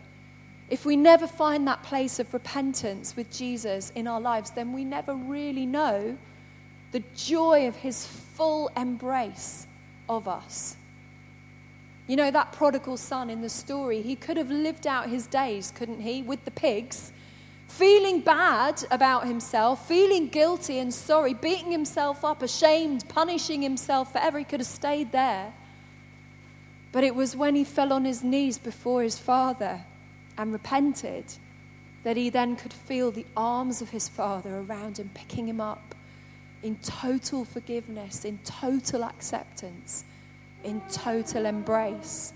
If 0.74 0.84
we 0.84 0.96
never 0.96 1.28
find 1.28 1.68
that 1.68 1.84
place 1.84 2.18
of 2.18 2.34
repentance 2.34 3.14
with 3.14 3.30
Jesus 3.30 3.92
in 3.94 4.08
our 4.08 4.20
lives, 4.20 4.50
then 4.50 4.72
we 4.72 4.84
never 4.84 5.14
really 5.14 5.66
know 5.66 6.18
the 6.90 7.00
joy 7.14 7.68
of 7.68 7.76
his 7.76 8.04
full 8.04 8.72
embrace 8.76 9.68
of 10.08 10.26
us. 10.26 10.74
You 12.08 12.16
know, 12.16 12.28
that 12.32 12.54
prodigal 12.54 12.96
son 12.96 13.30
in 13.30 13.40
the 13.40 13.48
story, 13.48 14.02
he 14.02 14.16
could 14.16 14.36
have 14.36 14.50
lived 14.50 14.84
out 14.84 15.08
his 15.08 15.28
days, 15.28 15.72
couldn't 15.76 16.00
he, 16.00 16.22
with 16.22 16.44
the 16.44 16.50
pigs, 16.50 17.12
feeling 17.68 18.18
bad 18.18 18.84
about 18.90 19.28
himself, 19.28 19.86
feeling 19.86 20.26
guilty 20.26 20.80
and 20.80 20.92
sorry, 20.92 21.34
beating 21.34 21.70
himself 21.70 22.24
up, 22.24 22.42
ashamed, 22.42 23.08
punishing 23.08 23.62
himself 23.62 24.10
forever. 24.10 24.40
He 24.40 24.44
could 24.44 24.58
have 24.58 24.66
stayed 24.66 25.12
there. 25.12 25.54
But 26.90 27.04
it 27.04 27.14
was 27.14 27.36
when 27.36 27.54
he 27.54 27.62
fell 27.62 27.92
on 27.92 28.04
his 28.04 28.24
knees 28.24 28.58
before 28.58 29.04
his 29.04 29.20
father 29.20 29.84
and 30.36 30.52
repented, 30.52 31.24
that 32.02 32.16
he 32.16 32.30
then 32.30 32.56
could 32.56 32.72
feel 32.72 33.10
the 33.10 33.26
arms 33.36 33.80
of 33.80 33.90
his 33.90 34.08
father 34.08 34.58
around 34.58 34.98
him, 34.98 35.10
picking 35.14 35.48
him 35.48 35.60
up, 35.60 35.94
in 36.62 36.76
total 36.76 37.44
forgiveness, 37.44 38.24
in 38.24 38.38
total 38.44 39.04
acceptance, 39.04 40.04
in 40.62 40.80
total 40.90 41.46
embrace. 41.46 42.32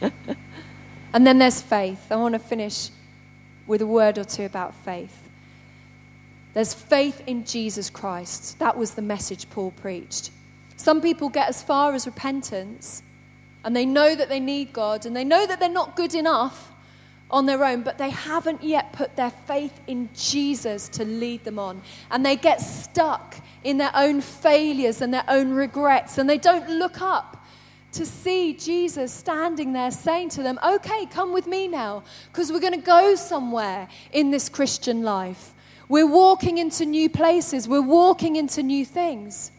and 1.12 1.26
then 1.26 1.38
there's 1.38 1.60
faith. 1.60 2.10
I 2.10 2.16
want 2.16 2.34
to 2.34 2.38
finish 2.38 2.90
with 3.66 3.82
a 3.82 3.86
word 3.86 4.18
or 4.18 4.24
two 4.24 4.44
about 4.44 4.74
faith. 4.74 5.28
There's 6.54 6.74
faith 6.74 7.22
in 7.26 7.44
Jesus 7.44 7.90
Christ. 7.90 8.58
That 8.58 8.76
was 8.76 8.92
the 8.92 9.02
message 9.02 9.48
Paul 9.50 9.70
preached. 9.72 10.30
Some 10.76 11.00
people 11.00 11.28
get 11.28 11.48
as 11.48 11.62
far 11.62 11.94
as 11.94 12.06
repentance 12.06 13.02
and 13.64 13.74
they 13.74 13.86
know 13.86 14.14
that 14.14 14.28
they 14.28 14.40
need 14.40 14.72
God 14.72 15.06
and 15.06 15.16
they 15.16 15.24
know 15.24 15.46
that 15.46 15.60
they're 15.60 15.68
not 15.68 15.96
good 15.96 16.14
enough 16.14 16.72
on 17.30 17.46
their 17.46 17.62
own, 17.64 17.82
but 17.82 17.98
they 17.98 18.10
haven't 18.10 18.62
yet 18.62 18.92
put 18.92 19.16
their 19.16 19.30
faith 19.30 19.78
in 19.86 20.08
Jesus 20.14 20.88
to 20.90 21.04
lead 21.04 21.44
them 21.44 21.58
on. 21.58 21.82
And 22.10 22.24
they 22.24 22.36
get 22.36 22.60
stuck 22.60 23.36
in 23.64 23.78
their 23.78 23.90
own 23.94 24.20
failures 24.20 25.02
and 25.02 25.12
their 25.12 25.24
own 25.28 25.52
regrets 25.52 26.18
and 26.18 26.28
they 26.28 26.38
don't 26.38 26.68
look 26.70 27.00
up 27.02 27.44
to 27.92 28.06
see 28.06 28.54
Jesus 28.54 29.12
standing 29.12 29.72
there 29.72 29.90
saying 29.90 30.30
to 30.30 30.42
them, 30.42 30.58
Okay, 30.64 31.06
come 31.06 31.32
with 31.32 31.46
me 31.46 31.68
now, 31.68 32.02
because 32.30 32.52
we're 32.52 32.60
going 32.60 32.78
to 32.78 32.86
go 32.86 33.14
somewhere 33.14 33.88
in 34.12 34.30
this 34.30 34.48
Christian 34.48 35.02
life. 35.02 35.54
We're 35.88 36.06
walking 36.06 36.58
into 36.58 36.84
new 36.84 37.08
places, 37.08 37.66
we're 37.66 37.80
walking 37.80 38.36
into 38.36 38.62
new 38.62 38.84
things. 38.84 39.50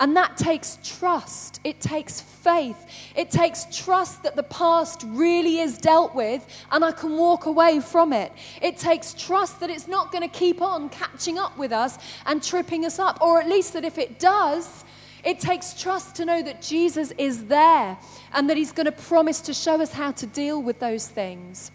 And 0.00 0.16
that 0.16 0.38
takes 0.38 0.78
trust. 0.82 1.60
It 1.62 1.78
takes 1.78 2.22
faith. 2.22 2.86
It 3.14 3.30
takes 3.30 3.66
trust 3.70 4.22
that 4.22 4.34
the 4.34 4.42
past 4.42 5.04
really 5.06 5.58
is 5.58 5.76
dealt 5.76 6.14
with 6.14 6.46
and 6.72 6.82
I 6.82 6.90
can 6.90 7.18
walk 7.18 7.44
away 7.44 7.80
from 7.80 8.14
it. 8.14 8.32
It 8.62 8.78
takes 8.78 9.12
trust 9.12 9.60
that 9.60 9.68
it's 9.68 9.86
not 9.86 10.10
going 10.10 10.28
to 10.28 10.38
keep 10.38 10.62
on 10.62 10.88
catching 10.88 11.38
up 11.38 11.58
with 11.58 11.70
us 11.70 11.98
and 12.24 12.42
tripping 12.42 12.86
us 12.86 12.98
up, 12.98 13.20
or 13.20 13.40
at 13.40 13.48
least 13.48 13.74
that 13.74 13.84
if 13.84 13.98
it 13.98 14.18
does, 14.18 14.84
it 15.22 15.38
takes 15.38 15.78
trust 15.78 16.14
to 16.16 16.24
know 16.24 16.42
that 16.42 16.62
Jesus 16.62 17.12
is 17.18 17.46
there 17.46 17.98
and 18.32 18.48
that 18.48 18.56
He's 18.56 18.72
going 18.72 18.86
to 18.86 18.92
promise 18.92 19.42
to 19.42 19.52
show 19.52 19.80
us 19.82 19.92
how 19.92 20.12
to 20.12 20.26
deal 20.26 20.62
with 20.62 20.80
those 20.80 21.06
things. 21.08 21.70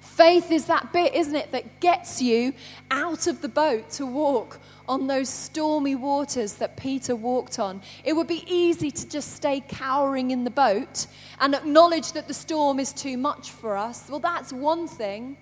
Faith 0.00 0.50
is 0.50 0.66
that 0.66 0.92
bit, 0.92 1.14
isn't 1.14 1.36
it, 1.36 1.52
that 1.52 1.80
gets 1.80 2.20
you 2.20 2.52
out 2.90 3.26
of 3.26 3.40
the 3.40 3.48
boat 3.48 3.88
to 3.92 4.04
walk 4.04 4.58
on 4.88 5.06
those 5.06 5.28
stormy 5.28 5.94
waters 5.94 6.54
that 6.54 6.76
Peter 6.76 7.14
walked 7.14 7.58
on. 7.58 7.82
It 8.04 8.14
would 8.14 8.26
be 8.26 8.44
easy 8.52 8.90
to 8.90 9.08
just 9.08 9.34
stay 9.34 9.62
cowering 9.68 10.30
in 10.30 10.44
the 10.44 10.50
boat 10.50 11.06
and 11.40 11.54
acknowledge 11.54 12.12
that 12.12 12.26
the 12.26 12.34
storm 12.34 12.80
is 12.80 12.92
too 12.92 13.16
much 13.18 13.50
for 13.50 13.76
us. 13.76 14.08
Well, 14.08 14.20
that's 14.20 14.52
one 14.52 14.88
thing. 14.88 15.36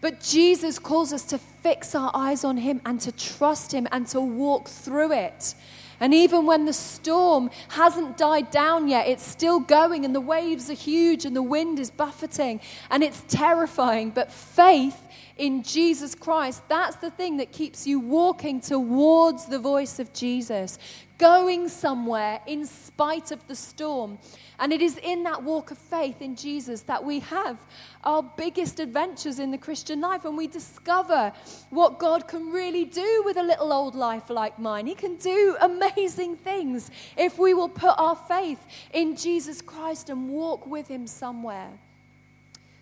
But 0.00 0.20
Jesus 0.20 0.78
calls 0.78 1.12
us 1.12 1.24
to 1.24 1.38
fix 1.38 1.94
our 1.94 2.10
eyes 2.14 2.42
on 2.42 2.56
Him 2.56 2.80
and 2.86 3.00
to 3.02 3.12
trust 3.12 3.72
Him 3.72 3.86
and 3.92 4.06
to 4.08 4.20
walk 4.20 4.68
through 4.68 5.12
it. 5.12 5.54
And 6.02 6.14
even 6.14 6.46
when 6.46 6.64
the 6.64 6.72
storm 6.72 7.50
hasn't 7.68 8.16
died 8.16 8.50
down 8.50 8.88
yet, 8.88 9.06
it's 9.06 9.26
still 9.26 9.60
going 9.60 10.06
and 10.06 10.14
the 10.14 10.20
waves 10.20 10.70
are 10.70 10.74
huge 10.74 11.26
and 11.26 11.36
the 11.36 11.42
wind 11.42 11.78
is 11.78 11.90
buffeting 11.90 12.60
and 12.90 13.02
it's 13.02 13.22
terrifying. 13.28 14.08
But 14.10 14.32
faith 14.32 15.06
in 15.40 15.62
Jesus 15.62 16.14
Christ, 16.14 16.62
that's 16.68 16.96
the 16.96 17.10
thing 17.10 17.38
that 17.38 17.50
keeps 17.50 17.86
you 17.86 17.98
walking 17.98 18.60
towards 18.60 19.46
the 19.46 19.58
voice 19.58 19.98
of 19.98 20.12
Jesus, 20.12 20.78
going 21.16 21.70
somewhere 21.70 22.42
in 22.46 22.66
spite 22.66 23.30
of 23.30 23.46
the 23.46 23.56
storm. 23.56 24.18
And 24.58 24.70
it 24.70 24.82
is 24.82 24.98
in 24.98 25.22
that 25.22 25.42
walk 25.42 25.70
of 25.70 25.78
faith 25.78 26.20
in 26.20 26.36
Jesus 26.36 26.82
that 26.82 27.02
we 27.02 27.20
have 27.20 27.58
our 28.04 28.22
biggest 28.22 28.80
adventures 28.80 29.38
in 29.38 29.50
the 29.50 29.56
Christian 29.56 30.02
life 30.02 30.26
and 30.26 30.36
we 30.36 30.46
discover 30.46 31.32
what 31.70 31.98
God 31.98 32.28
can 32.28 32.50
really 32.50 32.84
do 32.84 33.22
with 33.24 33.38
a 33.38 33.42
little 33.42 33.72
old 33.72 33.94
life 33.94 34.28
like 34.28 34.58
mine. 34.58 34.86
He 34.86 34.94
can 34.94 35.16
do 35.16 35.56
amazing 35.62 36.36
things 36.36 36.90
if 37.16 37.38
we 37.38 37.54
will 37.54 37.70
put 37.70 37.94
our 37.96 38.14
faith 38.14 38.62
in 38.92 39.16
Jesus 39.16 39.62
Christ 39.62 40.10
and 40.10 40.28
walk 40.28 40.66
with 40.66 40.88
Him 40.88 41.06
somewhere. 41.06 41.78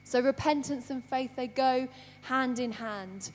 So, 0.08 0.20
repentance 0.20 0.88
and 0.88 1.04
faith, 1.04 1.36
they 1.36 1.48
go 1.48 1.86
hand 2.22 2.58
in 2.58 2.72
hand 2.72 3.30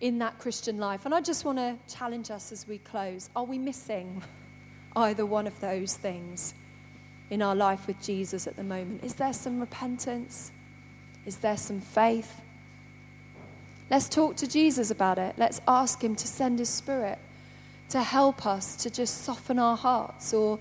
in 0.00 0.20
that 0.20 0.38
Christian 0.38 0.78
life. 0.78 1.04
And 1.04 1.14
I 1.14 1.20
just 1.20 1.44
want 1.44 1.58
to 1.58 1.76
challenge 1.86 2.30
us 2.30 2.50
as 2.50 2.66
we 2.66 2.78
close 2.78 3.28
are 3.36 3.44
we 3.44 3.58
missing 3.58 4.22
either 4.96 5.26
one 5.26 5.46
of 5.46 5.60
those 5.60 5.98
things 5.98 6.54
in 7.28 7.42
our 7.42 7.54
life 7.54 7.86
with 7.86 8.02
Jesus 8.02 8.46
at 8.46 8.56
the 8.56 8.64
moment? 8.64 9.04
Is 9.04 9.16
there 9.16 9.34
some 9.34 9.60
repentance? 9.60 10.50
Is 11.26 11.36
there 11.36 11.58
some 11.58 11.82
faith? 11.82 12.40
Let's 13.90 14.08
talk 14.08 14.36
to 14.36 14.48
Jesus 14.48 14.90
about 14.90 15.18
it. 15.18 15.34
Let's 15.36 15.60
ask 15.68 16.02
Him 16.02 16.16
to 16.16 16.26
send 16.26 16.58
His 16.58 16.70
Spirit 16.70 17.18
to 17.90 18.02
help 18.02 18.46
us 18.46 18.76
to 18.76 18.88
just 18.88 19.24
soften 19.24 19.58
our 19.58 19.76
hearts 19.76 20.32
or 20.32 20.58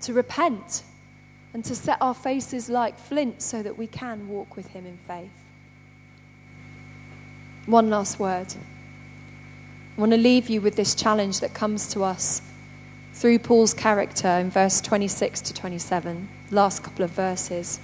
to 0.00 0.14
repent 0.14 0.82
and 1.54 1.64
to 1.64 1.74
set 1.74 1.96
our 2.00 2.14
faces 2.14 2.68
like 2.68 2.98
flint 2.98 3.40
so 3.40 3.62
that 3.62 3.78
we 3.78 3.86
can 3.86 4.28
walk 4.28 4.56
with 4.56 4.66
Him 4.68 4.84
in 4.84 4.98
faith. 4.98 5.30
One 7.66 7.88
last 7.88 8.18
word. 8.18 8.52
I 9.96 10.00
want 10.00 10.10
to 10.10 10.18
leave 10.18 10.50
you 10.50 10.60
with 10.60 10.74
this 10.74 10.96
challenge 10.96 11.38
that 11.40 11.54
comes 11.54 11.86
to 11.94 12.02
us 12.02 12.42
through 13.14 13.38
Paul's 13.38 13.72
character 13.72 14.26
in 14.26 14.50
verse 14.50 14.80
26 14.80 15.40
to 15.42 15.54
27, 15.54 16.28
last 16.50 16.82
couple 16.82 17.04
of 17.04 17.12
verses. 17.12 17.78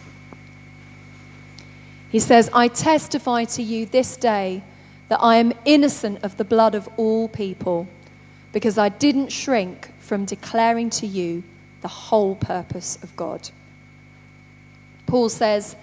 He 2.11 2.19
says, 2.19 2.51
I 2.53 2.67
testify 2.67 3.45
to 3.45 3.63
you 3.63 3.87
this 3.87 4.17
day 4.17 4.65
that 5.09 5.21
I 5.23 5.37
am 5.37 5.53
innocent 5.65 6.25
of 6.25 6.37
the 6.37 6.45
blood 6.45 6.75
of 6.75 6.89
all 6.97 7.29
people, 7.29 7.87
because 8.53 8.77
I 8.77 8.89
didn't 8.89 9.31
shrink 9.31 9.93
from 10.01 10.25
declaring 10.25 10.91
to 10.91 11.07
you 11.07 11.45
the 11.83 11.89
whole 11.89 12.35
purpose 12.35 12.99
of 13.05 13.15
God. 13.15 13.51
Paul 15.11 15.29
says, 15.29 15.75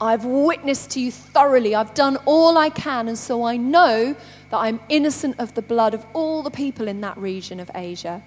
I've 0.00 0.24
witnessed 0.24 0.92
to 0.92 1.00
you 1.00 1.12
thoroughly. 1.12 1.74
I've 1.74 1.92
done 1.92 2.16
all 2.24 2.56
I 2.56 2.70
can, 2.70 3.08
and 3.08 3.18
so 3.18 3.44
I 3.44 3.58
know 3.58 4.16
that 4.48 4.56
I'm 4.56 4.80
innocent 4.88 5.38
of 5.38 5.52
the 5.54 5.60
blood 5.60 5.92
of 5.92 6.06
all 6.14 6.42
the 6.42 6.50
people 6.50 6.88
in 6.88 7.02
that 7.02 7.18
region 7.18 7.60
of 7.60 7.70
Asia. 7.74 8.22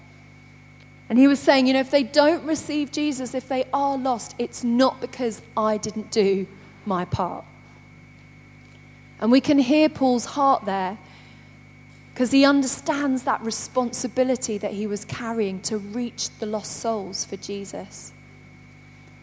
And 1.08 1.18
he 1.18 1.26
was 1.26 1.40
saying, 1.40 1.66
you 1.66 1.72
know, 1.72 1.80
if 1.80 1.90
they 1.90 2.04
don't 2.04 2.44
receive 2.44 2.92
Jesus, 2.92 3.34
if 3.34 3.48
they 3.48 3.64
are 3.74 3.98
lost, 3.98 4.36
it's 4.38 4.62
not 4.62 5.00
because 5.00 5.42
I 5.56 5.76
didn't 5.76 6.12
do 6.12 6.46
my 6.86 7.04
part. 7.04 7.44
And 9.20 9.32
we 9.32 9.40
can 9.40 9.58
hear 9.58 9.88
Paul's 9.88 10.26
heart 10.26 10.66
there 10.66 10.98
because 12.14 12.30
he 12.30 12.44
understands 12.44 13.24
that 13.24 13.40
responsibility 13.42 14.56
that 14.58 14.72
he 14.72 14.86
was 14.86 15.04
carrying 15.04 15.60
to 15.62 15.78
reach 15.78 16.30
the 16.38 16.46
lost 16.46 16.76
souls 16.76 17.24
for 17.24 17.36
Jesus. 17.36 18.12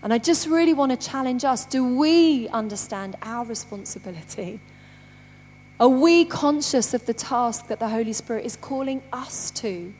And 0.05 0.13
I 0.13 0.19
just 0.19 0.45
really 0.45 0.75
want 0.75 0.91
to 0.91 1.09
challenge 1.09 1.43
us 1.43 1.65
do 1.65 1.83
we 1.83 2.47
understand 2.49 3.15
our 3.23 3.43
responsibility? 3.43 4.59
Are 5.79 5.89
we 5.89 6.25
conscious 6.25 6.93
of 6.93 7.07
the 7.07 7.13
task 7.15 7.65
that 7.69 7.79
the 7.79 7.89
Holy 7.89 8.13
Spirit 8.13 8.45
is 8.45 8.55
calling 8.55 9.01
us 9.11 9.49
to? 9.49 9.91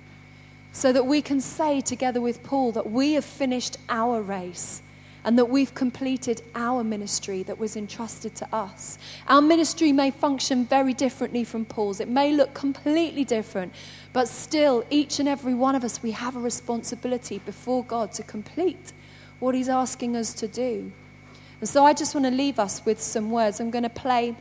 So 0.74 0.94
that 0.94 1.08
we 1.08 1.24
can 1.24 1.42
say 1.42 1.82
together 1.82 2.22
with 2.22 2.44
Paul 2.44 2.72
that 2.74 2.92
we 2.92 3.14
have 3.14 3.26
finished 3.26 3.78
our 3.90 4.22
race 4.22 4.84
and 5.24 5.40
that 5.40 5.46
we've 5.46 5.74
completed 5.74 6.44
our 6.54 6.84
ministry 6.84 7.42
that 7.42 7.58
was 7.58 7.76
entrusted 7.76 8.36
to 8.36 8.56
us. 8.56 9.00
Our 9.28 9.42
ministry 9.42 9.92
may 9.92 10.12
function 10.12 10.66
very 10.66 10.94
differently 10.94 11.44
from 11.44 11.66
Paul's, 11.66 12.00
it 12.00 12.10
may 12.10 12.32
look 12.32 12.54
completely 12.54 13.24
different, 13.24 13.74
but 14.14 14.28
still, 14.28 14.86
each 14.92 15.20
and 15.20 15.28
every 15.28 15.56
one 15.56 15.74
of 15.74 15.84
us, 15.84 16.04
we 16.04 16.12
have 16.12 16.36
a 16.36 16.40
responsibility 16.40 17.40
before 17.40 17.84
God 17.84 18.12
to 18.12 18.22
complete 18.22 18.94
what 19.40 19.56
He's 19.56 19.70
asking 19.70 20.16
us 20.16 20.34
to 20.36 20.48
do. 20.48 20.92
And 21.60 21.70
so 21.70 21.86
I 21.86 21.94
just 21.94 22.14
want 22.14 22.26
to 22.26 22.32
leave 22.32 22.60
us 22.60 22.86
with 22.86 23.02
some 23.02 23.32
words. 23.32 23.60
I'm 23.60 23.72
going 23.72 23.84
to 23.84 23.90
play 23.90 24.36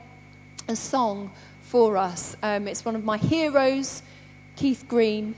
a 0.69 0.77
song 0.77 1.31
for 1.63 1.97
us. 1.97 2.37
Um, 2.43 2.69
it's 2.69 2.85
one 2.85 2.97
of 2.97 3.05
my 3.05 3.17
heroes, 3.17 4.03
Keith 4.57 4.85
Green. 4.89 5.35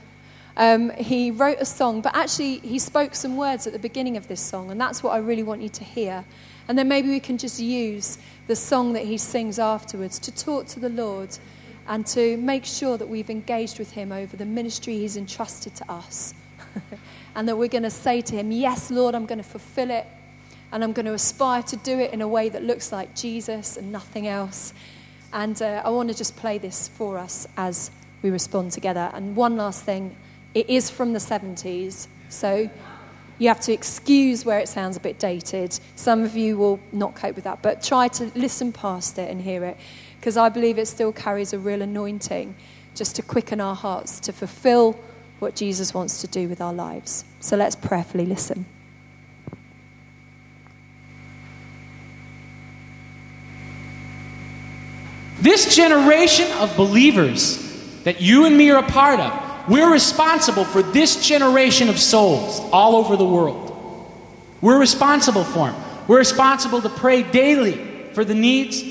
Um, 0.55 0.89
he 0.91 1.29
wrote 1.29 1.57
a 1.59 1.65
song, 1.65 2.01
but 2.01 2.15
actually, 2.15 2.57
he 2.59 2.79
spoke 2.79 3.13
some 3.13 3.37
words 3.37 3.67
at 3.67 3.73
the 3.73 3.79
beginning 3.79 4.17
of 4.17 4.27
this 4.27 4.41
song, 4.41 4.71
and 4.71 4.81
that's 4.81 5.03
what 5.03 5.11
I 5.11 5.17
really 5.17 5.43
want 5.43 5.61
you 5.61 5.69
to 5.69 5.83
hear. 5.83 6.25
And 6.67 6.77
then 6.77 6.87
maybe 6.87 7.09
we 7.09 7.19
can 7.19 7.37
just 7.37 7.59
use 7.59 8.17
the 8.47 8.55
song 8.55 8.93
that 8.93 9.05
he 9.05 9.17
sings 9.17 9.59
afterwards 9.59 10.19
to 10.19 10.31
talk 10.31 10.65
to 10.67 10.79
the 10.79 10.89
Lord 10.89 11.37
and 11.87 12.05
to 12.07 12.37
make 12.37 12.65
sure 12.65 12.97
that 12.97 13.07
we've 13.07 13.29
engaged 13.29 13.79
with 13.79 13.91
him 13.91 14.11
over 14.11 14.35
the 14.35 14.45
ministry 14.45 14.97
he's 14.97 15.15
entrusted 15.15 15.75
to 15.75 15.91
us. 15.91 16.33
and 17.35 17.47
that 17.47 17.57
we're 17.57 17.67
going 17.67 17.83
to 17.83 17.89
say 17.89 18.21
to 18.21 18.35
Him, 18.35 18.51
Yes, 18.51 18.91
Lord, 18.91 19.15
I'm 19.15 19.25
going 19.25 19.37
to 19.37 19.43
fulfill 19.43 19.91
it. 19.91 20.05
And 20.71 20.83
I'm 20.83 20.91
going 20.91 21.05
to 21.05 21.13
aspire 21.13 21.63
to 21.63 21.77
do 21.77 21.97
it 21.97 22.11
in 22.11 22.21
a 22.21 22.27
way 22.27 22.49
that 22.49 22.61
looks 22.61 22.91
like 22.91 23.15
Jesus 23.15 23.77
and 23.77 23.91
nothing 23.91 24.27
else. 24.27 24.73
And 25.31 25.61
uh, 25.61 25.81
I 25.85 25.89
want 25.89 26.09
to 26.09 26.15
just 26.15 26.35
play 26.35 26.57
this 26.57 26.89
for 26.89 27.17
us 27.17 27.47
as 27.55 27.89
we 28.21 28.29
respond 28.29 28.73
together. 28.73 29.09
And 29.13 29.35
one 29.35 29.55
last 29.55 29.83
thing 29.83 30.15
it 30.53 30.69
is 30.69 30.89
from 30.89 31.13
the 31.13 31.19
70s. 31.19 32.07
So 32.27 32.69
you 33.39 33.47
have 33.47 33.59
to 33.61 33.71
excuse 33.71 34.43
where 34.43 34.59
it 34.59 34.67
sounds 34.67 34.97
a 34.97 34.99
bit 34.99 35.19
dated. 35.19 35.79
Some 35.95 36.23
of 36.23 36.35
you 36.35 36.57
will 36.57 36.79
not 36.91 37.15
cope 37.15 37.35
with 37.35 37.45
that, 37.45 37.61
but 37.61 37.81
try 37.81 38.07
to 38.09 38.31
listen 38.35 38.73
past 38.73 39.17
it 39.19 39.29
and 39.29 39.41
hear 39.41 39.63
it. 39.63 39.77
because 40.19 40.37
I 40.37 40.49
believe 40.49 40.77
it 40.77 40.87
still 40.87 41.11
carries 41.11 41.53
a 41.53 41.59
real 41.59 41.81
anointing 41.81 42.55
just 42.95 43.15
to 43.15 43.21
quicken 43.21 43.61
our 43.61 43.75
hearts 43.75 44.19
to 44.21 44.33
fulfill 44.33 44.99
what 45.39 45.55
Jesus 45.55 45.93
wants 45.93 46.21
to 46.21 46.27
do 46.27 46.47
with 46.47 46.61
our 46.61 46.73
lives. 46.73 47.23
So 47.39 47.55
let's 47.55 47.75
prayerfully 47.75 48.25
listen. 48.25 48.65
This 55.39 55.75
generation 55.75 56.51
of 56.53 56.75
believers 56.75 57.63
that 58.03 58.21
you 58.21 58.45
and 58.45 58.57
me 58.57 58.71
are 58.71 58.83
a 58.83 58.87
part 58.87 59.19
of, 59.19 59.69
we're 59.69 59.91
responsible 59.91 60.65
for 60.65 60.81
this 60.81 61.27
generation 61.27 61.89
of 61.89 61.99
souls 61.99 62.59
all 62.71 62.95
over 62.95 63.15
the 63.15 63.25
world. 63.25 63.65
We're 64.61 64.79
responsible 64.79 65.43
for 65.43 65.71
them. 65.71 65.83
We're 66.07 66.17
responsible 66.17 66.81
to 66.81 66.89
pray 66.89 67.21
daily 67.21 67.73
for 68.13 68.25
the 68.25 68.33
needs 68.33 68.81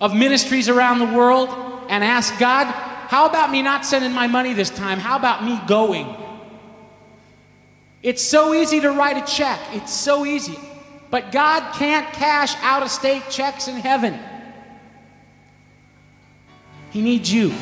of 0.00 0.14
ministries 0.14 0.68
around 0.68 0.98
the 0.98 1.16
world 1.16 1.48
and 1.88 2.02
ask 2.04 2.38
God, 2.38 2.66
how 3.12 3.26
about 3.26 3.50
me 3.50 3.60
not 3.60 3.84
sending 3.84 4.12
my 4.12 4.26
money 4.26 4.54
this 4.54 4.70
time? 4.70 4.98
How 4.98 5.18
about 5.18 5.44
me 5.44 5.60
going? 5.66 6.16
It's 8.02 8.22
so 8.22 8.54
easy 8.54 8.80
to 8.80 8.90
write 8.90 9.18
a 9.18 9.26
check. 9.30 9.60
It's 9.72 9.92
so 9.92 10.24
easy. 10.24 10.58
But 11.10 11.30
God 11.30 11.74
can't 11.74 12.10
cash 12.14 12.54
out 12.62 12.82
of 12.82 12.90
state 12.90 13.24
checks 13.28 13.68
in 13.68 13.76
heaven. 13.76 14.18
He 16.88 17.02
needs 17.02 17.30
you. 17.30 17.52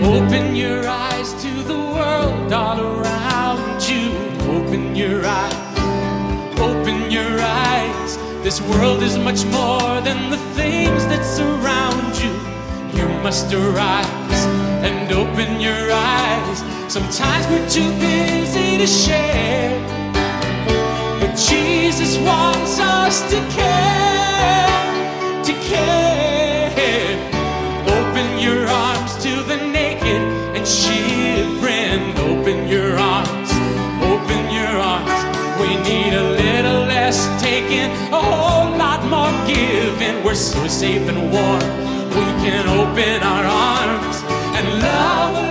Open 0.00 0.56
your 0.56 0.88
eyes 0.88 1.34
to 1.42 1.50
the 1.64 1.76
world 1.76 2.50
all 2.50 2.80
around 2.80 3.86
you. 3.86 4.08
Open 4.56 4.96
your 4.96 5.20
eyes. 5.26 6.58
Open 6.58 7.10
your 7.10 7.38
eyes. 7.42 8.16
This 8.42 8.62
world 8.62 9.02
is 9.02 9.18
much 9.18 9.44
more 9.44 10.00
than 10.00 10.30
the 10.30 10.38
things 10.56 11.04
that 11.08 11.22
surround 11.22 12.07
you. 12.98 13.08
Must 13.22 13.52
arise 13.52 14.42
and 14.86 15.12
open 15.12 15.60
your 15.60 15.92
eyes. 15.92 16.58
Sometimes 16.92 17.46
we're 17.48 17.68
too 17.68 17.90
busy 17.98 18.78
to 18.78 18.86
share. 18.86 19.70
But 21.20 21.34
Jesus 21.36 22.18
wants 22.18 22.80
us 22.80 23.20
to 23.30 23.38
care, 23.58 25.42
to 25.44 25.52
care. 25.70 27.18
Open 27.96 28.38
your 28.38 28.66
arms 28.66 29.16
to 29.24 29.32
the 29.50 29.56
naked 29.56 30.22
and 30.56 30.66
shivering. 30.66 32.02
Open 32.30 32.68
your 32.68 32.96
arms, 32.98 33.50
open 34.12 34.42
your 34.58 34.74
arms. 34.92 35.18
We 35.60 35.70
need 35.88 36.14
a 36.14 36.26
little 36.42 36.80
less 36.94 37.18
taking, 37.42 37.90
a 38.12 38.22
whole 38.22 38.70
lot 38.76 39.00
more 39.14 39.34
giving. 39.46 40.24
We're 40.24 40.34
so 40.34 40.66
safe 40.66 41.08
and 41.08 41.32
warm. 41.32 41.87
Can 42.42 42.68
open 42.68 43.22
our 43.22 43.44
arms 43.44 44.22
and 44.56 44.82
love 44.82 45.47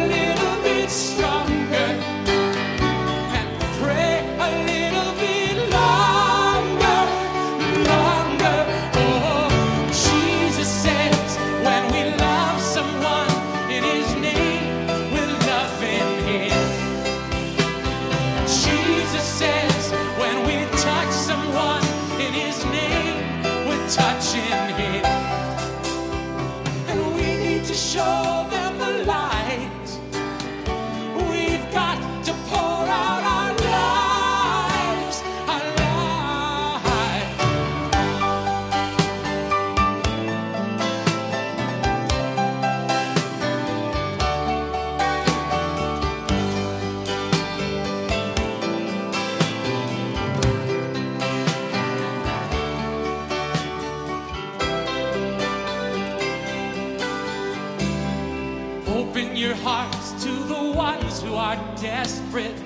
hearts 59.68 60.24
to 60.24 60.32
the 60.53 60.63
ones 60.72 61.22
who 61.22 61.34
are 61.36 61.57
desperate. 61.76 62.57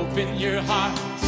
Open 0.00 0.28
your 0.36 0.62
hearts, 0.62 1.26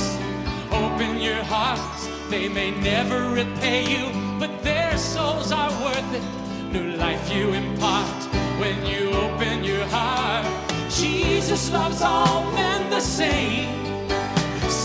open 0.82 1.20
your 1.20 1.42
hearts. 1.54 2.08
They 2.30 2.48
may 2.48 2.70
never 2.70 3.18
repay 3.28 3.80
you, 3.94 4.04
but 4.40 4.52
their 4.62 4.96
souls 4.96 5.52
are 5.52 5.72
worth 5.84 6.10
it. 6.18 6.26
New 6.72 6.96
life 6.96 7.24
you 7.30 7.52
impart 7.52 8.20
when 8.62 8.76
you 8.86 9.10
open 9.26 9.62
your 9.62 9.84
heart. 9.96 10.46
Jesus 10.88 11.70
loves 11.70 12.00
all 12.00 12.50
men 12.52 12.88
the 12.88 13.04
same. 13.20 13.68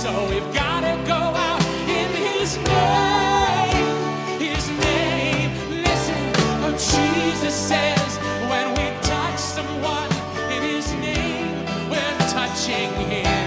So 0.01 0.11
we've 0.30 0.53
gotta 0.53 0.95
go 1.13 1.21
out 1.49 1.65
in 1.99 2.09
His 2.28 2.49
name. 2.75 3.95
His 4.47 4.65
name. 4.88 5.51
Listen, 5.88 6.21
oh, 6.65 6.75
Jesus 6.95 7.55
says 7.71 8.16
we're 12.68 12.76
touching 12.76 13.09
Him. 13.09 13.47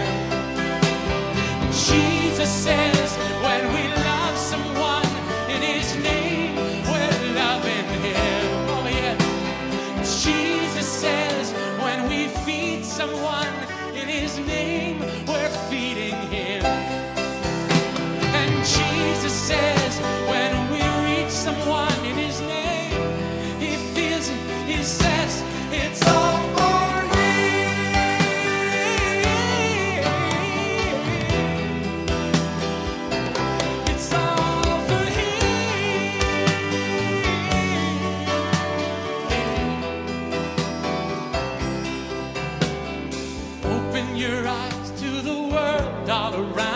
your 44.21 44.47
eyes 44.47 44.91
to 45.01 45.23
the 45.23 45.35
world 45.35 46.11
all 46.11 46.35
around. 46.35 46.70